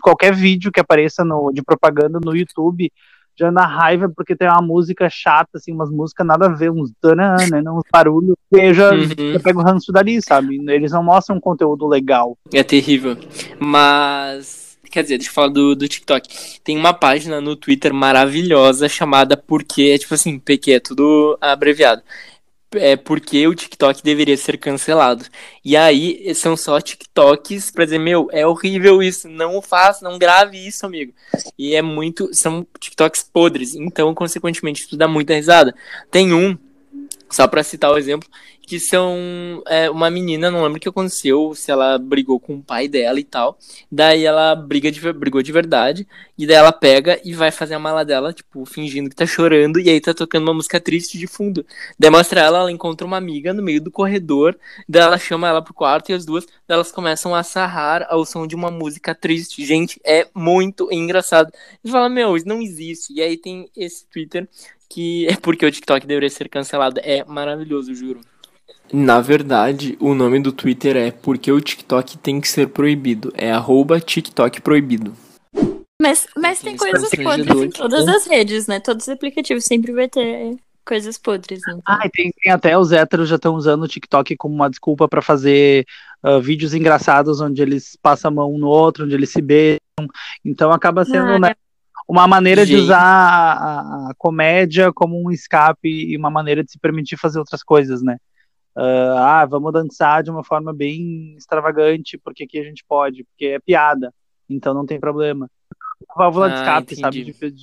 qualquer 0.03 0.35
vídeo 0.35 0.73
que 0.73 0.81
apareça 0.81 1.25
no, 1.25 1.51
de 1.53 1.63
propaganda 1.63 2.19
no 2.23 2.37
YouTube, 2.37 2.93
já 3.39 3.51
na 3.51 3.67
raiva, 3.67 4.11
porque 4.15 4.35
tem 4.35 4.49
uma 4.49 4.63
música 4.63 5.09
chata, 5.11 5.51
assim, 5.55 5.73
umas 5.73 5.91
músicas 5.91 6.27
nada 6.27 6.47
a 6.47 6.49
ver, 6.49 6.71
uns 6.71 6.91
tanana, 7.01 7.73
uns 7.73 7.85
barulhos, 7.93 8.35
e 8.53 8.59
eu 8.59 8.75
já, 8.75 8.93
uhum. 8.93 9.33
já 9.33 9.41
pego 9.41 9.63
ranço 9.63 9.93
dali, 9.93 10.23
sabe? 10.23 10.59
Eles 10.71 10.93
não 10.93 11.03
mostram 11.03 11.37
um 11.37 11.41
conteúdo 11.41 11.87
legal. 11.87 12.37
É 12.53 12.63
terrível. 12.63 13.17
Mas 13.59 14.66
Quer 14.97 15.03
dizer, 15.03 15.19
deixa 15.19 15.31
eu 15.31 15.35
falar 15.35 15.49
do, 15.49 15.77
do 15.77 15.87
TikTok. 15.87 16.59
Tem 16.65 16.75
uma 16.75 16.95
página 16.95 17.39
no 17.39 17.55
Twitter 17.55 17.93
maravilhosa 17.93 18.89
chamada 18.89 19.37
Porque, 19.37 19.91
é 19.95 19.99
tipo 19.99 20.15
assim, 20.15 20.39
PQ, 20.39 20.73
é 20.73 20.81
tudo 20.81 21.37
abreviado. 21.39 22.03
É 22.73 22.97
porque 22.97 23.47
o 23.47 23.55
TikTok 23.55 24.03
deveria 24.03 24.39
ser 24.39 24.57
cancelado. 24.57 25.27
E 25.63 25.77
aí, 25.77 26.35
são 26.35 26.57
só 26.57 26.81
TikToks 26.81 27.71
pra 27.71 27.85
dizer, 27.85 27.99
meu, 27.99 28.31
é 28.33 28.47
horrível 28.47 29.03
isso, 29.03 29.29
não 29.29 29.61
faça, 29.61 30.03
não 30.03 30.19
grave 30.19 30.67
isso, 30.67 30.87
amigo. 30.87 31.13
E 31.59 31.75
é 31.75 31.83
muito. 31.83 32.31
São 32.33 32.67
TikToks 32.81 33.23
podres. 33.31 33.75
Então, 33.75 34.15
consequentemente, 34.15 34.89
tudo 34.89 35.01
dá 35.01 35.07
muita 35.07 35.35
risada. 35.35 35.75
Tem 36.11 36.33
um, 36.33 36.57
só 37.29 37.47
pra 37.47 37.63
citar 37.63 37.93
o 37.93 37.99
exemplo, 37.99 38.31
que 38.67 38.81
são 38.81 39.63
é, 39.69 39.89
uma 39.89 40.11
menina, 40.11 40.51
não 40.51 40.65
lembro 40.65 40.79
o 40.79 40.81
que 40.81 40.89
aconteceu, 40.89 41.55
se 41.55 41.71
ela 41.71 41.97
brigou 41.99 42.41
com 42.41 42.57
o 42.57 42.63
pai 42.63 42.89
dela 42.89 43.21
e 43.21 43.25
tal. 43.25 43.57
Daí 43.91 44.25
ela 44.25 44.57
briga 44.57 44.91
de, 44.91 45.01
brigou 45.13 45.41
de 45.41 45.53
verdade, 45.53 46.07
e 46.37 46.47
daí 46.47 46.57
ela 46.57 46.73
pega 46.73 47.21
e 47.25 47.33
vai 47.33 47.53
fazer 47.53 47.75
a 47.75 47.79
mala 47.79 48.05
dela, 48.05 48.33
tipo, 48.33 48.67
fingindo 48.67 49.09
que 49.09 49.15
tá 49.15 49.25
chorando, 49.25 49.79
e 49.79 49.89
aí 49.89 50.01
tá 50.01 50.13
tocando 50.13 50.43
uma 50.43 50.55
música 50.55 50.81
triste 50.81 51.17
de 51.17 51.29
fundo. 51.29 51.65
Daí 51.97 52.11
mostra 52.11 52.41
ela, 52.41 52.59
ela 52.59 52.73
encontra 52.73 53.07
uma 53.07 53.17
amiga 53.17 53.55
no 53.55 53.63
meio 53.63 53.81
do 53.81 53.91
corredor, 53.91 54.59
daí 54.89 55.03
ela 55.03 55.17
chama 55.17 55.49
ela 55.49 55.63
pro 55.63 55.73
quarto 55.73 56.11
e 56.11 56.15
as 56.15 56.27
duas, 56.27 56.45
elas 56.69 56.91
começam 56.91 57.35
a 57.35 57.45
sarrar 57.45 58.05
ao 58.11 58.27
som 58.27 58.49
de 58.49 58.57
uma 58.57 58.71
música 58.71 59.15
triste. 59.15 59.65
Gente, 59.65 60.01
é 60.05 60.27
muito 60.35 60.93
engraçado. 60.93 61.53
E 61.85 61.91
fala, 61.91 62.09
meu, 62.09 62.37
isso 62.37 62.49
não 62.49 62.61
existe. 62.61 63.13
E 63.13 63.23
aí 63.23 63.37
tem 63.37 63.71
esse 63.77 64.05
Twitter 64.07 64.49
que 64.89 65.27
é 65.29 65.37
porque 65.37 65.67
o 65.67 65.71
TikTok 65.71 66.07
deveria 66.07 66.31
ser 66.31 66.49
cancelado. 66.49 67.01
É 67.03 67.25
maravilhoso, 67.25 67.95
juro. 67.95 68.21
Na 68.93 69.21
verdade, 69.21 69.97
o 70.01 70.15
nome 70.15 70.41
do 70.41 70.53
Twitter 70.53 70.97
é 70.97 71.11
Porque 71.11 71.51
o 71.51 71.61
TikTok 71.61 72.19
tem 72.19 72.41
que 72.41 72.49
ser 72.49 72.69
proibido. 72.69 73.33
É 73.35 73.51
arroba 73.51 74.01
TikTok 74.01 74.61
proibido. 74.61 75.13
Mas, 76.01 76.27
mas 76.37 76.61
tem 76.61 76.77
coisas 76.77 77.11
podres 77.11 77.63
em 77.63 77.71
todas 77.71 78.07
as 78.07 78.27
redes, 78.27 78.67
né? 78.67 78.79
Todos 78.81 79.07
os 79.07 79.09
aplicativos 79.09 79.65
sempre 79.65 79.93
vai 79.93 80.09
ter 80.09 80.57
coisas 80.85 81.19
podres. 81.19 81.61
Então. 81.67 81.83
Ah, 81.87 82.03
e 82.05 82.11
tem, 82.11 82.31
tem, 82.43 82.53
até 82.53 82.79
os 82.79 82.93
héteros 82.93 83.29
já 83.29 83.37
estão 83.37 83.55
usando 83.55 83.83
o 83.83 83.89
TikTok 83.89 84.37
como 84.37 84.55
uma 84.55 84.71
desculpa 84.71 85.09
para 85.09 85.23
fazer 85.23 85.85
uh, 86.23 86.41
vídeos 86.41 86.75
engraçados 86.75 87.41
onde 87.41 87.61
eles 87.61 87.99
passam 88.01 88.31
a 88.31 88.35
mão 88.35 88.55
um 88.55 88.59
no 88.59 88.69
outro, 88.69 89.05
onde 89.05 89.15
eles 89.15 89.31
se 89.31 89.43
beijam. 89.43 89.81
Então 90.45 90.71
acaba 90.71 91.05
sendo 91.05 91.33
ah, 91.33 91.39
né, 91.39 91.55
uma 92.07 92.29
maneira 92.29 92.65
Gente. 92.65 92.77
de 92.77 92.83
usar 92.83 93.01
a, 93.01 94.11
a, 94.11 94.13
comédia 94.17 94.93
como 94.93 95.21
um 95.21 95.31
escape 95.31 95.89
e 95.89 96.17
uma 96.17 96.31
maneira 96.31 96.63
de 96.63 96.71
se 96.71 96.79
permitir 96.79 97.17
fazer 97.17 97.39
outras 97.39 97.63
coisas, 97.63 98.03
né? 98.03 98.19
Uh, 98.77 99.17
ah, 99.17 99.47
vamos 99.47 99.73
dançar 99.73 100.23
de 100.23 100.31
uma 100.31 100.45
forma 100.45 100.73
bem 100.73 101.35
extravagante, 101.37 102.19
porque 102.19 102.45
aqui 102.45 102.59
a 102.59 102.63
gente 102.63 102.85
pode, 102.87 103.25
porque 103.25 103.47
é 103.47 103.59
piada, 103.59 104.13
então 104.49 104.75
não 104.75 104.85
tem 104.85 105.01
problema. 105.01 105.51
Válvula 106.15 106.47
ah, 106.47 106.49
de 106.51 106.55
escape, 106.57 106.95
entendi. 106.95 107.33
sabe? 107.33 107.55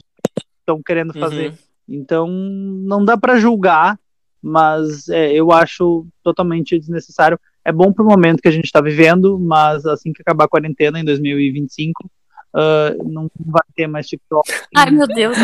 Estão 0.59 0.81
querendo 0.81 1.13
fazer. 1.13 1.49
Uhum. 1.49 1.57
Então, 1.87 2.27
não 2.27 3.05
dá 3.05 3.15
para 3.15 3.37
julgar, 3.37 3.99
mas 4.41 5.07
é, 5.07 5.31
eu 5.31 5.51
acho 5.51 6.07
totalmente 6.23 6.79
desnecessário. 6.79 7.39
É 7.63 7.71
bom 7.71 7.93
pro 7.93 8.05
momento 8.05 8.41
que 8.41 8.47
a 8.47 8.51
gente 8.51 8.65
está 8.65 8.81
vivendo, 8.81 9.37
mas 9.39 9.85
assim 9.85 10.11
que 10.11 10.21
acabar 10.21 10.45
a 10.45 10.49
quarentena 10.49 10.99
em 10.99 11.05
2025, 11.05 12.09
uh, 12.53 13.03
não 13.03 13.29
vai 13.39 13.63
ter 13.75 13.87
mais 13.87 14.07
TikTok. 14.07 14.49
Ai, 14.75 14.91
meu 14.91 15.07
Deus. 15.07 15.37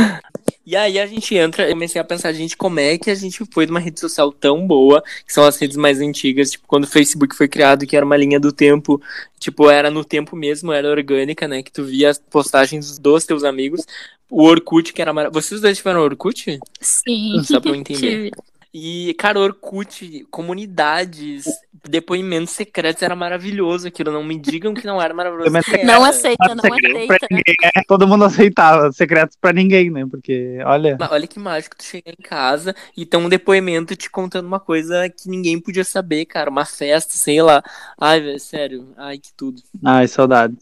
E 0.66 0.76
aí 0.76 1.00
a 1.00 1.06
gente 1.06 1.36
entra, 1.36 1.68
eu 1.68 1.74
comecei 1.74 2.00
a 2.00 2.04
pensar, 2.04 2.32
gente, 2.32 2.56
como 2.56 2.80
é 2.80 2.98
que 2.98 3.10
a 3.10 3.16
gente 3.16 3.44
foi 3.52 3.66
de 3.66 3.72
uma 3.72 3.80
rede 3.80 4.00
social 4.00 4.32
tão 4.32 4.68
boa, 4.68 5.02
que 5.26 5.34
são 5.34 5.44
as 5.44 5.58
redes 5.58 5.76
mais 5.76 6.00
antigas, 6.00 6.52
tipo, 6.52 6.68
quando 6.68 6.84
o 6.84 6.88
Facebook 6.88 7.36
foi 7.36 7.48
criado, 7.48 7.88
que 7.88 7.98
era 7.98 8.06
uma 8.06 8.16
linha 8.16 8.40
do 8.40 8.52
tempo, 8.52 9.02
tipo, 9.40 9.70
era 9.70 9.90
no 9.90 10.06
tempo 10.06 10.36
mesmo, 10.36 10.72
era 10.72 10.90
orgânica, 10.90 11.48
né, 11.48 11.64
que 11.64 11.72
tu 11.72 11.84
via 11.84 12.12
as 12.12 12.20
postagens 12.20 13.00
dos 13.00 13.26
teus 13.26 13.44
amigos, 13.44 13.86
o 14.30 14.44
Orkut, 14.44 14.94
que 14.94 15.02
era 15.02 15.12
maravilhoso. 15.12 15.48
Vocês 15.48 15.62
dois 15.62 15.78
tiveram 15.78 16.02
Orkut? 16.02 16.60
Sim. 16.80 17.44
Só 17.44 17.60
pra 17.60 17.72
eu 17.72 17.76
entender. 17.76 18.32
E, 18.74 19.16
cara, 19.16 19.40
Orkut, 19.40 20.28
comunidades, 20.30 21.46
depoimentos 21.88 22.54
secretos 22.54 23.02
era 23.02 23.16
maravilhoso 23.16 23.88
aquilo. 23.88 24.12
Não 24.12 24.24
me 24.24 24.38
digam 24.38 24.74
que 24.74 24.86
não 24.86 25.02
era 25.02 25.14
maravilhoso. 25.14 25.52
Não 25.52 25.60
aceita, 26.06 26.54
não 26.54 26.74
aceita. 26.74 27.28
Ninguém, 27.32 27.56
é, 27.64 27.82
todo 27.88 28.08
mundo 28.08 28.26
aceitava 28.26 28.92
secretos 28.92 29.36
pra 29.40 29.52
ninguém, 29.52 29.90
né? 29.90 30.06
Porque, 30.06 30.60
olha. 30.66 30.98
Mas 31.00 31.12
olha 31.12 31.28
que 31.28 31.40
mágico 31.40 31.76
tu 31.76 31.84
chegar 31.84 32.12
em 32.12 32.22
casa 32.22 32.76
e 32.96 33.06
ter 33.06 33.18
um 33.18 33.28
depoimento 33.28 33.96
te 33.96 34.10
contando 34.10 34.46
uma 34.46 34.60
coisa 34.60 35.10
que 35.10 35.28
ninguém 35.28 35.60
podia 35.60 35.84
saber, 35.84 36.26
cara. 36.26 36.52
Uma 36.52 36.66
festa, 36.66 37.14
sei 37.14 37.42
lá. 37.42 37.64
Ai, 38.00 38.22
velho, 38.22 38.40
sério. 38.40 38.94
Ai, 38.96 39.18
que 39.18 39.34
tudo. 39.34 39.62
Ai, 39.84 40.08
saudade. 40.08 40.56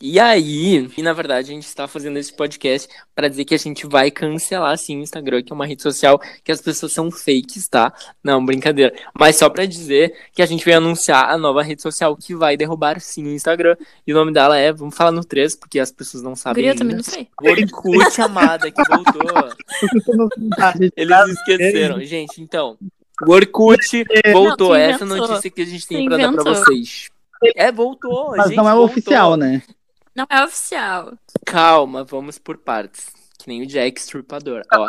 E 0.00 0.20
aí, 0.20 0.88
e 0.96 1.02
na 1.02 1.12
verdade, 1.12 1.50
a 1.50 1.54
gente 1.54 1.66
está 1.66 1.88
fazendo 1.88 2.18
esse 2.18 2.32
podcast 2.32 2.88
para 3.16 3.26
dizer 3.26 3.44
que 3.44 3.54
a 3.54 3.58
gente 3.58 3.84
vai 3.84 4.12
cancelar 4.12 4.78
sim 4.78 4.96
o 4.96 5.02
Instagram, 5.02 5.42
que 5.42 5.52
é 5.52 5.54
uma 5.54 5.66
rede 5.66 5.82
social 5.82 6.20
que 6.44 6.52
as 6.52 6.60
pessoas 6.60 6.92
são 6.92 7.10
fakes, 7.10 7.66
tá? 7.66 7.92
Não, 8.22 8.44
brincadeira. 8.44 8.94
Mas 9.18 9.34
só 9.34 9.50
para 9.50 9.66
dizer 9.66 10.14
que 10.32 10.40
a 10.40 10.46
gente 10.46 10.64
vai 10.64 10.74
anunciar 10.74 11.28
a 11.28 11.36
nova 11.36 11.64
rede 11.64 11.82
social 11.82 12.16
que 12.16 12.32
vai 12.32 12.56
derrubar 12.56 13.00
sim 13.00 13.26
o 13.26 13.32
Instagram. 13.32 13.76
E 14.06 14.12
o 14.12 14.16
nome 14.16 14.32
dela 14.32 14.56
é, 14.56 14.72
vamos 14.72 14.94
falar 14.94 15.10
no 15.10 15.24
3, 15.24 15.56
porque 15.56 15.80
as 15.80 15.90
pessoas 15.90 16.22
não 16.22 16.36
sabem. 16.36 16.64
Eu 16.64 16.76
também 16.76 16.94
não 16.94 17.02
sei. 17.02 17.28
Orkut, 17.42 18.20
amada, 18.20 18.70
que 18.70 18.82
voltou. 18.84 19.50
Eles 20.96 21.28
esqueceram. 21.30 22.00
Gente, 22.04 22.40
então, 22.40 22.78
o 23.26 23.32
Orkut 23.32 24.04
voltou. 24.32 24.76
Essa 24.76 25.04
notícia 25.04 25.50
que 25.50 25.62
a 25.62 25.66
gente 25.66 25.88
tem 25.88 26.04
para 26.04 26.18
dar 26.18 26.32
para 26.32 26.44
vocês. 26.44 27.08
É, 27.56 27.72
voltou. 27.72 28.36
Mas 28.36 28.46
gente, 28.46 28.56
não 28.56 28.68
é 28.68 28.72
voltou. 28.72 28.84
oficial, 28.86 29.36
né? 29.36 29.60
Não 30.18 30.26
é 30.28 30.44
oficial. 30.44 31.16
Calma, 31.46 32.02
vamos 32.02 32.40
por 32.40 32.58
partes. 32.58 33.06
Que 33.38 33.46
nem 33.46 33.62
o 33.62 33.66
Jack 33.66 34.00
Stripador. 34.00 34.62
Ó, 34.74 34.84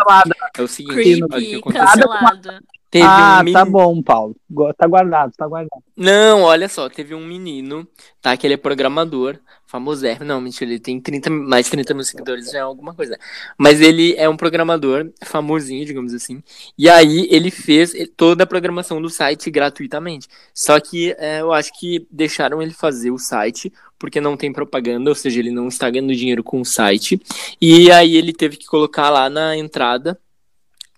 é 0.58 0.62
o 0.64 0.68
seguinte, 0.68 1.24
olha 1.24 1.26
o 1.26 1.30
que 1.30 1.34
Creepy, 1.34 1.56
aconteceu. 1.60 2.10
cancelado. 2.10 2.66
Teve 2.92 3.06
ah, 3.06 3.40
um 3.42 3.44
menino... 3.44 3.60
tá 3.60 3.66
bom, 3.66 4.02
Paulo. 4.02 4.36
Tá 4.76 4.88
guardado, 4.88 5.32
tá 5.38 5.48
guardado. 5.48 5.84
Não, 5.96 6.42
olha 6.42 6.68
só, 6.68 6.90
teve 6.90 7.14
um 7.14 7.24
menino, 7.24 7.88
tá? 8.20 8.36
Que 8.36 8.48
ele 8.48 8.56
é 8.56 8.58
programador, 8.58 9.38
famosérrimo. 9.68 10.26
Não, 10.26 10.42
mentira, 10.42 10.72
ele 10.72 10.80
tem 10.80 11.00
30, 11.00 11.30
mais 11.30 11.66
de 11.66 11.72
30 11.74 11.94
mil 11.94 12.04
seguidores, 12.04 12.50
já 12.50 12.58
é 12.58 12.62
alguma 12.62 12.96
coisa. 12.96 13.16
Mas 13.56 13.80
ele 13.80 14.16
é 14.16 14.28
um 14.28 14.36
programador 14.36 15.12
famosinho, 15.24 15.86
digamos 15.86 16.16
assim. 16.16 16.42
E 16.76 16.90
aí 16.90 17.28
ele 17.30 17.52
fez 17.52 17.94
toda 18.18 18.44
a 18.44 18.48
programação 18.48 19.00
do 19.00 19.10
site 19.10 19.52
gratuitamente. 19.52 20.28
Só 20.52 20.80
que 20.80 21.16
é, 21.20 21.42
eu 21.42 21.54
acho 21.54 21.72
que 21.80 22.08
deixaram 22.10 22.60
ele 22.60 22.74
fazer 22.74 23.12
o 23.12 23.20
site, 23.20 23.72
porque 24.00 24.20
não 24.20 24.36
tem 24.36 24.52
propaganda, 24.52 25.12
ou 25.12 25.16
seja, 25.16 25.40
ele 25.40 25.52
não 25.52 25.68
está 25.68 25.88
ganhando 25.92 26.16
dinheiro 26.16 26.44
com 26.44 26.60
o 26.60 26.66
site. 26.66 27.22
E 27.62 27.92
aí 27.92 28.16
ele 28.16 28.34
teve 28.34 28.58
que 28.58 28.66
colocar 28.66 29.12
lá 29.12 29.30
na 29.30 29.56
entrada 29.56 30.20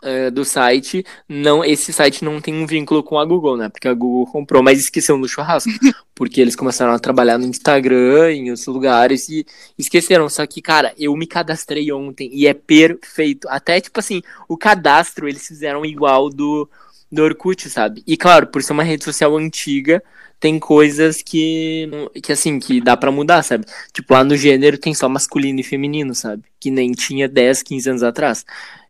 eh, 0.03 0.31
do 0.31 0.43
site, 0.43 1.05
não, 1.29 1.63
esse 1.63 1.93
site 1.93 2.25
não 2.25 2.41
tem 2.41 2.53
um 2.55 2.65
vínculo 2.65 3.03
com 3.03 3.19
a 3.19 3.25
Google, 3.25 3.55
né? 3.55 3.69
Porque 3.69 3.87
a 3.87 3.93
Google 3.93 4.25
comprou, 4.25 4.63
mas 4.63 4.79
esqueceu 4.79 5.17
no 5.17 5.27
churrasco. 5.27 5.69
Porque 6.15 6.41
eles 6.41 6.55
começaram 6.55 6.91
a 6.91 6.99
trabalhar 6.99 7.37
no 7.37 7.45
Instagram, 7.45 8.31
em 8.31 8.49
outros 8.49 8.65
lugares, 8.67 9.29
e 9.29 9.45
esqueceram. 9.77 10.27
Só 10.27 10.45
que, 10.47 10.61
cara, 10.61 10.93
eu 10.97 11.15
me 11.15 11.27
cadastrei 11.27 11.91
ontem 11.91 12.29
e 12.33 12.47
é 12.47 12.53
perfeito. 12.53 13.47
Até, 13.49 13.79
tipo 13.79 13.99
assim, 13.99 14.21
o 14.47 14.57
cadastro 14.57 15.27
eles 15.27 15.47
fizeram 15.47 15.85
igual 15.85 16.29
do, 16.29 16.67
do 17.11 17.23
Orkut, 17.23 17.69
sabe? 17.69 18.03
E, 18.07 18.17
claro, 18.17 18.47
por 18.47 18.63
ser 18.63 18.73
uma 18.73 18.83
rede 18.83 19.03
social 19.03 19.35
antiga, 19.37 20.01
tem 20.41 20.57
coisas 20.57 21.21
que, 21.21 21.87
que 22.23 22.31
assim, 22.31 22.59
que 22.59 22.81
dá 22.81 22.97
pra 22.97 23.11
mudar, 23.11 23.43
sabe? 23.43 23.65
Tipo, 23.93 24.15
lá 24.15 24.23
no 24.23 24.35
gênero 24.35 24.75
tem 24.79 24.91
só 24.95 25.07
masculino 25.07 25.59
e 25.59 25.63
feminino, 25.63 26.15
sabe? 26.15 26.43
Que 26.59 26.71
nem 26.71 26.91
tinha 26.93 27.29
10, 27.29 27.61
15 27.61 27.89
anos 27.91 28.03
atrás. 28.03 28.43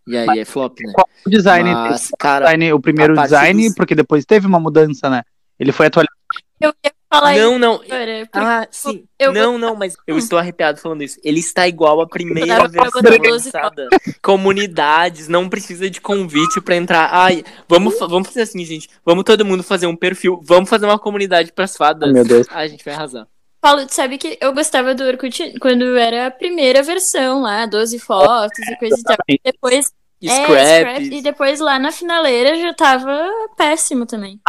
E 0.07 0.17
aí 0.17 0.39
é 0.39 0.45
flop, 0.45 0.79
né? 0.81 0.91
Qual 0.93 1.07
o 1.25 1.29
design? 1.29 1.71
Mas, 1.73 2.09
cara, 2.17 2.45
design 2.45 2.73
o 2.73 2.79
primeiro 2.79 3.19
a 3.19 3.23
design, 3.23 3.65
dos- 3.67 3.75
porque 3.75 3.93
depois 3.95 4.25
teve 4.25 4.47
uma 4.47 4.59
mudança, 4.59 5.09
né? 5.09 5.21
Ele 5.59 5.71
foi 5.71 5.85
atualizado. 5.87 6.15
Eu 6.59 6.73
ia 6.83 6.91
falar 7.11 7.35
não, 7.35 7.57
não. 7.59 7.73
isso 7.83 7.93
agora. 7.93 8.27
porque 8.31 8.45
Ah, 8.47 8.67
sim. 8.71 9.03
eu 9.19 9.33
não, 9.33 9.57
não, 9.57 9.75
mas 9.75 9.95
eu 10.07 10.17
estou 10.17 10.37
arrepiado 10.39 10.79
falando 10.79 11.03
isso. 11.03 11.19
Ele 11.23 11.39
está 11.39 11.67
igual 11.67 12.01
à 12.01 12.07
primeira 12.07 12.67
versão 12.67 13.01
botar 13.01 13.17
12 13.17 13.27
lançada. 13.29 13.87
Comunidades, 14.21 15.27
não 15.27 15.47
precisa 15.49 15.89
de 15.89 15.99
convite 16.01 16.59
pra 16.61 16.75
entrar. 16.75 17.09
Ai, 17.11 17.43
vamos, 17.67 17.97
vamos 17.99 18.27
fazer 18.27 18.41
assim, 18.41 18.63
gente. 18.65 18.89
Vamos 19.05 19.23
todo 19.23 19.45
mundo 19.45 19.61
fazer 19.63 19.87
um 19.87 19.95
perfil. 19.95 20.39
Vamos 20.43 20.69
fazer 20.69 20.85
uma 20.85 20.97
comunidade 20.99 21.51
pras 21.51 21.75
fadas. 21.75 22.09
Oh, 22.09 22.13
meu 22.13 22.23
Deus. 22.25 22.47
Ai, 22.49 22.65
a 22.65 22.67
gente 22.69 22.83
vai 22.85 22.93
arrasar. 22.93 23.27
Paulo, 23.61 23.85
tu 23.85 23.93
sabe 23.93 24.17
que 24.17 24.37
eu 24.41 24.53
gostava 24.53 24.95
do 24.95 25.03
Orkut 25.03 25.53
quando 25.59 25.95
era 25.95 26.27
a 26.27 26.31
primeira 26.31 26.81
versão 26.81 27.41
lá, 27.43 27.67
12 27.67 27.99
fotos 27.99 28.57
e 28.67 28.75
coisa 28.77 28.95
e 28.99 29.03
tal. 29.03 29.17
Depois, 29.45 29.91
é, 30.23 30.43
Scrap. 30.43 30.77
Scrap, 30.79 31.13
e 31.13 31.21
depois 31.21 31.59
lá 31.59 31.77
na 31.77 31.91
finaleira 31.91 32.57
já 32.59 32.73
tava 32.73 33.23
péssimo 33.55 34.05
também. 34.07 34.39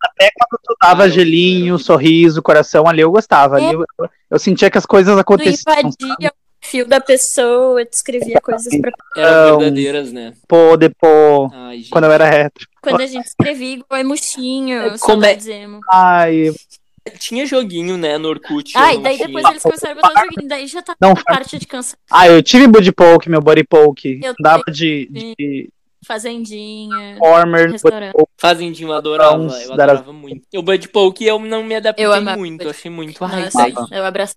Até 0.00 0.30
quando 0.38 0.60
tu 0.64 0.76
dava 0.80 1.02
Ah, 1.04 1.08
gelinho, 1.08 1.78
sorriso, 1.78 2.40
coração, 2.40 2.86
ali 2.86 3.02
eu 3.02 3.10
gostava. 3.10 3.56
Ali 3.56 3.72
eu, 3.72 3.84
eu 4.30 4.38
sentia 4.38 4.70
que 4.70 4.78
as 4.78 4.86
coisas 4.86 5.14
Tu 5.14 5.18
aconteciam. 5.20 5.74
invadia 5.78 6.28
o 6.30 6.60
perfil 6.60 6.86
da 6.88 7.00
pessoa, 7.00 7.84
tu 7.84 7.92
escrevia 7.92 8.40
coisas 8.40 8.72
pra. 8.80 8.92
Eram 9.16 9.50
Não. 9.50 9.58
verdadeiras, 9.58 10.12
né? 10.12 10.32
Pô, 10.48 10.76
depois, 10.76 11.50
Ai, 11.52 11.84
quando 11.90 12.04
eu 12.04 12.12
era 12.12 12.24
retro. 12.30 12.66
Quando 12.80 13.00
a 13.00 13.06
gente 13.06 13.26
escrevia 13.26 13.74
igual 13.74 14.00
emuxinho, 14.00 14.98
Como 15.00 15.24
é-. 15.24 15.36
Ai, 15.92 16.50
Tinha 17.18 17.46
joguinho, 17.46 17.96
né, 17.96 18.18
no 18.18 18.28
Orkut. 18.28 18.72
Ah, 18.76 18.94
e 18.94 18.98
daí 19.02 19.18
não 19.18 19.26
depois 19.26 19.42
tinha. 19.44 19.52
eles 19.54 19.62
começaram 19.62 19.98
a 19.98 20.02
botar 20.02 20.20
o 20.20 20.24
joguinho, 20.24 20.48
daí 20.48 20.66
já 20.66 20.82
tá 20.82 20.94
Não, 21.00 21.14
parte 21.14 21.58
de 21.58 21.66
cansa 21.66 21.96
ah, 22.10 22.28
eu 22.28 22.42
tive 22.42 22.66
body 22.66 22.92
poke, 22.92 23.30
meu 23.30 23.40
body 23.40 23.64
poke. 23.64 24.20
Eu 24.22 24.34
Dava 24.40 24.62
de, 24.70 25.08
de 25.10 25.70
fazendinha, 26.06 27.16
former, 27.18 27.70
restaurante. 27.72 28.14
Fazendinho, 28.38 28.88
eu 28.90 28.92
adorava. 28.94 29.36
Uns 29.38 29.60
Eu 29.62 29.76
da- 29.76 29.84
adorava 29.84 30.12
muito. 30.12 30.42
O 30.54 30.62
Bud 30.62 30.88
Poke 30.88 31.24
eu 31.26 31.38
não 31.38 31.62
me 31.64 31.74
adaptei 31.74 32.06
muito. 32.36 32.58
Bud 32.58 32.64
Eu 32.64 32.70
achei 32.70 32.90
muito. 32.90 33.24
Ai, 33.24 33.44
Nossa, 33.72 33.94
eu 33.94 34.04
abraço. 34.04 34.34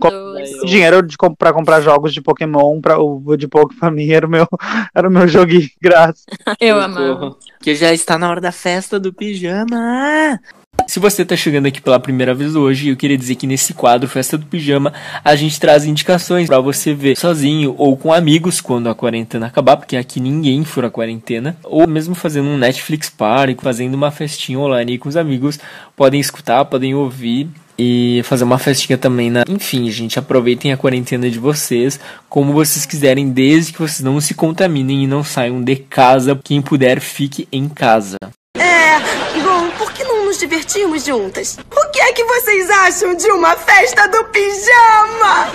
Com- 0.00 0.08
eu- 0.08 0.64
dinheiro 0.66 1.00
de, 1.02 1.16
com- 1.16 1.32
pra 1.34 1.52
comprar 1.52 1.80
jogos 1.80 2.12
de 2.12 2.20
Pokémon, 2.20 2.80
pra, 2.80 2.98
o 2.98 3.20
body 3.20 3.46
poke 3.46 3.76
pra 3.76 3.90
mim 3.90 4.10
era 4.10 4.26
o 4.26 4.30
meu, 4.30 4.46
era 4.94 5.08
o 5.08 5.10
meu 5.12 5.28
joguinho 5.28 5.60
de 5.62 5.74
graça. 5.80 6.24
Eu 6.60 6.80
amava. 6.80 7.36
Que 7.60 7.74
já 7.74 7.92
está 7.92 8.18
na 8.18 8.28
hora 8.28 8.40
da 8.40 8.50
festa 8.52 8.98
do 8.98 9.12
pijama. 9.12 10.40
Se 10.86 11.00
você 11.00 11.24
tá 11.24 11.36
chegando 11.36 11.66
aqui 11.66 11.80
pela 11.80 11.98
primeira 11.98 12.32
vez 12.32 12.54
hoje, 12.54 12.88
eu 12.88 12.96
queria 12.96 13.18
dizer 13.18 13.34
que 13.34 13.46
nesse 13.46 13.74
quadro 13.74 14.08
Festa 14.08 14.38
do 14.38 14.46
Pijama, 14.46 14.92
a 15.24 15.34
gente 15.34 15.58
traz 15.58 15.84
indicações 15.84 16.46
pra 16.46 16.60
você 16.60 16.94
ver 16.94 17.16
sozinho 17.16 17.74
ou 17.76 17.96
com 17.96 18.12
amigos 18.12 18.60
quando 18.60 18.88
a 18.88 18.94
quarentena 18.94 19.46
acabar, 19.46 19.76
porque 19.76 19.96
aqui 19.96 20.20
ninguém 20.20 20.64
fura 20.64 20.86
a 20.86 20.90
quarentena, 20.90 21.56
ou 21.64 21.86
mesmo 21.88 22.14
fazendo 22.14 22.48
um 22.48 22.56
Netflix 22.56 23.10
Party, 23.10 23.56
fazendo 23.60 23.94
uma 23.94 24.12
festinha 24.12 24.60
online 24.60 24.96
com 24.96 25.08
os 25.08 25.16
amigos, 25.16 25.58
podem 25.96 26.20
escutar, 26.20 26.64
podem 26.64 26.94
ouvir 26.94 27.48
e 27.78 28.22
fazer 28.24 28.44
uma 28.44 28.58
festinha 28.58 28.96
também 28.96 29.30
na. 29.30 29.42
Enfim, 29.48 29.90
gente, 29.90 30.18
aproveitem 30.18 30.72
a 30.72 30.76
quarentena 30.76 31.28
de 31.28 31.38
vocês 31.38 32.00
como 32.28 32.52
vocês 32.52 32.86
quiserem, 32.86 33.30
desde 33.30 33.72
que 33.72 33.80
vocês 33.80 34.00
não 34.00 34.20
se 34.20 34.34
contaminem 34.34 35.04
e 35.04 35.06
não 35.06 35.24
saiam 35.24 35.60
de 35.60 35.76
casa. 35.76 36.38
Quem 36.42 36.62
puder, 36.62 37.00
fique 37.00 37.46
em 37.52 37.68
casa. 37.68 38.16
É, 38.56 38.98
bom, 39.42 39.70
por 39.76 39.92
que 39.92 40.04
não 40.04 40.25
nos 40.36 40.38
divertimos 40.38 41.04
juntas? 41.04 41.58
O 41.74 41.90
que 41.90 41.98
é 41.98 42.12
que 42.12 42.22
vocês 42.24 42.70
acham 42.70 43.14
de 43.14 43.30
uma 43.30 43.56
festa 43.56 44.06
do 44.06 44.24
pijama? 44.24 45.46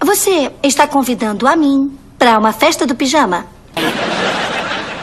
Você 0.00 0.50
está 0.62 0.86
convidando 0.86 1.46
a 1.46 1.54
mim 1.54 1.98
para 2.18 2.38
uma 2.38 2.52
festa 2.52 2.86
do 2.86 2.94
pijama? 2.94 3.46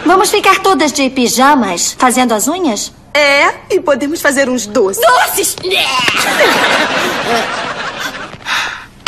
Vamos 0.03 0.31
ficar 0.31 0.59
todas 0.59 0.91
de 0.91 1.09
pijamas 1.11 1.95
fazendo 1.97 2.33
as 2.33 2.47
unhas? 2.47 2.91
É, 3.13 3.53
e 3.69 3.79
podemos 3.79 4.19
fazer 4.19 4.49
uns 4.49 4.65
doces. 4.65 5.03
Doces! 5.05 5.55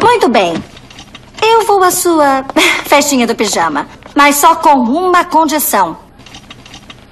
Muito 0.01 0.29
bem. 0.29 0.63
Eu 1.41 1.65
vou 1.65 1.83
à 1.83 1.89
sua 1.89 2.45
festinha 2.85 3.25
do 3.25 3.33
pijama, 3.33 3.87
mas 4.13 4.35
só 4.35 4.55
com 4.55 4.75
uma 4.75 5.25
condição. 5.25 6.02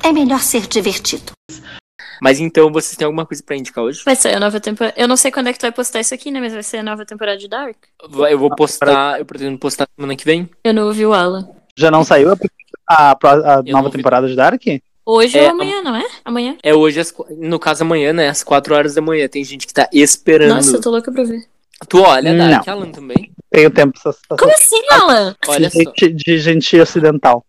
É 0.04 0.12
melhor 0.12 0.40
ser 0.40 0.68
divertido. 0.68 1.32
Mas 2.22 2.40
então, 2.40 2.72
vocês 2.72 2.96
têm 2.96 3.06
alguma 3.06 3.26
coisa 3.26 3.42
pra 3.44 3.56
indicar 3.56 3.84
hoje? 3.84 4.02
Vai 4.06 4.16
sair 4.16 4.36
a 4.36 4.40
nova 4.40 4.60
temporada. 4.60 4.96
Eu 5.00 5.08
não 5.08 5.18
sei 5.18 5.32
quando 5.32 5.48
é 5.48 5.54
que 5.54 5.60
tu 5.60 5.64
vai 5.64 5.72
postar 5.72 6.02
isso 6.02 6.14
aqui, 6.14 6.30
né? 6.30 6.40
Mas 6.40 6.54
vai 6.54 6.62
ser 6.64 6.78
a 6.78 6.84
nova 6.84 7.04
temporada 7.06 7.38
de 7.38 7.48
Dark. 7.48 7.76
Eu 8.30 8.38
vou 8.38 8.56
postar, 8.56 9.20
eu 9.20 9.26
pretendo 9.26 9.58
postar 9.58 9.88
semana 9.96 10.16
que 10.16 10.24
vem. 10.26 10.48
Eu 10.64 10.74
não 10.74 10.86
ouvi 10.88 11.06
o 11.06 11.14
Alan. 11.14 11.48
Já 11.76 11.90
não 11.90 12.04
saiu 12.04 12.32
a, 12.32 12.38
a, 12.90 13.12
a 13.12 13.64
nova 13.64 13.84
não 13.84 13.90
temporada 13.90 14.28
de 14.28 14.36
Dark? 14.36 14.62
Hoje 15.04 15.38
É, 15.40 15.46
ou 15.46 15.50
amanhã, 15.52 15.82
não 15.82 15.96
é? 15.96 16.06
Amanhã. 16.24 16.58
É 16.62 16.76
hoje, 16.76 17.00
às 17.00 17.10
qu- 17.12 17.26
no 17.40 17.58
caso 17.58 17.84
amanhã, 17.84 18.14
né? 18.14 18.30
Às 18.30 18.44
4 18.44 18.76
horas 18.76 18.94
da 18.94 19.02
manhã. 19.02 19.28
Tem 19.28 19.44
gente 19.44 19.66
que 19.66 19.74
tá 19.74 19.90
esperando. 19.92 20.54
Nossa, 20.56 20.76
eu 20.76 20.82
tô 20.82 20.92
louca 20.92 21.12
pra 21.12 21.24
ver. 21.24 21.44
Tu 21.90 22.00
olha, 22.00 22.34
Não. 22.34 22.50
Dark, 22.52 22.68
Alan 22.68 22.92
também. 22.92 23.32
Tenho 23.50 23.72
tempo 23.72 24.00
pra 24.00 24.12
essas 24.12 24.22
Como 24.40 24.52
assim, 24.52 24.80
Alan? 24.92 25.36
Olha 25.48 25.70
de, 25.70 25.74
só. 25.74 25.80
gente, 25.80 26.14
de 26.14 26.38
gente 26.38 26.80
ocidental. 26.80 27.44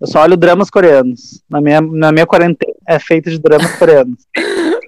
Eu 0.00 0.06
só 0.06 0.22
olho 0.22 0.36
dramas 0.36 0.70
coreanos. 0.70 1.42
Na 1.48 1.60
minha, 1.60 1.80
na 1.80 2.10
minha 2.12 2.26
quarentena 2.26 2.74
é 2.86 2.98
feito 2.98 3.30
de 3.30 3.38
dramas 3.38 3.72
coreanos. 3.78 4.26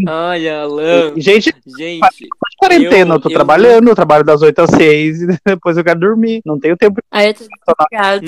Ai, 0.07 0.49
Alan. 0.49 1.12
E, 1.16 1.20
gente, 1.20 1.55
Gente, 1.78 2.01
de 2.20 2.28
quarentena, 2.59 3.12
eu, 3.14 3.16
Eu- 3.16 3.20
tô 3.20 3.28
eu- 3.31 3.35
trabalhando, 3.35 3.89
eu 3.89 3.95
trabalho 3.95 4.24
das 4.24 4.43
8 4.43 4.59
às 4.61 4.70
6 4.70 5.22
e 5.22 5.39
depois 5.45 5.76
eu 5.76 5.85
quero 5.85 5.99
dormir. 6.01 6.43
Não 6.45 6.59
tenho 6.59 6.76
tempo. 6.76 7.01
Aí 7.11 7.28
eu 7.28 7.35
tô 7.35 7.47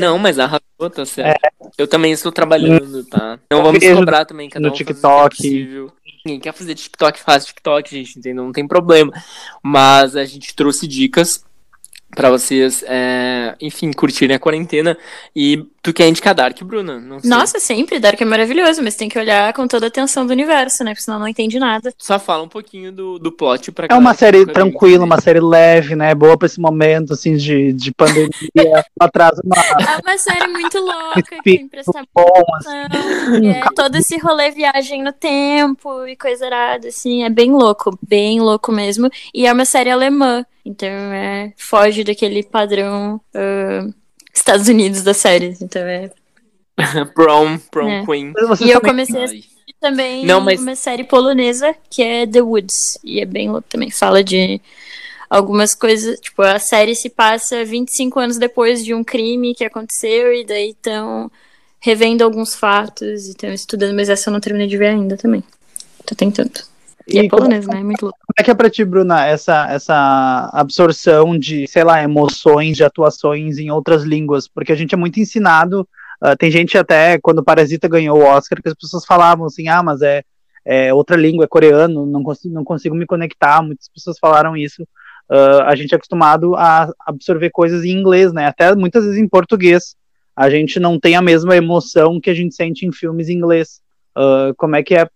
não, 0.01 0.19
mas 0.19 0.39
arrasou, 0.39 0.91
tá 0.95 1.05
certo. 1.05 1.41
Eu 1.77 1.87
também 1.87 2.13
estou 2.13 2.33
trabalhando, 2.33 3.05
tá? 3.05 3.39
Não 3.51 3.63
vamos 3.63 3.85
cobrar 3.87 4.25
também, 4.25 4.49
cada 4.49 4.67
no 4.67 4.73
um 4.73 4.77
faz 4.77 4.81
o 4.81 4.85
que 4.85 4.91
é 4.91 4.95
TikTok. 4.95 5.37
possível. 5.37 5.93
Ninguém 6.25 6.41
quer 6.41 6.53
fazer 6.53 6.75
TikTok, 6.75 7.21
faz 7.21 7.45
TikTok, 7.47 7.91
gente, 7.91 8.19
entendeu? 8.19 8.45
Não 8.45 8.53
tem 8.53 8.67
problema. 8.67 9.13
Mas 9.63 10.17
a 10.17 10.25
gente 10.25 10.55
trouxe 10.55 10.87
dicas 10.87 11.45
pra 12.15 12.31
vocês, 12.31 12.83
é, 12.87 13.55
enfim, 13.61 13.93
curtirem 13.93 14.37
a 14.37 14.39
quarentena. 14.39 14.97
E 15.35 15.65
tu 15.83 15.93
quer 15.93 16.09
indicar 16.09 16.35
Dark, 16.35 16.61
Bruna? 16.63 16.99
Não 16.99 17.21
sei. 17.21 17.31
Nossa, 17.31 17.59
sempre, 17.61 17.99
Dark 17.99 18.21
é 18.21 18.25
maravilhoso, 18.25 18.83
mas 18.83 18.97
tem 18.97 19.09
que 19.09 19.19
olhar 19.19 19.53
com 19.53 19.67
toda 19.67 19.87
a 19.87 19.89
atenção 19.89 20.27
do 20.27 20.33
universo, 20.33 20.83
né? 20.85 20.93
Porque 20.93 21.03
senão 21.03 21.19
não 21.19 21.29
entende 21.29 21.59
nada. 21.59 21.93
Só 21.99 22.19
fala 22.19 22.43
um 22.43 22.49
pouquinho 22.49 22.91
do, 22.93 23.19
do 23.19 23.31
plot 23.31 23.73
pra 23.73 23.89
É 23.91 23.95
uma 23.95 24.15
série 24.15 24.47
tranquila, 24.47 25.05
uma 25.05 25.21
série 25.21 25.41
leve, 25.41 25.95
né? 25.95 26.15
Boa 26.15 26.37
pra 26.37 26.47
esse 26.47 26.61
momento, 26.61 27.13
assim, 27.13 27.37
de, 27.37 27.73
de 27.73 27.93
pandemia. 27.93 28.29
Não 28.57 29.07
atrasa 29.07 29.41
uma 29.45 29.57
É 29.57 30.01
uma 30.03 30.19
série 30.19 30.49
muito 30.49 30.79
louca, 30.79 31.23
que 31.45 31.69
prestar 31.69 32.05
bom, 32.15 32.43
e 33.43 33.49
É 33.49 33.65
todo 33.75 33.97
esse 33.97 34.19
rolê 34.19 34.51
viagem 34.51 35.03
no 35.03 35.13
tempo 35.13 36.07
e 36.07 36.17
coisa 36.17 36.47
errada, 36.47 36.89
assim. 36.89 37.25
É 37.25 37.31
bem 37.31 37.53
louco, 37.53 37.99
bem 38.07 38.41
louco 38.41 38.73
mesmo. 38.73 39.11
E 39.35 39.47
é 39.47 39.53
uma 39.53 39.65
série 39.65 39.91
alemã, 39.91 40.45
então 40.69 40.89
é, 40.89 41.53
foge 41.57 42.05
daquele 42.05 42.43
padrão 42.43 43.21
ah, 43.35 43.87
Estados 44.33 44.69
Unidos 44.69 45.03
das 45.03 45.17
séries. 45.17 45.61
Então 45.63 45.83
é. 45.83 46.11
Prom, 47.15 47.59
Prom 47.71 47.89
É. 47.89 48.05
Queen. 48.07 48.33
E 48.61 48.71
eu 48.71 48.81
comecei 48.81 49.21
a 49.21 49.25
assistir 49.25 49.75
também 49.81 50.25
Não, 50.25 50.41
mas- 50.41 50.61
uma 50.61 50.77
série 50.77 51.05
polonesa 51.05 51.75
que 51.91 52.03
é 52.03 52.27
The 52.27 52.41
Woods. 52.43 52.99
E 53.03 53.21
é 53.21 53.25
bem 53.25 53.51
louco 53.51 53.67
também. 53.69 53.91
Fala 53.91 54.23
de 54.23 54.61
algumas 55.29 55.75
coisas. 55.75 56.19
Tipo, 56.21 56.43
a 56.43 56.59
série 56.59 56.95
se 56.95 57.11
passa 57.11 57.65
25 57.65 58.19
anos 58.21 58.39
depois 58.39 58.85
de 58.85 58.95
um 58.95 59.03
crime 59.05 59.55
que 59.55 59.65
aconteceu, 59.65 60.33
e 60.33 60.45
daí 60.45 60.71
estão 60.71 61.31
revendo 61.81 62.25
alguns 62.25 62.55
fatos 62.55 63.27
e 63.27 63.31
estão 63.31 63.53
estudando, 63.53 63.95
mas 63.95 64.09
essa 64.09 64.29
eu 64.31 64.33
não 64.33 64.41
terminei 64.41 64.67
de 64.69 64.77
ver 64.77 64.89
ainda 64.89 65.17
também. 65.17 65.43
Tô 66.05 66.15
tentando. 66.15 66.61
E, 67.09 67.19
é 67.19 67.29
como- 67.29 67.43
polonesa, 67.43 67.71
né? 67.73 67.81
É 67.81 67.85
muito 67.85 68.03
louco. 68.03 68.19
Como 68.19 68.35
é 68.39 68.43
que 68.43 68.51
é 68.51 68.55
pra 68.55 68.69
ti, 68.71 68.85
Bruna, 68.85 69.27
essa, 69.27 69.67
essa 69.71 70.51
absorção 70.53 71.39
de, 71.39 71.67
sei 71.67 71.83
lá, 71.83 72.03
emoções, 72.03 72.77
de 72.77 72.85
atuações 72.85 73.59
em 73.59 73.71
outras 73.71 74.03
línguas? 74.03 74.47
Porque 74.47 74.73
a 74.73 74.75
gente 74.75 74.95
é 74.95 74.99
muito 74.99 75.19
ensinado, 75.19 75.89
ah, 76.21 76.37
tem 76.37 76.51
gente 76.51 76.77
até, 76.77 77.19
quando 77.19 77.43
Parasita 77.43 77.89
ganhou 77.89 78.19
o 78.19 78.25
Oscar, 78.25 78.61
que 78.61 78.69
as 78.69 78.75
pessoas 78.75 79.05
falavam 79.05 79.47
assim, 79.47 79.69
ah, 79.69 79.83
mas 79.83 80.03
é, 80.03 80.23
é 80.65 80.93
outra 80.93 81.17
língua, 81.17 81.45
é 81.45 81.49
coreano, 81.49 82.05
não 82.05 82.23
consigo, 82.23 82.55
não 82.55 82.65
consigo 82.65 82.95
me 82.95 83.07
conectar, 83.07 83.63
muitas 83.63 83.89
pessoas 83.89 84.19
falaram 84.19 84.57
isso. 84.57 84.87
Ah, 85.31 85.65
a 85.71 85.75
gente 85.77 85.93
é 85.93 85.97
acostumado 85.97 86.55
a 86.57 86.93
absorver 87.07 87.51
coisas 87.51 87.85
em 87.85 87.91
inglês, 87.91 88.33
né, 88.33 88.47
até 88.47 88.75
muitas 88.75 89.05
vezes 89.05 89.19
em 89.19 89.29
português. 89.29 89.97
A 90.37 90.49
gente 90.51 90.79
não 90.79 91.01
tem 91.01 91.17
a 91.17 91.23
mesma 91.23 91.57
emoção 91.57 92.21
que 92.21 92.31
a 92.31 92.35
gente 92.35 92.55
sente 92.55 92.87
em 92.87 92.93
filmes 92.93 93.29
em 93.29 93.35
inglês. 93.35 93.81
Ah, 94.19 94.53
como 94.57 94.75
é 94.75 94.83
que 94.83 94.97
é 94.97 95.09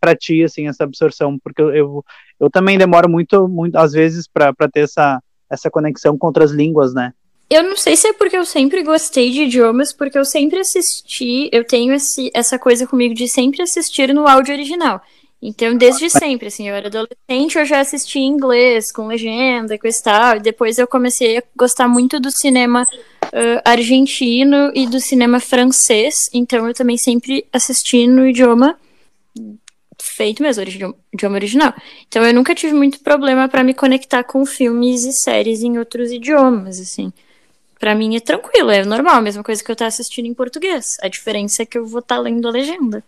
pra 0.00 0.16
ti, 0.16 0.42
assim, 0.42 0.66
essa 0.66 0.82
absorção? 0.82 1.38
Porque 1.38 1.62
eu, 1.62 1.72
eu 1.72 2.04
eu 2.40 2.50
também 2.50 2.76
demoro 2.76 3.08
muito, 3.08 3.46
muito 3.46 3.76
às 3.76 3.92
vezes, 3.92 4.26
para 4.26 4.52
ter 4.72 4.80
essa, 4.80 5.22
essa 5.48 5.70
conexão 5.70 6.18
com 6.18 6.26
outras 6.26 6.50
línguas, 6.50 6.92
né? 6.92 7.12
Eu 7.48 7.62
não 7.62 7.76
sei 7.76 7.94
se 7.94 8.08
é 8.08 8.12
porque 8.12 8.36
eu 8.36 8.44
sempre 8.44 8.82
gostei 8.82 9.30
de 9.30 9.42
idiomas, 9.42 9.92
porque 9.92 10.18
eu 10.18 10.24
sempre 10.24 10.58
assisti, 10.58 11.48
eu 11.52 11.64
tenho 11.64 11.94
esse, 11.94 12.32
essa 12.34 12.58
coisa 12.58 12.84
comigo 12.84 13.14
de 13.14 13.28
sempre 13.28 13.62
assistir 13.62 14.12
no 14.12 14.26
áudio 14.26 14.54
original. 14.54 15.00
Então, 15.44 15.76
desde 15.76 16.08
sempre, 16.08 16.46
assim, 16.46 16.68
eu 16.68 16.74
era 16.74 16.86
adolescente, 16.86 17.58
eu 17.58 17.64
já 17.64 17.80
assisti 17.80 18.20
em 18.20 18.28
inglês, 18.28 18.92
com 18.92 19.08
legenda, 19.08 19.76
com 19.76 19.88
esse 19.88 20.00
tal, 20.00 20.36
e 20.36 20.40
depois 20.40 20.78
eu 20.78 20.86
comecei 20.86 21.38
a 21.38 21.42
gostar 21.56 21.88
muito 21.88 22.20
do 22.20 22.30
cinema 22.30 22.86
ah, 23.32 23.62
argentino 23.64 24.70
e 24.72 24.86
do 24.86 25.00
cinema 25.00 25.40
francês, 25.40 26.30
então 26.32 26.68
eu 26.68 26.72
também 26.72 26.96
sempre 26.96 27.44
assisti 27.52 28.06
no 28.06 28.24
idioma 28.24 28.78
feito 30.00 30.42
mesmo, 30.42 30.62
origi- 30.62 30.94
idioma 31.12 31.36
original. 31.36 31.74
Então 32.06 32.24
eu 32.24 32.32
nunca 32.32 32.54
tive 32.54 32.74
muito 32.74 33.00
problema 33.00 33.48
para 33.48 33.64
me 33.64 33.74
conectar 33.74 34.22
com 34.22 34.46
filmes 34.46 35.04
e 35.04 35.12
séries 35.12 35.62
em 35.62 35.76
outros 35.76 36.12
idiomas, 36.12 36.78
assim. 36.78 37.12
Pra 37.80 37.96
mim 37.96 38.14
é 38.14 38.20
tranquilo, 38.20 38.70
é 38.70 38.84
normal, 38.84 39.16
a 39.16 39.20
mesma 39.20 39.42
coisa 39.42 39.62
que 39.62 39.68
eu 39.68 39.74
estar 39.74 39.86
assistindo 39.86 40.26
em 40.26 40.34
português. 40.34 40.96
A 41.02 41.08
diferença 41.08 41.62
é 41.62 41.66
que 41.66 41.76
eu 41.76 41.84
vou 41.84 41.98
estar 41.98 42.18
lendo 42.18 42.46
a 42.46 42.50
legenda. 42.52 43.02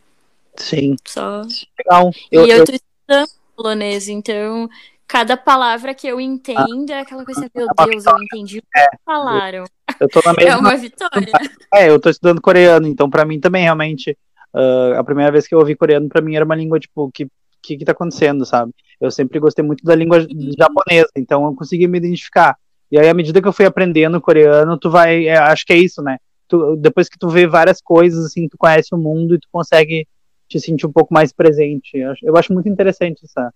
Sim. 0.57 0.97
Só. 1.07 1.43
Legal. 1.79 2.11
e 2.31 2.37
Eu, 2.37 2.47
eu, 2.47 2.57
eu, 2.59 2.65
tô 2.65 2.73
estudando 2.73 3.29
polonês, 3.57 4.09
então 4.09 4.69
cada 5.07 5.37
palavra 5.37 5.95
que 5.95 6.07
eu 6.07 6.21
entendo 6.21 6.91
é 6.91 7.01
aquela 7.01 7.25
coisa, 7.25 7.49
meu 7.55 7.67
Deus, 7.87 8.07
eu 8.07 8.23
entendi 8.23 8.59
o 8.59 8.63
que 8.63 8.99
falaram. 9.05 9.65
eu 10.01 10.09
tô 10.09 10.21
na 10.25 10.33
É 10.41 10.45
mesma. 10.45 10.59
uma 10.59 10.77
vitória. 10.77 11.33
É, 11.73 11.89
eu 11.89 12.01
tô 12.01 12.09
estudando 12.09 12.41
coreano, 12.41 12.87
então 12.87 13.09
pra 13.11 13.25
mim 13.25 13.39
também, 13.39 13.65
realmente, 13.65 14.17
ah, 14.55 14.99
a 14.99 15.05
primeira 15.05 15.31
vez 15.31 15.47
que 15.47 15.55
eu 15.55 15.59
ouvi 15.59 15.77
coreano, 15.77 16.09
pra 16.09 16.23
mim 16.23 16.35
era 16.35 16.45
uma 16.45 16.57
língua, 16.57 16.81
tipo, 16.81 17.11
que 17.13 17.29
que, 17.65 17.79
que 17.79 17.85
tá 17.85 17.93
acontecendo, 17.93 18.45
sabe? 18.45 18.73
Eu 19.01 19.11
sempre 19.11 19.41
gostei 19.41 19.65
muito 19.65 19.83
da 19.83 19.95
língua 19.95 20.21
japonesa, 20.57 21.09
então 21.17 21.47
eu 21.47 21.55
consegui 21.55 21.89
me 21.89 21.99
identificar. 21.99 22.57
E 22.93 22.99
aí, 22.99 23.09
à 23.09 23.15
medida 23.15 23.41
que 23.41 23.49
eu 23.49 23.53
fui 23.53 23.65
aprendendo 23.65 24.21
coreano, 24.21 24.79
tu 24.79 24.91
vai. 24.91 25.27
é, 25.27 25.37
acho 25.39 25.65
que 25.65 25.73
é 25.73 25.79
isso, 25.79 26.03
né? 26.03 26.19
Tu, 26.47 26.77
depois 26.77 27.09
que 27.09 27.19
tu 27.19 27.29
vê 27.29 27.47
várias 27.47 27.81
coisas, 27.81 28.27
assim, 28.27 28.47
tu 28.49 28.57
conhece 28.59 28.95
o 28.95 28.99
mundo 28.99 29.35
e 29.35 29.39
tu 29.39 29.49
consegue 29.51 30.07
te 30.49 30.61
sentir 30.61 30.87
um 30.87 30.93
pouco 30.93 31.13
mais 31.13 31.33
presente. 31.33 31.97
Eu 31.97 32.11
acho, 32.13 32.27
eu 32.27 32.37
acho 32.37 32.53
muito 32.53 32.69
interessante 32.69 33.25
essa, 33.25 33.53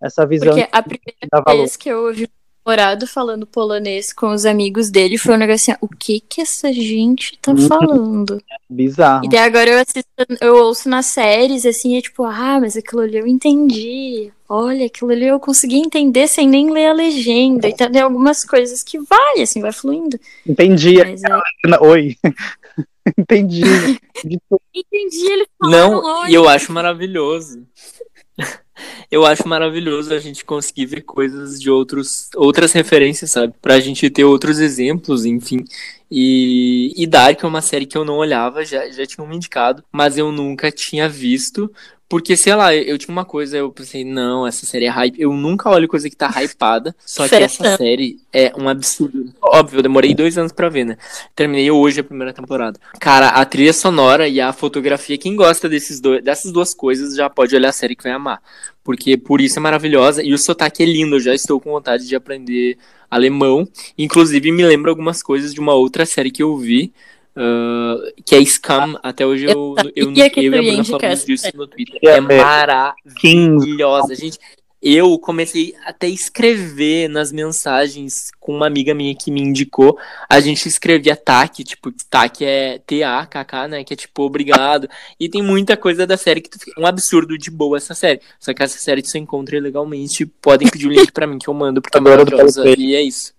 essa 0.00 0.26
visão 0.26 0.48
Porque 0.48 0.68
a 0.70 0.82
primeira 0.82 1.56
vez 1.56 1.76
que 1.76 1.88
eu 1.88 2.06
ouvi 2.06 2.24
o 2.24 2.28
namorado 2.70 3.06
falando 3.08 3.44
polonês 3.46 4.12
com 4.12 4.28
os 4.32 4.46
amigos 4.46 4.88
dele 4.90 5.18
foi 5.18 5.34
um 5.34 5.38
negócio 5.38 5.72
assim, 5.72 5.78
o 5.80 5.88
que 5.88 6.20
que 6.20 6.40
essa 6.40 6.72
gente 6.72 7.36
tá 7.42 7.52
Uhum. 7.52 7.68
falando? 7.68 8.42
Bizarro. 8.70 9.24
E 9.24 9.28
daí 9.28 9.40
agora 9.40 9.70
eu 9.70 9.78
assisto, 9.80 10.08
eu 10.40 10.54
ouço 10.56 10.88
nas 10.88 11.06
séries, 11.06 11.66
assim, 11.66 11.96
é 11.96 12.00
tipo, 12.00 12.24
ah, 12.24 12.58
mas 12.60 12.76
aquilo 12.76 13.02
ali 13.02 13.18
eu 13.18 13.26
entendi. 13.26 14.32
Olha, 14.48 14.86
aquilo 14.86 15.10
ali 15.10 15.26
eu 15.26 15.40
consegui 15.40 15.76
entender 15.76 16.28
sem 16.28 16.46
nem 16.48 16.70
ler 16.70 16.86
a 16.86 16.92
legenda. 16.92 17.68
Então 17.68 17.90
tem 17.90 18.02
algumas 18.02 18.44
coisas 18.44 18.82
que 18.82 18.98
vai, 18.98 19.40
assim, 19.42 19.60
vai 19.60 19.72
fluindo. 19.72 20.18
Entendi. 20.46 20.98
Mas 20.98 21.22
é... 21.24 21.80
Oi. 21.80 22.16
Entendi. 23.18 23.62
De 23.62 24.38
tudo. 24.48 24.62
Entendi, 24.74 25.26
ele 25.26 25.46
falou. 25.58 25.72
Não, 25.72 26.28
e 26.28 26.34
eu 26.34 26.48
acho 26.48 26.72
maravilhoso. 26.72 27.66
Eu 29.10 29.24
acho 29.26 29.46
maravilhoso 29.46 30.12
a 30.12 30.18
gente 30.18 30.44
conseguir 30.44 30.86
ver 30.86 31.02
coisas 31.02 31.60
de 31.60 31.70
outros, 31.70 32.30
outras 32.34 32.72
referências, 32.72 33.30
sabe? 33.30 33.54
Pra 33.60 33.78
gente 33.78 34.08
ter 34.08 34.24
outros 34.24 34.58
exemplos, 34.58 35.24
enfim. 35.24 35.62
E, 36.10 36.92
e 36.96 37.06
Dark 37.06 37.42
é 37.42 37.46
uma 37.46 37.60
série 37.60 37.86
que 37.86 37.96
eu 37.96 38.04
não 38.04 38.16
olhava, 38.16 38.64
já, 38.64 38.90
já 38.90 39.06
tinham 39.06 39.26
me 39.26 39.36
indicado, 39.36 39.84
mas 39.92 40.16
eu 40.16 40.32
nunca 40.32 40.72
tinha 40.72 41.08
visto. 41.08 41.70
Porque, 42.12 42.36
sei 42.36 42.54
lá, 42.54 42.74
eu 42.74 42.98
tinha 42.98 43.10
uma 43.10 43.24
coisa, 43.24 43.56
eu 43.56 43.72
pensei, 43.72 44.04
não, 44.04 44.46
essa 44.46 44.66
série 44.66 44.84
é 44.84 44.90
hype. 44.90 45.18
Eu 45.18 45.32
nunca 45.32 45.70
olho 45.70 45.88
coisa 45.88 46.10
que 46.10 46.14
tá 46.14 46.30
hypada. 46.42 46.94
Só 47.06 47.26
que 47.26 47.36
essa 47.36 47.74
série 47.78 48.18
é 48.30 48.52
um 48.54 48.68
absurdo. 48.68 49.32
Óbvio, 49.40 49.78
eu 49.78 49.82
demorei 49.82 50.14
dois 50.14 50.36
anos 50.36 50.52
pra 50.52 50.68
ver, 50.68 50.84
né? 50.84 50.98
Terminei 51.34 51.70
hoje 51.70 52.00
a 52.00 52.04
primeira 52.04 52.34
temporada. 52.34 52.78
Cara, 53.00 53.28
a 53.28 53.42
trilha 53.46 53.72
sonora 53.72 54.28
e 54.28 54.42
a 54.42 54.52
fotografia, 54.52 55.16
quem 55.16 55.34
gosta 55.34 55.70
desses 55.70 56.00
dois, 56.00 56.22
dessas 56.22 56.52
duas 56.52 56.74
coisas 56.74 57.16
já 57.16 57.30
pode 57.30 57.56
olhar 57.56 57.70
a 57.70 57.72
série 57.72 57.96
que 57.96 58.02
vai 58.02 58.12
amar. 58.12 58.42
Porque 58.84 59.16
por 59.16 59.40
isso 59.40 59.58
é 59.58 59.62
maravilhosa. 59.62 60.22
E 60.22 60.34
o 60.34 60.38
sotaque 60.38 60.82
é 60.82 60.86
lindo, 60.86 61.16
eu 61.16 61.20
já 61.20 61.34
estou 61.34 61.58
com 61.58 61.70
vontade 61.70 62.06
de 62.06 62.14
aprender 62.14 62.76
alemão. 63.10 63.66
Inclusive, 63.96 64.52
me 64.52 64.62
lembra 64.62 64.90
algumas 64.90 65.22
coisas 65.22 65.54
de 65.54 65.60
uma 65.60 65.72
outra 65.72 66.04
série 66.04 66.30
que 66.30 66.42
eu 66.42 66.58
vi. 66.58 66.92
Ah, 67.36 67.96
que 68.24 68.34
é 68.34 68.44
Scam, 68.44 68.98
até 69.02 69.24
hoje 69.26 69.44
eu, 69.46 69.74
eu, 69.78 69.92
eu, 69.96 70.12
eu 70.42 70.52
e 70.52 70.58
a 70.58 70.62
Bruna 70.62 70.84
falamos 71.00 71.24
disso 71.24 71.50
no 71.54 71.66
Twitter. 71.66 71.98
É, 72.04 72.16
É 72.16 72.20
maravilhosa. 72.20 74.08
15. 74.08 74.16
Gente, 74.16 74.38
eu 74.84 75.16
comecei 75.16 75.74
até 75.86 76.08
a 76.08 76.10
escrever 76.10 77.08
nas 77.08 77.30
mensagens 77.30 78.32
com 78.40 78.56
uma 78.56 78.66
amiga 78.66 78.92
minha 78.92 79.14
que 79.14 79.30
me 79.30 79.40
indicou. 79.40 79.96
A 80.28 80.40
gente 80.40 80.66
escrevia 80.66 81.14
TAC, 81.14 81.62
tipo, 81.62 81.92
TAC 82.10 82.44
é 82.44 82.80
T-A-K-K, 82.84 83.68
né? 83.68 83.84
Que 83.84 83.94
é 83.94 83.96
tipo, 83.96 84.22
obrigado. 84.24 84.88
E 85.20 85.28
tem 85.28 85.40
muita 85.40 85.76
coisa 85.76 86.04
da 86.04 86.16
série 86.16 86.40
que 86.40 86.50
tu 86.50 86.58
fica- 86.58 86.72
é 86.76 86.82
um 86.82 86.86
absurdo 86.86 87.38
de 87.38 87.48
boa 87.48 87.76
essa 87.76 87.94
série. 87.94 88.20
Só 88.40 88.52
que 88.52 88.60
essa 88.60 88.76
série 88.78 89.02
tu 89.02 89.08
só 89.10 89.18
encontra 89.18 89.56
ilegalmente. 89.56 90.26
Podem 90.26 90.68
pedir 90.68 90.88
o 90.88 90.90
link 90.90 91.12
pra 91.12 91.28
mim 91.28 91.38
que 91.38 91.48
eu 91.48 91.54
mando, 91.54 91.80
porque 91.80 91.98
é 91.98 92.00
maravilhosa. 92.00 92.64
E 92.76 92.94
é 92.96 93.02
isso. 93.02 93.32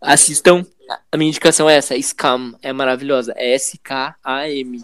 Assistam. 0.00 0.64
A 1.10 1.16
minha 1.16 1.28
indicação 1.30 1.68
é 1.68 1.76
essa, 1.76 2.00
Scam, 2.00 2.54
é 2.62 2.72
maravilhosa. 2.72 3.32
É 3.36 3.54
S-K-A-M. 3.54 4.80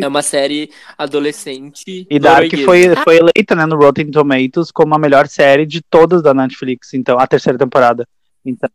É 0.00 0.06
uma 0.06 0.22
série 0.22 0.70
adolescente. 0.96 2.06
E 2.08 2.18
Dark 2.18 2.50
foi, 2.64 2.94
foi 3.02 3.16
eleita 3.16 3.56
né, 3.56 3.66
no 3.66 3.76
Rotten 3.76 4.10
Tomatoes 4.10 4.70
como 4.70 4.94
a 4.94 4.98
melhor 4.98 5.26
série 5.26 5.66
de 5.66 5.80
todas 5.82 6.22
da 6.22 6.32
Netflix, 6.32 6.94
então, 6.94 7.18
a 7.18 7.26
terceira 7.26 7.58
temporada. 7.58 8.06
Então, 8.44 8.70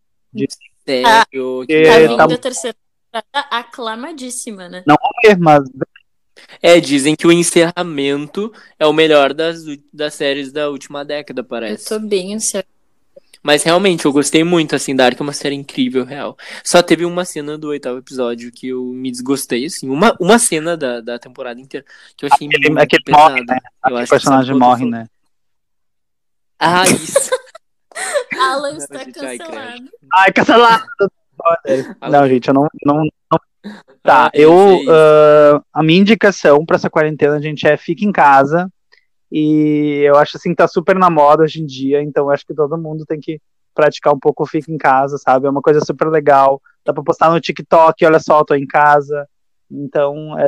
Sério? 0.86 1.66
que 1.68 1.84
Tá 1.86 1.93
É, 1.93 2.07
vindo 2.07 2.18
tá- 2.18 2.24
a 2.26 2.38
terceira 2.38 2.76
temporada 3.11 3.47
aclamadíssima, 3.49 4.68
né? 4.68 4.84
Não 4.86 4.97
ver, 5.24 5.38
mas 5.38 5.64
É, 6.61 6.80
dizem 6.82 7.16
que 7.16 7.26
o 7.26 7.32
encerramento 7.32 8.51
é 8.78 8.86
o 8.86 8.91
melhor 8.91 9.34
das, 9.34 9.64
das 9.93 10.14
séries 10.16 10.51
da 10.51 10.70
última 10.70 11.05
década, 11.05 11.39
Eu 11.41 11.45
parece. 11.45 11.88
tô 11.88 11.99
bem 11.99 12.36
ansiosa. 12.36 12.66
Mas 13.44 13.62
realmente, 13.64 14.06
eu 14.06 14.14
gostei 14.14 14.41
muito, 14.44 14.74
assim, 14.74 14.96
Dark 14.96 15.20
é 15.20 15.24
uma 15.24 15.34
série 15.34 15.54
incrível, 15.56 16.06
real. 16.06 16.38
Só 16.64 16.82
teve 16.82 17.04
uma 17.04 17.26
cena 17.26 17.58
do 17.58 17.68
oitavo 17.68 17.98
episódio 18.00 18.50
que 18.52 18.70
eu 18.70 18.84
me 18.86 19.12
desgostei, 19.12 19.66
assim. 19.66 19.89
Uma, 19.89 20.16
uma 20.20 20.39
cena 20.39 20.78
da, 20.78 21.02
da 21.02 21.20
temporada 21.20 21.60
inteira 21.60 21.86
que 22.16 22.26
eu 22.26 22.30
achei 22.32 22.48
Aquele- 22.48 22.70
muito 22.70 22.82
aquele 22.82 23.04
pesada. 23.04 23.30
morre, 23.30 23.44
né? 23.46 23.58
Eu 23.89 23.98
acho 23.98 24.06
que 24.06 24.10
personagem 24.12 24.54
tô 24.54 24.60
morre, 24.60 24.86
né? 24.86 25.08
Ah, 26.58 26.84
isso. 26.88 27.30
Alan 28.39 28.78
está 28.78 29.06
cancelado. 29.06 29.89
Ai, 30.14 30.32
cancelado! 30.34 30.84
Não, 32.10 32.28
gente, 32.28 32.48
eu 32.48 32.54
não. 32.54 32.68
não, 32.86 32.96
não- 33.04 33.39
Tá, 34.02 34.28
Ah, 34.28 34.32
eu. 34.34 34.80
ah, 34.89 35.62
a 35.74 35.84
minha 35.84 36.00
indicação 36.00 36.66
pra 36.66 36.76
essa 36.76 36.89
quarentena, 36.89 37.41
gente, 37.41 37.68
é 37.68 37.76
fica 37.78 38.04
em 38.06 38.12
casa. 38.12 38.70
E 39.36 40.03
eu 40.05 40.15
acho 40.15 40.38
assim 40.38 40.51
que 40.51 40.57
tá 40.57 40.67
super 40.67 40.95
na 40.95 41.09
moda 41.09 41.41
hoje 41.41 41.59
em 41.59 41.65
dia, 41.65 42.03
então 42.03 42.25
eu 42.25 42.29
acho 42.29 42.45
que 42.45 42.53
todo 42.53 42.77
mundo 42.77 43.03
tem 43.03 43.19
que 43.19 43.41
praticar 43.73 44.13
um 44.13 44.19
pouco 44.19 44.43
o 44.43 44.45
fica 44.45 44.71
em 44.71 44.77
casa, 44.77 45.17
sabe? 45.17 45.47
É 45.47 45.49
uma 45.49 45.59
coisa 45.61 45.81
super 45.84 46.07
legal. 46.07 46.61
Dá 46.86 46.93
pra 46.93 47.01
postar 47.01 47.31
no 47.31 47.41
TikTok, 47.41 48.05
olha 48.05 48.19
só, 48.19 48.43
tô 48.43 48.53
em 48.53 48.67
casa. 48.67 49.27
Então, 49.71 50.38
é, 50.39 50.45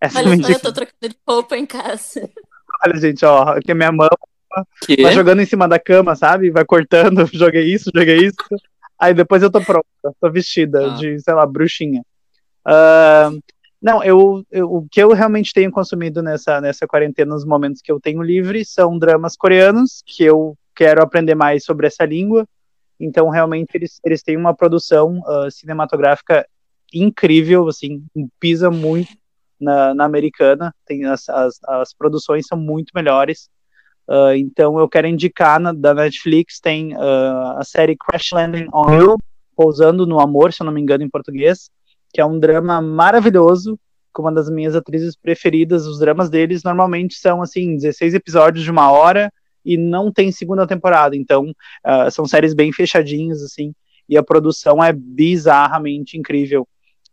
essa 0.00 0.20
é 0.20 0.22
minha 0.24 0.34
Olha 0.36 0.42
só, 0.46 0.52
eu 0.52 0.60
tô 0.60 0.72
trocando 0.72 1.08
de 1.10 1.16
roupa 1.28 1.58
em 1.58 1.66
casa. 1.66 2.26
Olha, 2.82 2.96
gente, 2.98 3.22
ó, 3.26 3.42
aqui 3.42 3.70
a 3.70 3.74
minha 3.74 3.92
mão 3.92 4.08
Que? 4.86 5.02
vai 5.02 5.12
jogando 5.12 5.42
em 5.42 5.46
cima 5.46 5.68
da 5.68 5.78
cama, 5.78 6.16
sabe? 6.16 6.50
Vai 6.50 6.64
cortando, 6.64 7.26
joguei 7.34 7.64
isso, 7.70 7.90
joguei 7.94 8.16
isso. 8.28 8.36
Aí 8.98 9.12
depois 9.12 9.42
eu 9.42 9.50
tô 9.50 9.60
pronta, 9.62 9.84
tô 10.18 10.30
vestida 10.30 10.86
Ah. 10.86 10.88
de, 10.94 11.20
sei 11.20 11.34
lá, 11.34 11.44
bruxinha. 11.44 12.02
Ah, 12.64 13.30
não, 13.82 14.02
eu, 14.04 14.44
eu- 14.50 14.70
o 14.72 14.86
que 14.90 15.00
eu 15.02 15.10
realmente 15.12 15.52
tenho 15.52 15.70
consumido 15.70 16.22
nessa, 16.22 16.60
nessa 16.60 16.86
quarentena, 16.86 17.32
nos 17.34 17.44
momentos 17.44 17.80
que 17.82 17.90
eu 17.90 17.98
tenho 18.00 18.22
livre, 18.22 18.64
são 18.64 18.98
dramas 18.98 19.36
coreanos, 19.36 20.02
que 20.06 20.22
eu 20.24 20.56
quero 20.74 21.02
aprender 21.02 21.34
mais 21.34 21.64
sobre 21.64 21.86
essa 21.86 22.04
língua. 22.04 22.46
Então, 22.98 23.30
realmente, 23.30 23.70
eles, 23.74 23.98
eles 24.04 24.22
têm 24.22 24.36
uma 24.36 24.54
produção 24.54 25.22
ah, 25.26 25.48
cinematográfica 25.50 26.46
incrível, 26.92 27.68
assim, 27.68 28.04
pisa 28.38 28.70
muito 28.70 29.10
na, 29.58 29.94
na 29.94 30.04
americana. 30.04 30.74
Tem 30.86 31.06
as, 31.06 31.28
as, 31.28 31.58
as 31.66 31.94
produções 31.94 32.46
são 32.46 32.58
muito 32.58 32.92
melhores. 32.94 33.48
Ah, 34.08 34.36
então 34.36 34.78
eu 34.78 34.88
quero 34.88 35.06
indicar 35.06 35.58
na, 35.60 35.72
da 35.72 35.94
Netflix 35.94 36.60
tem 36.60 36.94
ah, 36.96 37.56
a 37.58 37.64
série 37.64 37.96
Crash 37.96 38.32
Landing 38.32 38.68
on 38.74 38.92
You, 38.94 39.16
Pousando 39.56 40.06
no 40.06 40.20
Amor, 40.20 40.52
se 40.52 40.62
eu 40.62 40.66
não 40.66 40.72
me 40.72 40.80
engano 40.80 41.04
em 41.04 41.08
português, 41.08 41.70
que 42.12 42.20
é 42.20 42.24
um 42.24 42.38
drama 42.38 42.80
maravilhoso, 42.80 43.78
com 44.12 44.22
uma 44.22 44.32
das 44.32 44.50
minhas 44.50 44.74
atrizes 44.74 45.16
preferidas. 45.16 45.86
Os 45.86 45.98
dramas 45.98 46.28
deles 46.28 46.62
normalmente 46.62 47.14
são 47.14 47.42
assim 47.42 47.76
16 47.76 48.14
episódios 48.14 48.64
de 48.64 48.70
uma 48.70 48.90
hora 48.90 49.32
e 49.64 49.76
não 49.76 50.12
tem 50.12 50.32
segunda 50.32 50.66
temporada. 50.66 51.16
Então 51.16 51.52
ah, 51.84 52.10
são 52.10 52.26
séries 52.26 52.54
bem 52.54 52.72
fechadinhas 52.72 53.42
assim 53.42 53.72
e 54.08 54.16
a 54.16 54.22
produção 54.22 54.82
é 54.82 54.92
bizarramente 54.92 56.18
incrível. 56.18 56.66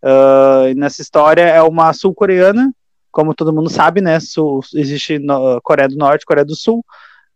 Ah, 0.03 0.65
nessa 0.75 1.01
história 1.01 1.43
é 1.43 1.61
uma 1.61 1.93
sul-coreana 1.93 2.71
como 3.17 3.33
todo 3.33 3.51
mundo 3.51 3.67
sabe, 3.67 3.99
né? 3.99 4.19
Sul, 4.19 4.59
existe 4.75 5.17
no, 5.17 5.59
Coreia 5.63 5.89
do 5.89 5.95
Norte, 5.95 6.23
Coreia 6.23 6.45
do 6.45 6.55
Sul. 6.55 6.85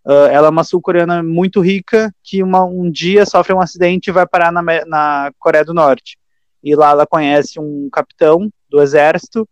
Uh, 0.06 0.30
ela 0.32 0.46
é 0.46 0.50
uma 0.52 0.64
sul-coreana 0.64 1.24
muito 1.24 1.60
rica 1.60 2.14
que 2.24 2.44
uma, 2.44 2.64
um 2.64 2.90
dia 2.90 3.26
sofre 3.26 3.52
um 3.52 3.60
acidente 3.60 4.10
e 4.10 4.14
vai 4.14 4.28
parar 4.28 4.52
na, 4.52 4.62
na, 4.86 5.32
Coreia 5.40 5.66
do 5.66 5.74
Norte. 5.74 6.20
E 6.64 6.76
lá 6.76 6.92
ela 6.92 7.08
conhece 7.08 7.60
um 7.60 7.90
capitão 7.92 8.50
do 8.70 8.82
exército 8.82 9.48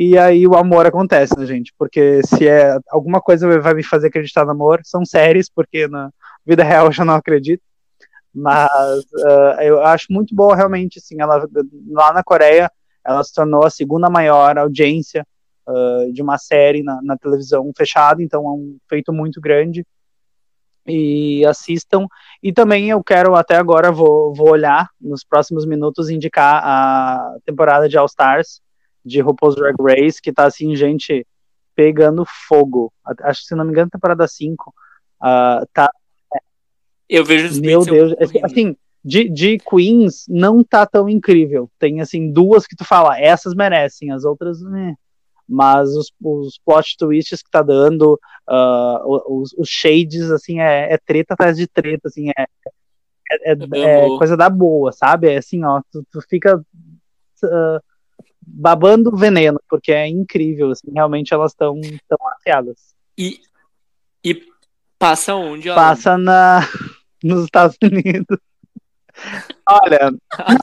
e 0.00 0.16
aí 0.16 0.46
o 0.46 0.54
amor 0.54 0.86
acontece, 0.86 1.36
né, 1.36 1.44
gente? 1.44 1.74
Porque 1.76 2.20
se 2.24 2.46
é 2.46 2.78
alguma 2.88 3.20
coisa 3.20 3.60
vai 3.60 3.74
me 3.74 3.82
fazer 3.82 4.06
acreditar 4.06 4.44
no 4.44 4.52
amor, 4.52 4.80
são 4.84 5.04
séries, 5.04 5.50
porque 5.50 5.88
na 5.88 6.12
vida 6.46 6.62
real 6.62 6.86
eu 6.86 6.92
já 6.92 7.04
não 7.04 7.14
acredito. 7.14 7.62
Mas 8.32 8.70
uh, 8.70 9.60
eu 9.60 9.82
acho 9.82 10.06
muito 10.10 10.32
boa 10.36 10.54
realmente, 10.54 11.00
assim, 11.00 11.20
ela 11.20 11.44
lá 11.90 12.12
na 12.12 12.22
Coreia 12.22 12.70
ela 13.04 13.24
se 13.24 13.34
tornou 13.34 13.64
a 13.64 13.70
segunda 13.70 14.08
maior 14.08 14.56
audiência 14.56 15.26
Uh, 15.70 16.10
de 16.14 16.22
uma 16.22 16.38
série 16.38 16.82
na, 16.82 16.98
na, 17.02 17.14
televisão 17.18 17.70
fechada, 17.76 18.22
então 18.22 18.42
é 18.42 18.50
um 18.52 18.78
feito 18.88 19.12
muito 19.12 19.38
grande. 19.38 19.84
E 20.88 21.44
assistam. 21.44 22.06
E 22.42 22.52
também 22.52 22.88
eu 22.90 23.02
quero, 23.02 23.34
até 23.34 23.56
agora, 23.56 23.92
vou, 23.92 24.34
vou 24.34 24.50
olhar 24.50 24.88
nos 25.00 25.22
próximos 25.22 25.66
minutos, 25.66 26.08
indicar 26.10 26.62
a 26.64 27.36
temporada 27.44 27.88
de 27.88 27.98
All 27.98 28.06
Stars 28.06 28.60
de 29.04 29.20
RuPaul's 29.20 29.54
Drag 29.54 29.76
Race, 29.80 30.20
que 30.20 30.32
tá 30.32 30.46
assim, 30.46 30.74
gente, 30.74 31.26
pegando 31.74 32.24
fogo. 32.26 32.92
Acho 33.22 33.40
que, 33.42 33.46
se 33.46 33.54
não 33.54 33.64
me 33.64 33.70
engano, 33.70 33.90
temporada 33.90 34.26
5. 34.26 34.74
Uh, 35.20 35.66
tá. 35.72 35.90
Eu 37.08 37.24
vejo 37.24 37.48
os 37.48 37.58
Meu 37.58 37.84
Deus, 37.84 38.14
assim, 38.20 38.40
assim 38.42 38.76
de, 39.04 39.28
de 39.28 39.58
Queens 39.58 40.26
não 40.28 40.62
tá 40.62 40.84
tão 40.84 41.08
incrível. 41.08 41.70
Tem 41.78 42.00
assim 42.00 42.30
duas 42.30 42.66
que 42.66 42.76
tu 42.76 42.84
fala, 42.84 43.18
essas 43.18 43.54
merecem, 43.54 44.10
as 44.12 44.24
outras, 44.24 44.60
né? 44.60 44.94
Mas 45.48 45.88
os, 45.90 46.12
os 46.22 46.58
plot 46.64 46.96
twists 46.98 47.42
que 47.42 47.50
tá 47.50 47.62
dando, 47.62 48.20
uh, 48.48 49.40
os, 49.40 49.52
os, 49.54 49.68
shades, 49.68 50.30
assim, 50.30 50.60
é, 50.60 50.92
é, 50.92 50.98
treta 50.98 51.34
atrás 51.34 51.56
de 51.56 51.66
treta, 51.66 52.08
assim, 52.08 52.30
é, 52.30 52.46
é, 53.42 53.52
é 53.52 54.06
coisa 54.18 54.36
da 54.36 54.50
boa, 54.50 54.92
sabe? 54.92 55.28
É 55.28 55.38
assim, 55.38 55.64
ó, 55.64 55.80
tu, 55.90 56.04
tu 56.10 56.20
fica 56.28 56.58
uh, 56.58 57.80
babando 58.42 59.16
veneno, 59.16 59.58
porque 59.68 59.92
é 59.92 60.06
incrível, 60.06 60.70
assim, 60.70 60.90
realmente 60.92 61.32
elas 61.32 61.52
estão 61.52 61.80
tão 62.06 62.18
afiadas. 62.36 62.94
E, 63.16 63.40
e 64.22 64.42
passa 64.98 65.34
onde? 65.34 65.68
Passa 65.68 66.18
na, 66.18 66.60
nos 67.24 67.44
Estados 67.44 67.76
Unidos. 67.82 68.38
Olha, 69.68 70.10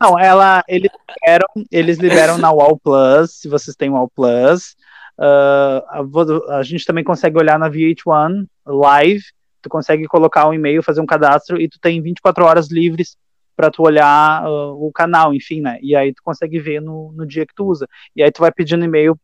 não, 0.02 0.18
ela, 0.18 0.64
eles 0.68 0.92
liberam, 1.10 1.48
eles 1.72 1.98
liberam 1.98 2.38
na 2.38 2.52
Wall 2.52 2.80
Plus, 2.80 3.40
se 3.40 3.48
vocês 3.48 3.76
têm 3.76 3.90
Wall 3.90 4.10
Plus. 4.16 4.76
Uh, 5.18 5.82
a, 5.88 6.58
a, 6.58 6.64
gente 6.64 6.86
também 6.86 7.04
consegue 7.04 7.38
olhar 7.38 7.58
na 7.58 7.70
VH1 7.70 8.46
Live, 8.66 9.24
tu 9.62 9.70
consegue 9.70 10.06
colocar 10.06 10.48
um 10.48 10.54
e-mail, 10.54 10.84
fazer 10.84 11.02
um 11.02 11.06
cadastro 11.06 11.60
e 11.60 11.70
tu 11.70 11.80
tem 11.80 12.02
24 12.02 12.44
horas 12.44 12.70
livres 12.70 13.16
para 13.56 13.72
tu 13.72 13.84
olhar 13.84 14.46
uh, 14.46 14.86
o 14.86 14.92
canal, 14.92 15.34
enfim, 15.34 15.62
né? 15.62 15.80
E 15.82 15.96
aí 15.96 16.14
tu 16.14 16.22
consegue 16.24 16.60
ver 16.60 16.82
no, 16.82 17.14
no 17.14 17.26
dia 17.26 17.46
que 17.46 17.56
tu 17.56 17.66
usa. 17.66 17.88
E 18.16 18.22
aí 18.22 18.32
tu 18.32 18.42
vai 18.42 18.52
pedindo 18.52 18.84
e-mail. 18.84 19.18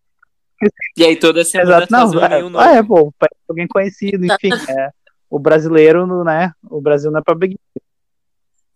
E 0.95 1.03
aí 1.03 1.17
toda 1.17 1.43
semana 1.43 1.83
Exato, 1.83 1.91
não, 1.91 2.09
um 2.11 2.23
é, 2.23 2.41
novo. 2.41 2.61
é, 2.61 2.83
pô, 2.83 3.13
alguém 3.49 3.67
conhecido, 3.67 4.23
enfim, 4.25 4.51
é, 4.69 4.89
o 5.29 5.39
brasileiro, 5.39 6.23
né? 6.23 6.53
O 6.69 6.79
Brasil 6.79 7.11
não 7.11 7.19
é 7.19 7.23
pra 7.23 7.35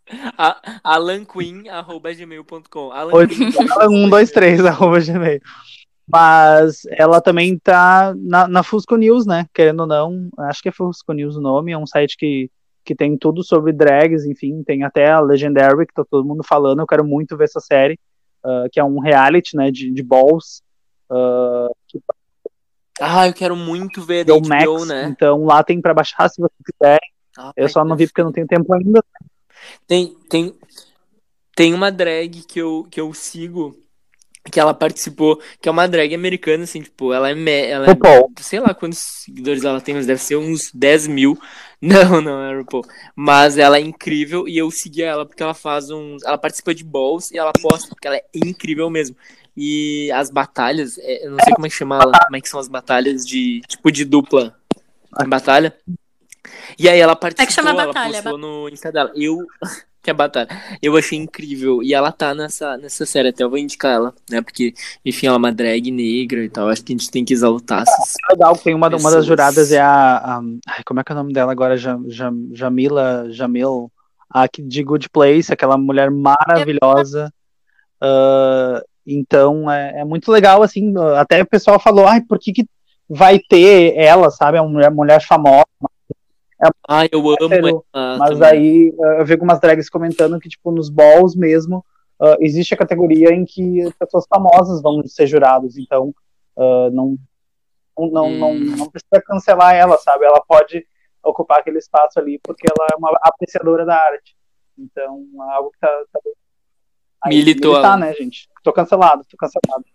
beguinha. 0.06 0.82
alanqueen.gmail.com 0.84 2.92
Alan 2.92 3.28
123, 3.28 4.66
arroba 4.66 5.00
gmail. 5.00 5.42
Mas 6.08 6.82
ela 6.92 7.20
também 7.20 7.58
tá 7.58 8.14
na, 8.16 8.48
na 8.48 8.64
Fusco 8.64 8.96
News, 8.96 9.26
né? 9.26 9.48
Querendo 9.54 9.82
ou 9.82 9.88
não, 9.88 10.30
acho 10.40 10.62
que 10.62 10.70
é 10.70 10.72
Fusco 10.72 11.14
News 11.14 11.36
o 11.36 11.42
nome, 11.42 11.72
é 11.72 11.78
um 11.78 11.88
site 11.88 12.16
que, 12.16 12.50
que 12.84 12.94
tem 12.94 13.18
tudo 13.18 13.44
sobre 13.44 13.74
drags, 13.74 14.24
enfim, 14.26 14.64
tem 14.64 14.84
até 14.84 15.10
a 15.10 15.20
Legendary, 15.20 15.88
que 15.88 15.94
tá 15.94 16.06
todo 16.10 16.26
mundo 16.26 16.44
falando, 16.44 16.80
eu 16.80 16.88
quero 16.88 17.04
muito 17.04 17.36
ver 17.36 17.46
essa 17.46 17.60
série, 17.60 18.00
uh, 18.46 18.70
que 18.72 18.80
é 18.80 18.84
um 18.84 19.00
reality, 19.00 19.58
né, 19.58 19.72
de, 19.72 19.92
de 19.92 20.04
balls. 20.04 20.62
Uh, 21.10 21.74
que... 21.88 22.00
Ah, 23.02 23.28
eu 23.28 23.34
quero 23.34 23.56
muito 23.56 24.04
ver 24.04 24.30
o 24.30 24.40
HBO, 24.40 24.48
Max, 24.48 24.88
né? 24.88 25.06
então 25.06 25.44
lá 25.44 25.64
tem 25.64 25.82
para 25.82 25.94
baixar 25.94 26.30
se 26.30 26.40
vocês 26.40 26.62
quiserem. 26.64 27.10
Ah, 27.38 27.52
eu 27.58 27.68
só 27.68 27.84
não 27.84 27.98
vi 27.98 28.06
porque 28.06 28.22
eu 28.22 28.26
não 28.26 28.32
tenho 28.32 28.48
tempo 28.48 28.72
ainda. 28.74 29.04
Tem, 29.88 30.16
tem, 30.30 30.56
tem 31.56 31.74
uma 31.74 31.92
drag 31.92 32.44
que 32.48 32.60
eu, 32.60 32.88
que 32.90 33.00
eu 33.00 33.14
sigo 33.14 33.76
que 34.52 34.60
ela 34.60 34.74
participou, 34.74 35.42
que 35.60 35.68
é 35.68 35.72
uma 35.72 35.88
drag 35.88 36.14
americana, 36.14 36.64
assim, 36.66 36.82
tipo, 36.82 37.12
ela 37.12 37.32
é, 37.32 37.70
ela 37.70 37.88
é 37.88 37.96
sei 38.42 38.60
lá 38.60 38.74
quantos 38.74 39.00
seguidores 39.00 39.64
ela 39.64 39.82
tem, 39.82 39.96
mas 39.96 40.06
deve 40.06 40.22
ser 40.22 40.36
uns 40.36 40.72
10 40.74 41.08
mil. 41.08 41.38
Não, 41.82 42.20
não 42.20 42.42
é 42.42 42.58
RuPaul. 42.58 42.84
Mas 43.16 43.60
ela 43.60 43.78
é 43.78 43.82
incrível 43.82 44.48
e 44.48 44.58
eu 44.58 44.72
segui 44.72 45.04
ela 45.04 45.24
porque 45.24 45.44
ela 45.44 45.54
faz 45.54 45.92
uns. 45.92 46.24
Ela 46.24 46.38
participa 46.38 46.74
de 46.74 46.84
balls 46.84 47.30
e 47.30 47.38
ela 47.38 47.52
posta, 47.62 47.90
porque 47.90 48.08
ela 48.08 48.16
é 48.16 48.24
incrível 48.34 48.90
mesmo. 48.90 49.16
E 49.56 50.12
as 50.12 50.32
batalhas, 50.32 50.98
eu 50.98 51.32
não 51.32 51.38
sei 51.44 51.54
como 51.54 51.68
é 51.68 51.70
que 51.70 51.76
chama 51.76 52.00
ela, 52.02 52.18
como 52.26 52.36
é 52.38 52.42
que 52.42 52.50
são 52.50 52.60
as 52.60 52.68
batalhas 52.68 53.24
de, 53.24 53.62
tipo, 53.68 53.92
de 53.92 54.04
dupla. 54.04 54.58
Batalha. 55.28 55.78
E 56.78 56.88
aí 56.90 57.00
ela 57.00 57.16
participou, 57.16 57.44
é 57.44 57.48
que 57.48 57.54
chama 57.54 57.70
ela 57.72 57.86
batalha, 57.88 58.14
postou 58.14 58.38
no 58.38 58.70
Insta 58.70 58.92
dela. 58.92 59.12
Eu, 59.16 59.40
que 60.04 60.10
é 60.10 60.14
batalha. 60.14 60.50
Eu 60.82 60.96
achei 60.96 61.18
incrível. 61.18 61.82
E 61.82 61.94
ela 61.94 62.12
tá 62.12 62.34
nessa, 62.36 62.78
nessa 62.78 63.06
série, 63.06 63.30
até 63.30 63.44
eu 63.44 63.50
vou 63.50 63.58
indicar 63.58 63.94
ela, 63.94 64.14
né? 64.30 64.42
Porque, 64.42 64.74
enfim, 65.04 65.28
ela 65.28 65.36
é 65.36 65.40
uma 65.40 65.52
drag 65.52 65.90
negra 65.92 66.44
e 66.44 66.50
tal. 66.50 66.70
Acho 66.70 66.84
que 66.84 66.94
a 66.94 66.98
gente 66.98 67.10
tem 67.10 67.26
que 67.26 67.34
exaltar 67.34 67.84
essas 67.84 68.14
Legal, 68.30 68.58
tem 68.58 68.74
uma, 68.74 68.88
uma 68.88 69.12
das 69.12 69.26
juradas 69.26 69.72
é 69.72 69.80
a, 69.80 70.18
a- 70.18 70.42
ai, 70.68 70.84
Como 70.86 71.00
é 71.00 71.04
que 71.04 71.12
é 71.12 71.16
o 71.16 71.18
nome 71.18 71.34
dela 71.34 71.52
agora? 71.52 71.78
Jam, 71.78 72.06
Jam- 72.10 72.50
Jamila 72.54 73.28
Jamil 73.32 73.92
a 74.30 74.48
de 74.48 74.84
Good 74.84 75.10
Place, 75.10 75.54
aquela 75.54 75.78
mulher 75.78 76.12
maravilhosa. 76.12 77.32
Uh, 78.04 78.84
então 79.08 79.72
é, 79.72 80.02
é, 80.02 80.06
muito 80.06 80.32
legal, 80.32 80.62
assim, 80.62 80.94
até 81.18 81.42
o 81.42 81.46
pessoal 81.46 81.80
falou, 81.80 82.06
ai, 82.06 82.22
por 82.22 82.38
que, 82.38 82.52
que 82.52 82.66
vai 83.08 83.40
ter 83.40 83.96
ela, 83.96 84.30
sabe? 84.30 84.58
É 84.58 84.62
uma 84.62 84.70
mulher, 84.70 84.92
mulher 84.92 85.22
famosa. 85.26 85.66
É 86.64 86.70
ai, 86.88 87.10
eu 87.12 87.20
amo 87.20 87.54
hétero, 87.54 87.86
ela. 87.94 88.18
Mas 88.18 88.40
também. 88.40 88.50
aí 88.50 88.94
eu 88.98 89.26
vi 89.26 89.34
algumas 89.34 89.60
drags 89.60 89.90
comentando 89.90 90.40
que, 90.40 90.48
tipo, 90.48 90.72
nos 90.72 90.90
balls 90.90 91.36
mesmo, 91.36 91.86
uh, 92.20 92.38
existe 92.40 92.74
a 92.74 92.78
categoria 92.78 93.34
em 93.34 93.44
que 93.44 93.92
pessoas 94.00 94.26
famosas 94.28 94.82
vão 94.82 95.02
ser 95.06 95.28
jurados, 95.28 95.78
então 95.78 96.14
uh, 96.56 96.90
não, 96.92 97.18
não, 97.98 98.28
hum. 98.28 98.38
não, 98.38 98.54
não 98.54 98.90
precisa 98.90 99.22
cancelar 99.26 99.76
ela, 99.76 99.98
sabe? 99.98 100.26
Ela 100.26 100.42
pode 100.48 100.86
ocupar 101.24 101.60
aquele 101.60 101.80
espaço 101.80 102.20
ali 102.20 102.40
porque 102.42 102.68
ela 102.68 102.88
é 102.94 102.96
uma 102.96 103.12
apreciadora 103.22 103.86
da 103.86 103.96
arte. 103.96 104.36
Então, 104.78 105.26
é 105.50 105.56
algo 105.56 105.72
que 105.72 105.80
tá. 105.80 105.88
tá... 106.12 106.20
Aí, 107.24 107.38
militou. 107.38 107.72
Militar, 107.72 107.98
né, 107.98 108.14
gente? 108.14 108.48
Tô 108.64 108.72
cancelado, 108.72 109.24
tô 109.30 109.38
cancelado. 109.38 109.86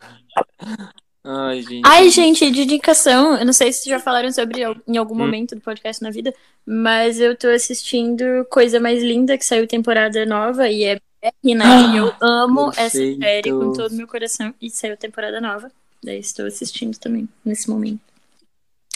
Ai, 1.28 1.60
gente. 1.60 1.82
Ai, 1.84 2.08
gente, 2.08 2.50
de 2.52 2.62
indicação, 2.62 3.36
eu 3.36 3.44
não 3.44 3.52
sei 3.52 3.72
se 3.72 3.90
já 3.90 3.98
falaram 3.98 4.30
sobre 4.30 4.62
em 4.86 4.96
algum 4.96 5.14
hum. 5.14 5.18
momento 5.18 5.56
do 5.56 5.60
podcast 5.60 6.00
na 6.00 6.10
vida, 6.10 6.32
mas 6.64 7.18
eu 7.18 7.36
tô 7.36 7.48
assistindo 7.48 8.46
Coisa 8.48 8.78
Mais 8.78 9.02
Linda, 9.02 9.36
que 9.36 9.44
saiu 9.44 9.66
temporada 9.66 10.24
nova 10.24 10.68
e 10.68 10.84
é 10.84 10.94
BR, 10.94 11.54
né? 11.56 11.64
Ah, 11.64 11.92
e 11.92 11.96
eu 11.96 12.14
amo 12.20 12.70
perfeito. 12.70 13.20
essa 13.20 13.20
série 13.20 13.50
com 13.50 13.72
todo 13.72 13.90
o 13.90 13.96
meu 13.96 14.06
coração 14.06 14.54
e 14.62 14.70
saiu 14.70 14.96
temporada 14.96 15.40
nova. 15.40 15.68
Daí 16.00 16.20
estou 16.20 16.46
assistindo 16.46 16.96
também, 16.96 17.28
nesse 17.44 17.68
momento. 17.68 18.00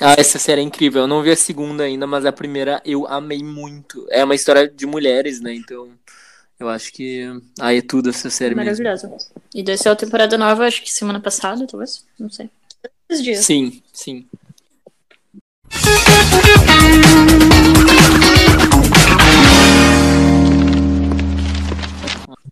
Ah, 0.00 0.14
essa 0.16 0.38
série 0.38 0.60
é 0.60 0.64
incrível. 0.64 1.02
Eu 1.02 1.08
não 1.08 1.22
vi 1.22 1.32
a 1.32 1.36
segunda 1.36 1.82
ainda, 1.82 2.06
mas 2.06 2.24
a 2.24 2.30
primeira 2.30 2.80
eu 2.84 3.08
amei 3.08 3.42
muito. 3.42 4.06
É 4.08 4.22
uma 4.22 4.36
história 4.36 4.68
de 4.68 4.86
mulheres, 4.86 5.40
né? 5.40 5.52
Então, 5.52 5.90
eu 6.60 6.68
acho 6.68 6.92
que 6.92 7.26
aí 7.58 7.78
é 7.78 7.82
tudo 7.82 8.10
essa 8.10 8.28
série 8.28 8.54
Maravilhosa. 8.54 9.08
Mesmo. 9.08 9.30
E 9.54 9.62
desceu 9.62 9.92
a 9.92 9.96
temporada 9.96 10.36
nova, 10.36 10.66
acho 10.66 10.82
que 10.82 10.92
semana 10.92 11.18
passada, 11.18 11.66
talvez. 11.66 12.04
Não 12.18 12.28
sei. 12.28 12.50
Esses 13.08 13.24
dias. 13.24 13.44
Sim, 13.44 13.82
sim. 13.92 14.26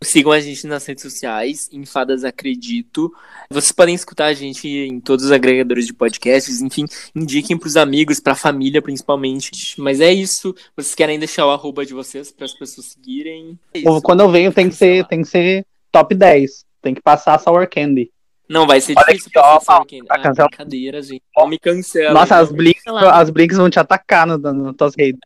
Sigam 0.03 0.31
a 0.31 0.41
gente 0.41 0.67
nas 0.67 0.87
redes 0.87 1.03
sociais, 1.03 1.69
em 1.73 1.85
Fadas 1.85 2.23
Acredito. 2.23 3.13
Vocês 3.51 3.73
podem 3.73 3.95
escutar 3.95 4.27
a 4.27 4.33
gente 4.33 4.69
em 4.69 5.01
todos 5.01 5.25
os 5.25 5.33
agregadores 5.33 5.87
de 5.87 5.93
podcasts, 5.93 6.61
enfim, 6.61 6.85
indiquem 7.15 7.59
pros 7.59 7.77
amigos, 7.77 8.21
pra 8.21 8.35
família 8.35 8.81
principalmente. 8.81 9.51
Mas 9.81 10.01
é 10.01 10.13
isso. 10.13 10.55
Vocês 10.77 10.95
querem 10.95 11.19
deixar 11.19 11.47
o 11.47 11.51
arroba 11.51 11.85
de 11.85 11.95
vocês 11.95 12.31
para 12.31 12.45
as 12.45 12.55
pessoas 12.55 12.89
seguirem? 12.89 13.59
É 13.75 13.81
Quando 14.03 14.21
eu 14.21 14.31
venho 14.31 14.53
tem 14.53 14.69
que 14.69 14.77
ser, 14.77 15.07
tem 15.07 15.23
que 15.23 15.29
ser 15.29 15.67
top 15.91 16.15
10. 16.15 16.65
Tem 16.81 16.95
que 16.95 17.03
passar 17.03 17.39
Sour 17.41 17.69
Candy. 17.69 18.11
Não, 18.49 18.67
vai 18.67 18.81
ser 18.81 18.95
Olha 18.97 19.07
difícil 19.09 19.33
aqui, 19.35 19.41
passar 19.41 19.61
Sour 19.61 19.87
Candy. 19.87 20.07
Ah, 20.09 20.47
brincadeira, 20.47 21.03
gente. 21.03 21.23
Não 21.37 21.49
me 21.49 21.59
cancela. 21.59 22.15
Nossa, 22.15 22.37
as 22.37 22.53
blinks, 22.53 22.85
as 22.87 23.31
blinks 23.31 23.57
vão 23.57 23.69
te 23.69 23.81
atacar 23.81 24.27
no, 24.27 24.39
no 24.39 24.73
tuas 24.73 24.95
redes. 24.97 25.21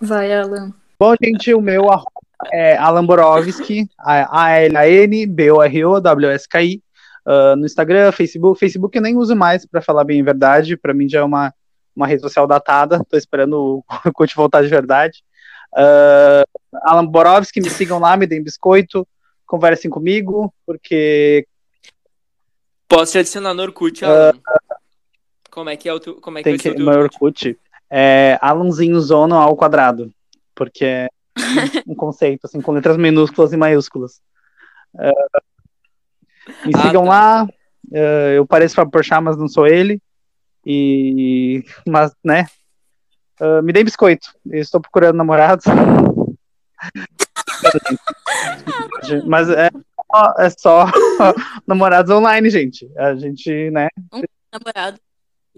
Vai, 0.00 0.32
Alan. 0.32 0.74
Bom, 0.98 1.14
gente, 1.22 1.54
o 1.54 1.60
meu 1.60 1.90
arroba 1.90 2.25
é 2.52 2.76
Alan 2.76 3.04
Borowski, 3.04 3.88
A-L-A-N-B-O-R-O-W-S-K-I, 3.98 6.80
uh, 7.26 7.56
no 7.56 7.66
Instagram, 7.66 8.12
Facebook. 8.12 8.58
Facebook 8.58 8.96
eu 8.96 9.02
nem 9.02 9.16
uso 9.16 9.34
mais, 9.34 9.66
para 9.66 9.80
falar 9.80 10.04
bem 10.04 10.20
a 10.20 10.24
verdade, 10.24 10.76
para 10.76 10.94
mim 10.94 11.08
já 11.08 11.20
é 11.20 11.24
uma, 11.24 11.52
uma 11.94 12.06
rede 12.06 12.22
social 12.22 12.46
datada, 12.46 13.02
tô 13.08 13.16
esperando 13.16 13.78
o 13.78 13.84
Coach 14.12 14.36
voltar 14.36 14.62
de 14.62 14.68
verdade. 14.68 15.24
Uh, 15.72 16.46
Alan 16.82 17.06
Borowski, 17.06 17.60
me 17.60 17.70
sigam 17.70 17.98
lá, 17.98 18.16
me 18.16 18.26
deem 18.26 18.42
biscoito, 18.42 19.06
conversem 19.46 19.90
comigo, 19.90 20.52
porque. 20.64 21.46
Posso 22.88 23.12
te 23.12 23.18
adicionar 23.18 23.52
no 23.52 23.62
Orkut, 23.62 24.04
Alan? 24.04 24.30
Uh, 24.30 24.40
como 25.50 25.70
é 25.70 25.76
que 25.76 25.88
é 25.88 25.92
o 25.92 25.98
teu, 25.98 26.20
como 26.20 26.38
é 26.38 26.42
que 26.42 26.50
tem 26.50 26.58
que, 26.58 26.82
meu 26.82 27.00
Orkut? 27.00 27.58
É 27.90 28.38
Alanzinho 28.42 29.00
Zono 29.00 29.36
ao 29.36 29.56
quadrado, 29.56 30.12
porque 30.54 30.84
é 30.84 31.08
um 31.86 31.94
conceito, 31.94 32.46
assim, 32.46 32.60
com 32.60 32.72
letras 32.72 32.96
minúsculas 32.96 33.52
e 33.52 33.56
maiúsculas. 33.56 34.20
Uh, 34.94 35.42
me 36.64 36.72
ah, 36.74 36.82
sigam 36.82 37.04
tá. 37.04 37.08
lá. 37.08 37.46
Uh, 37.90 38.32
eu 38.36 38.46
pareço 38.46 38.74
Fábio 38.74 38.90
Porchat, 38.90 39.22
mas 39.22 39.36
não 39.36 39.48
sou 39.48 39.66
ele. 39.66 40.00
E, 40.64 41.64
mas, 41.86 42.12
né? 42.24 42.46
Uh, 43.40 43.62
me 43.62 43.72
dê 43.72 43.84
biscoito. 43.84 44.28
Eu 44.46 44.60
estou 44.60 44.80
procurando 44.80 45.16
namorados. 45.16 45.66
mas 49.26 49.48
é, 49.50 49.70
é 50.38 50.50
só 50.50 50.86
namorados 51.66 52.10
online, 52.10 52.50
gente. 52.50 52.90
A 52.96 53.14
gente, 53.14 53.70
né? 53.70 53.88
Um 54.12 54.22
namorado. 54.52 54.98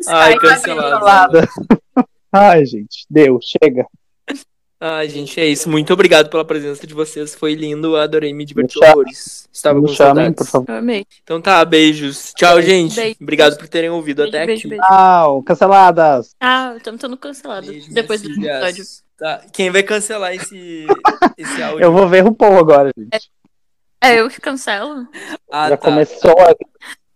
Ai, 0.05 0.35
cancelada. 0.35 1.47
Ai, 2.33 2.65
gente, 2.65 3.05
deu, 3.09 3.39
chega. 3.41 3.87
Ai, 4.79 5.07
gente, 5.09 5.39
é 5.39 5.45
isso. 5.45 5.69
Muito 5.69 5.93
obrigado 5.93 6.29
pela 6.29 6.43
presença 6.43 6.85
de 6.85 6.93
vocês. 6.93 7.33
Foi 7.33 7.53
lindo. 7.55 7.95
Adorei 7.95 8.33
me 8.33 8.45
divertir 8.45 8.83
horrores. 8.83 9.47
Estava 9.51 9.79
com 9.79 9.87
chamem, 9.87 10.33
por 10.33 10.45
favor. 10.45 10.69
Amei. 10.69 11.05
Então 11.23 11.41
tá, 11.41 11.63
beijos. 11.63 12.33
Tchau, 12.35 12.55
beijo, 12.55 12.69
gente. 12.69 12.95
Beijo. 12.95 13.17
Obrigado 13.21 13.57
por 13.57 13.67
terem 13.67 13.89
ouvido 13.89 14.23
beijo, 14.23 14.37
até 14.37 14.53
aqui. 14.53 14.69
Tchau, 14.69 15.43
canceladas. 15.43 16.35
Ah, 16.39 16.73
estamos 16.75 16.99
todo 16.99 17.15
cancelado. 17.17 17.71
Depois 17.89 18.21
do 18.21 18.29
episódio. 18.29 18.83
Tá. 19.17 19.41
Quem 19.53 19.69
vai 19.71 19.81
cancelar 19.81 20.33
esse, 20.35 20.85
esse 21.37 21.63
áudio? 21.63 21.81
Eu 21.81 21.91
vou 21.93 22.07
ver 22.07 22.25
o 22.25 22.33
Paul 22.33 22.59
agora, 22.59 22.91
gente. 22.97 23.31
É, 24.01 24.19
eu 24.19 24.29
que 24.29 24.41
cancelo. 24.41 25.07
Ah, 25.49 25.69
Já 25.69 25.77
tá. 25.77 25.89
começou 25.89 26.35
a... 26.41 26.53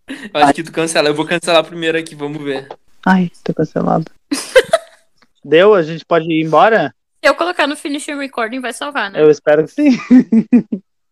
Eu 0.08 0.44
acho 0.44 0.54
que 0.54 0.64
tu 0.64 0.72
cancela. 0.72 1.10
Eu 1.10 1.14
vou 1.14 1.26
cancelar 1.26 1.64
primeiro 1.64 1.98
aqui, 1.98 2.16
vamos 2.16 2.42
ver. 2.42 2.68
Ai, 3.06 3.30
tô 3.44 3.54
cancelado. 3.54 4.06
Deu? 5.44 5.76
A 5.76 5.84
gente 5.84 6.06
pode 6.06 6.26
ir 6.32 6.44
embora? 6.44 6.94
Se 7.22 7.30
eu 7.30 7.36
colocar 7.36 7.68
no 7.68 7.76
finishing 7.76 8.18
recording, 8.18 8.60
vai 8.60 8.72
salvar, 8.72 9.12
né? 9.12 9.22
Eu 9.22 9.30
espero 9.30 9.64
que 9.64 9.72
sim. 9.72 9.90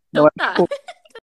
Então 0.09 0.25
é 0.27 0.29
tá. 0.35 0.55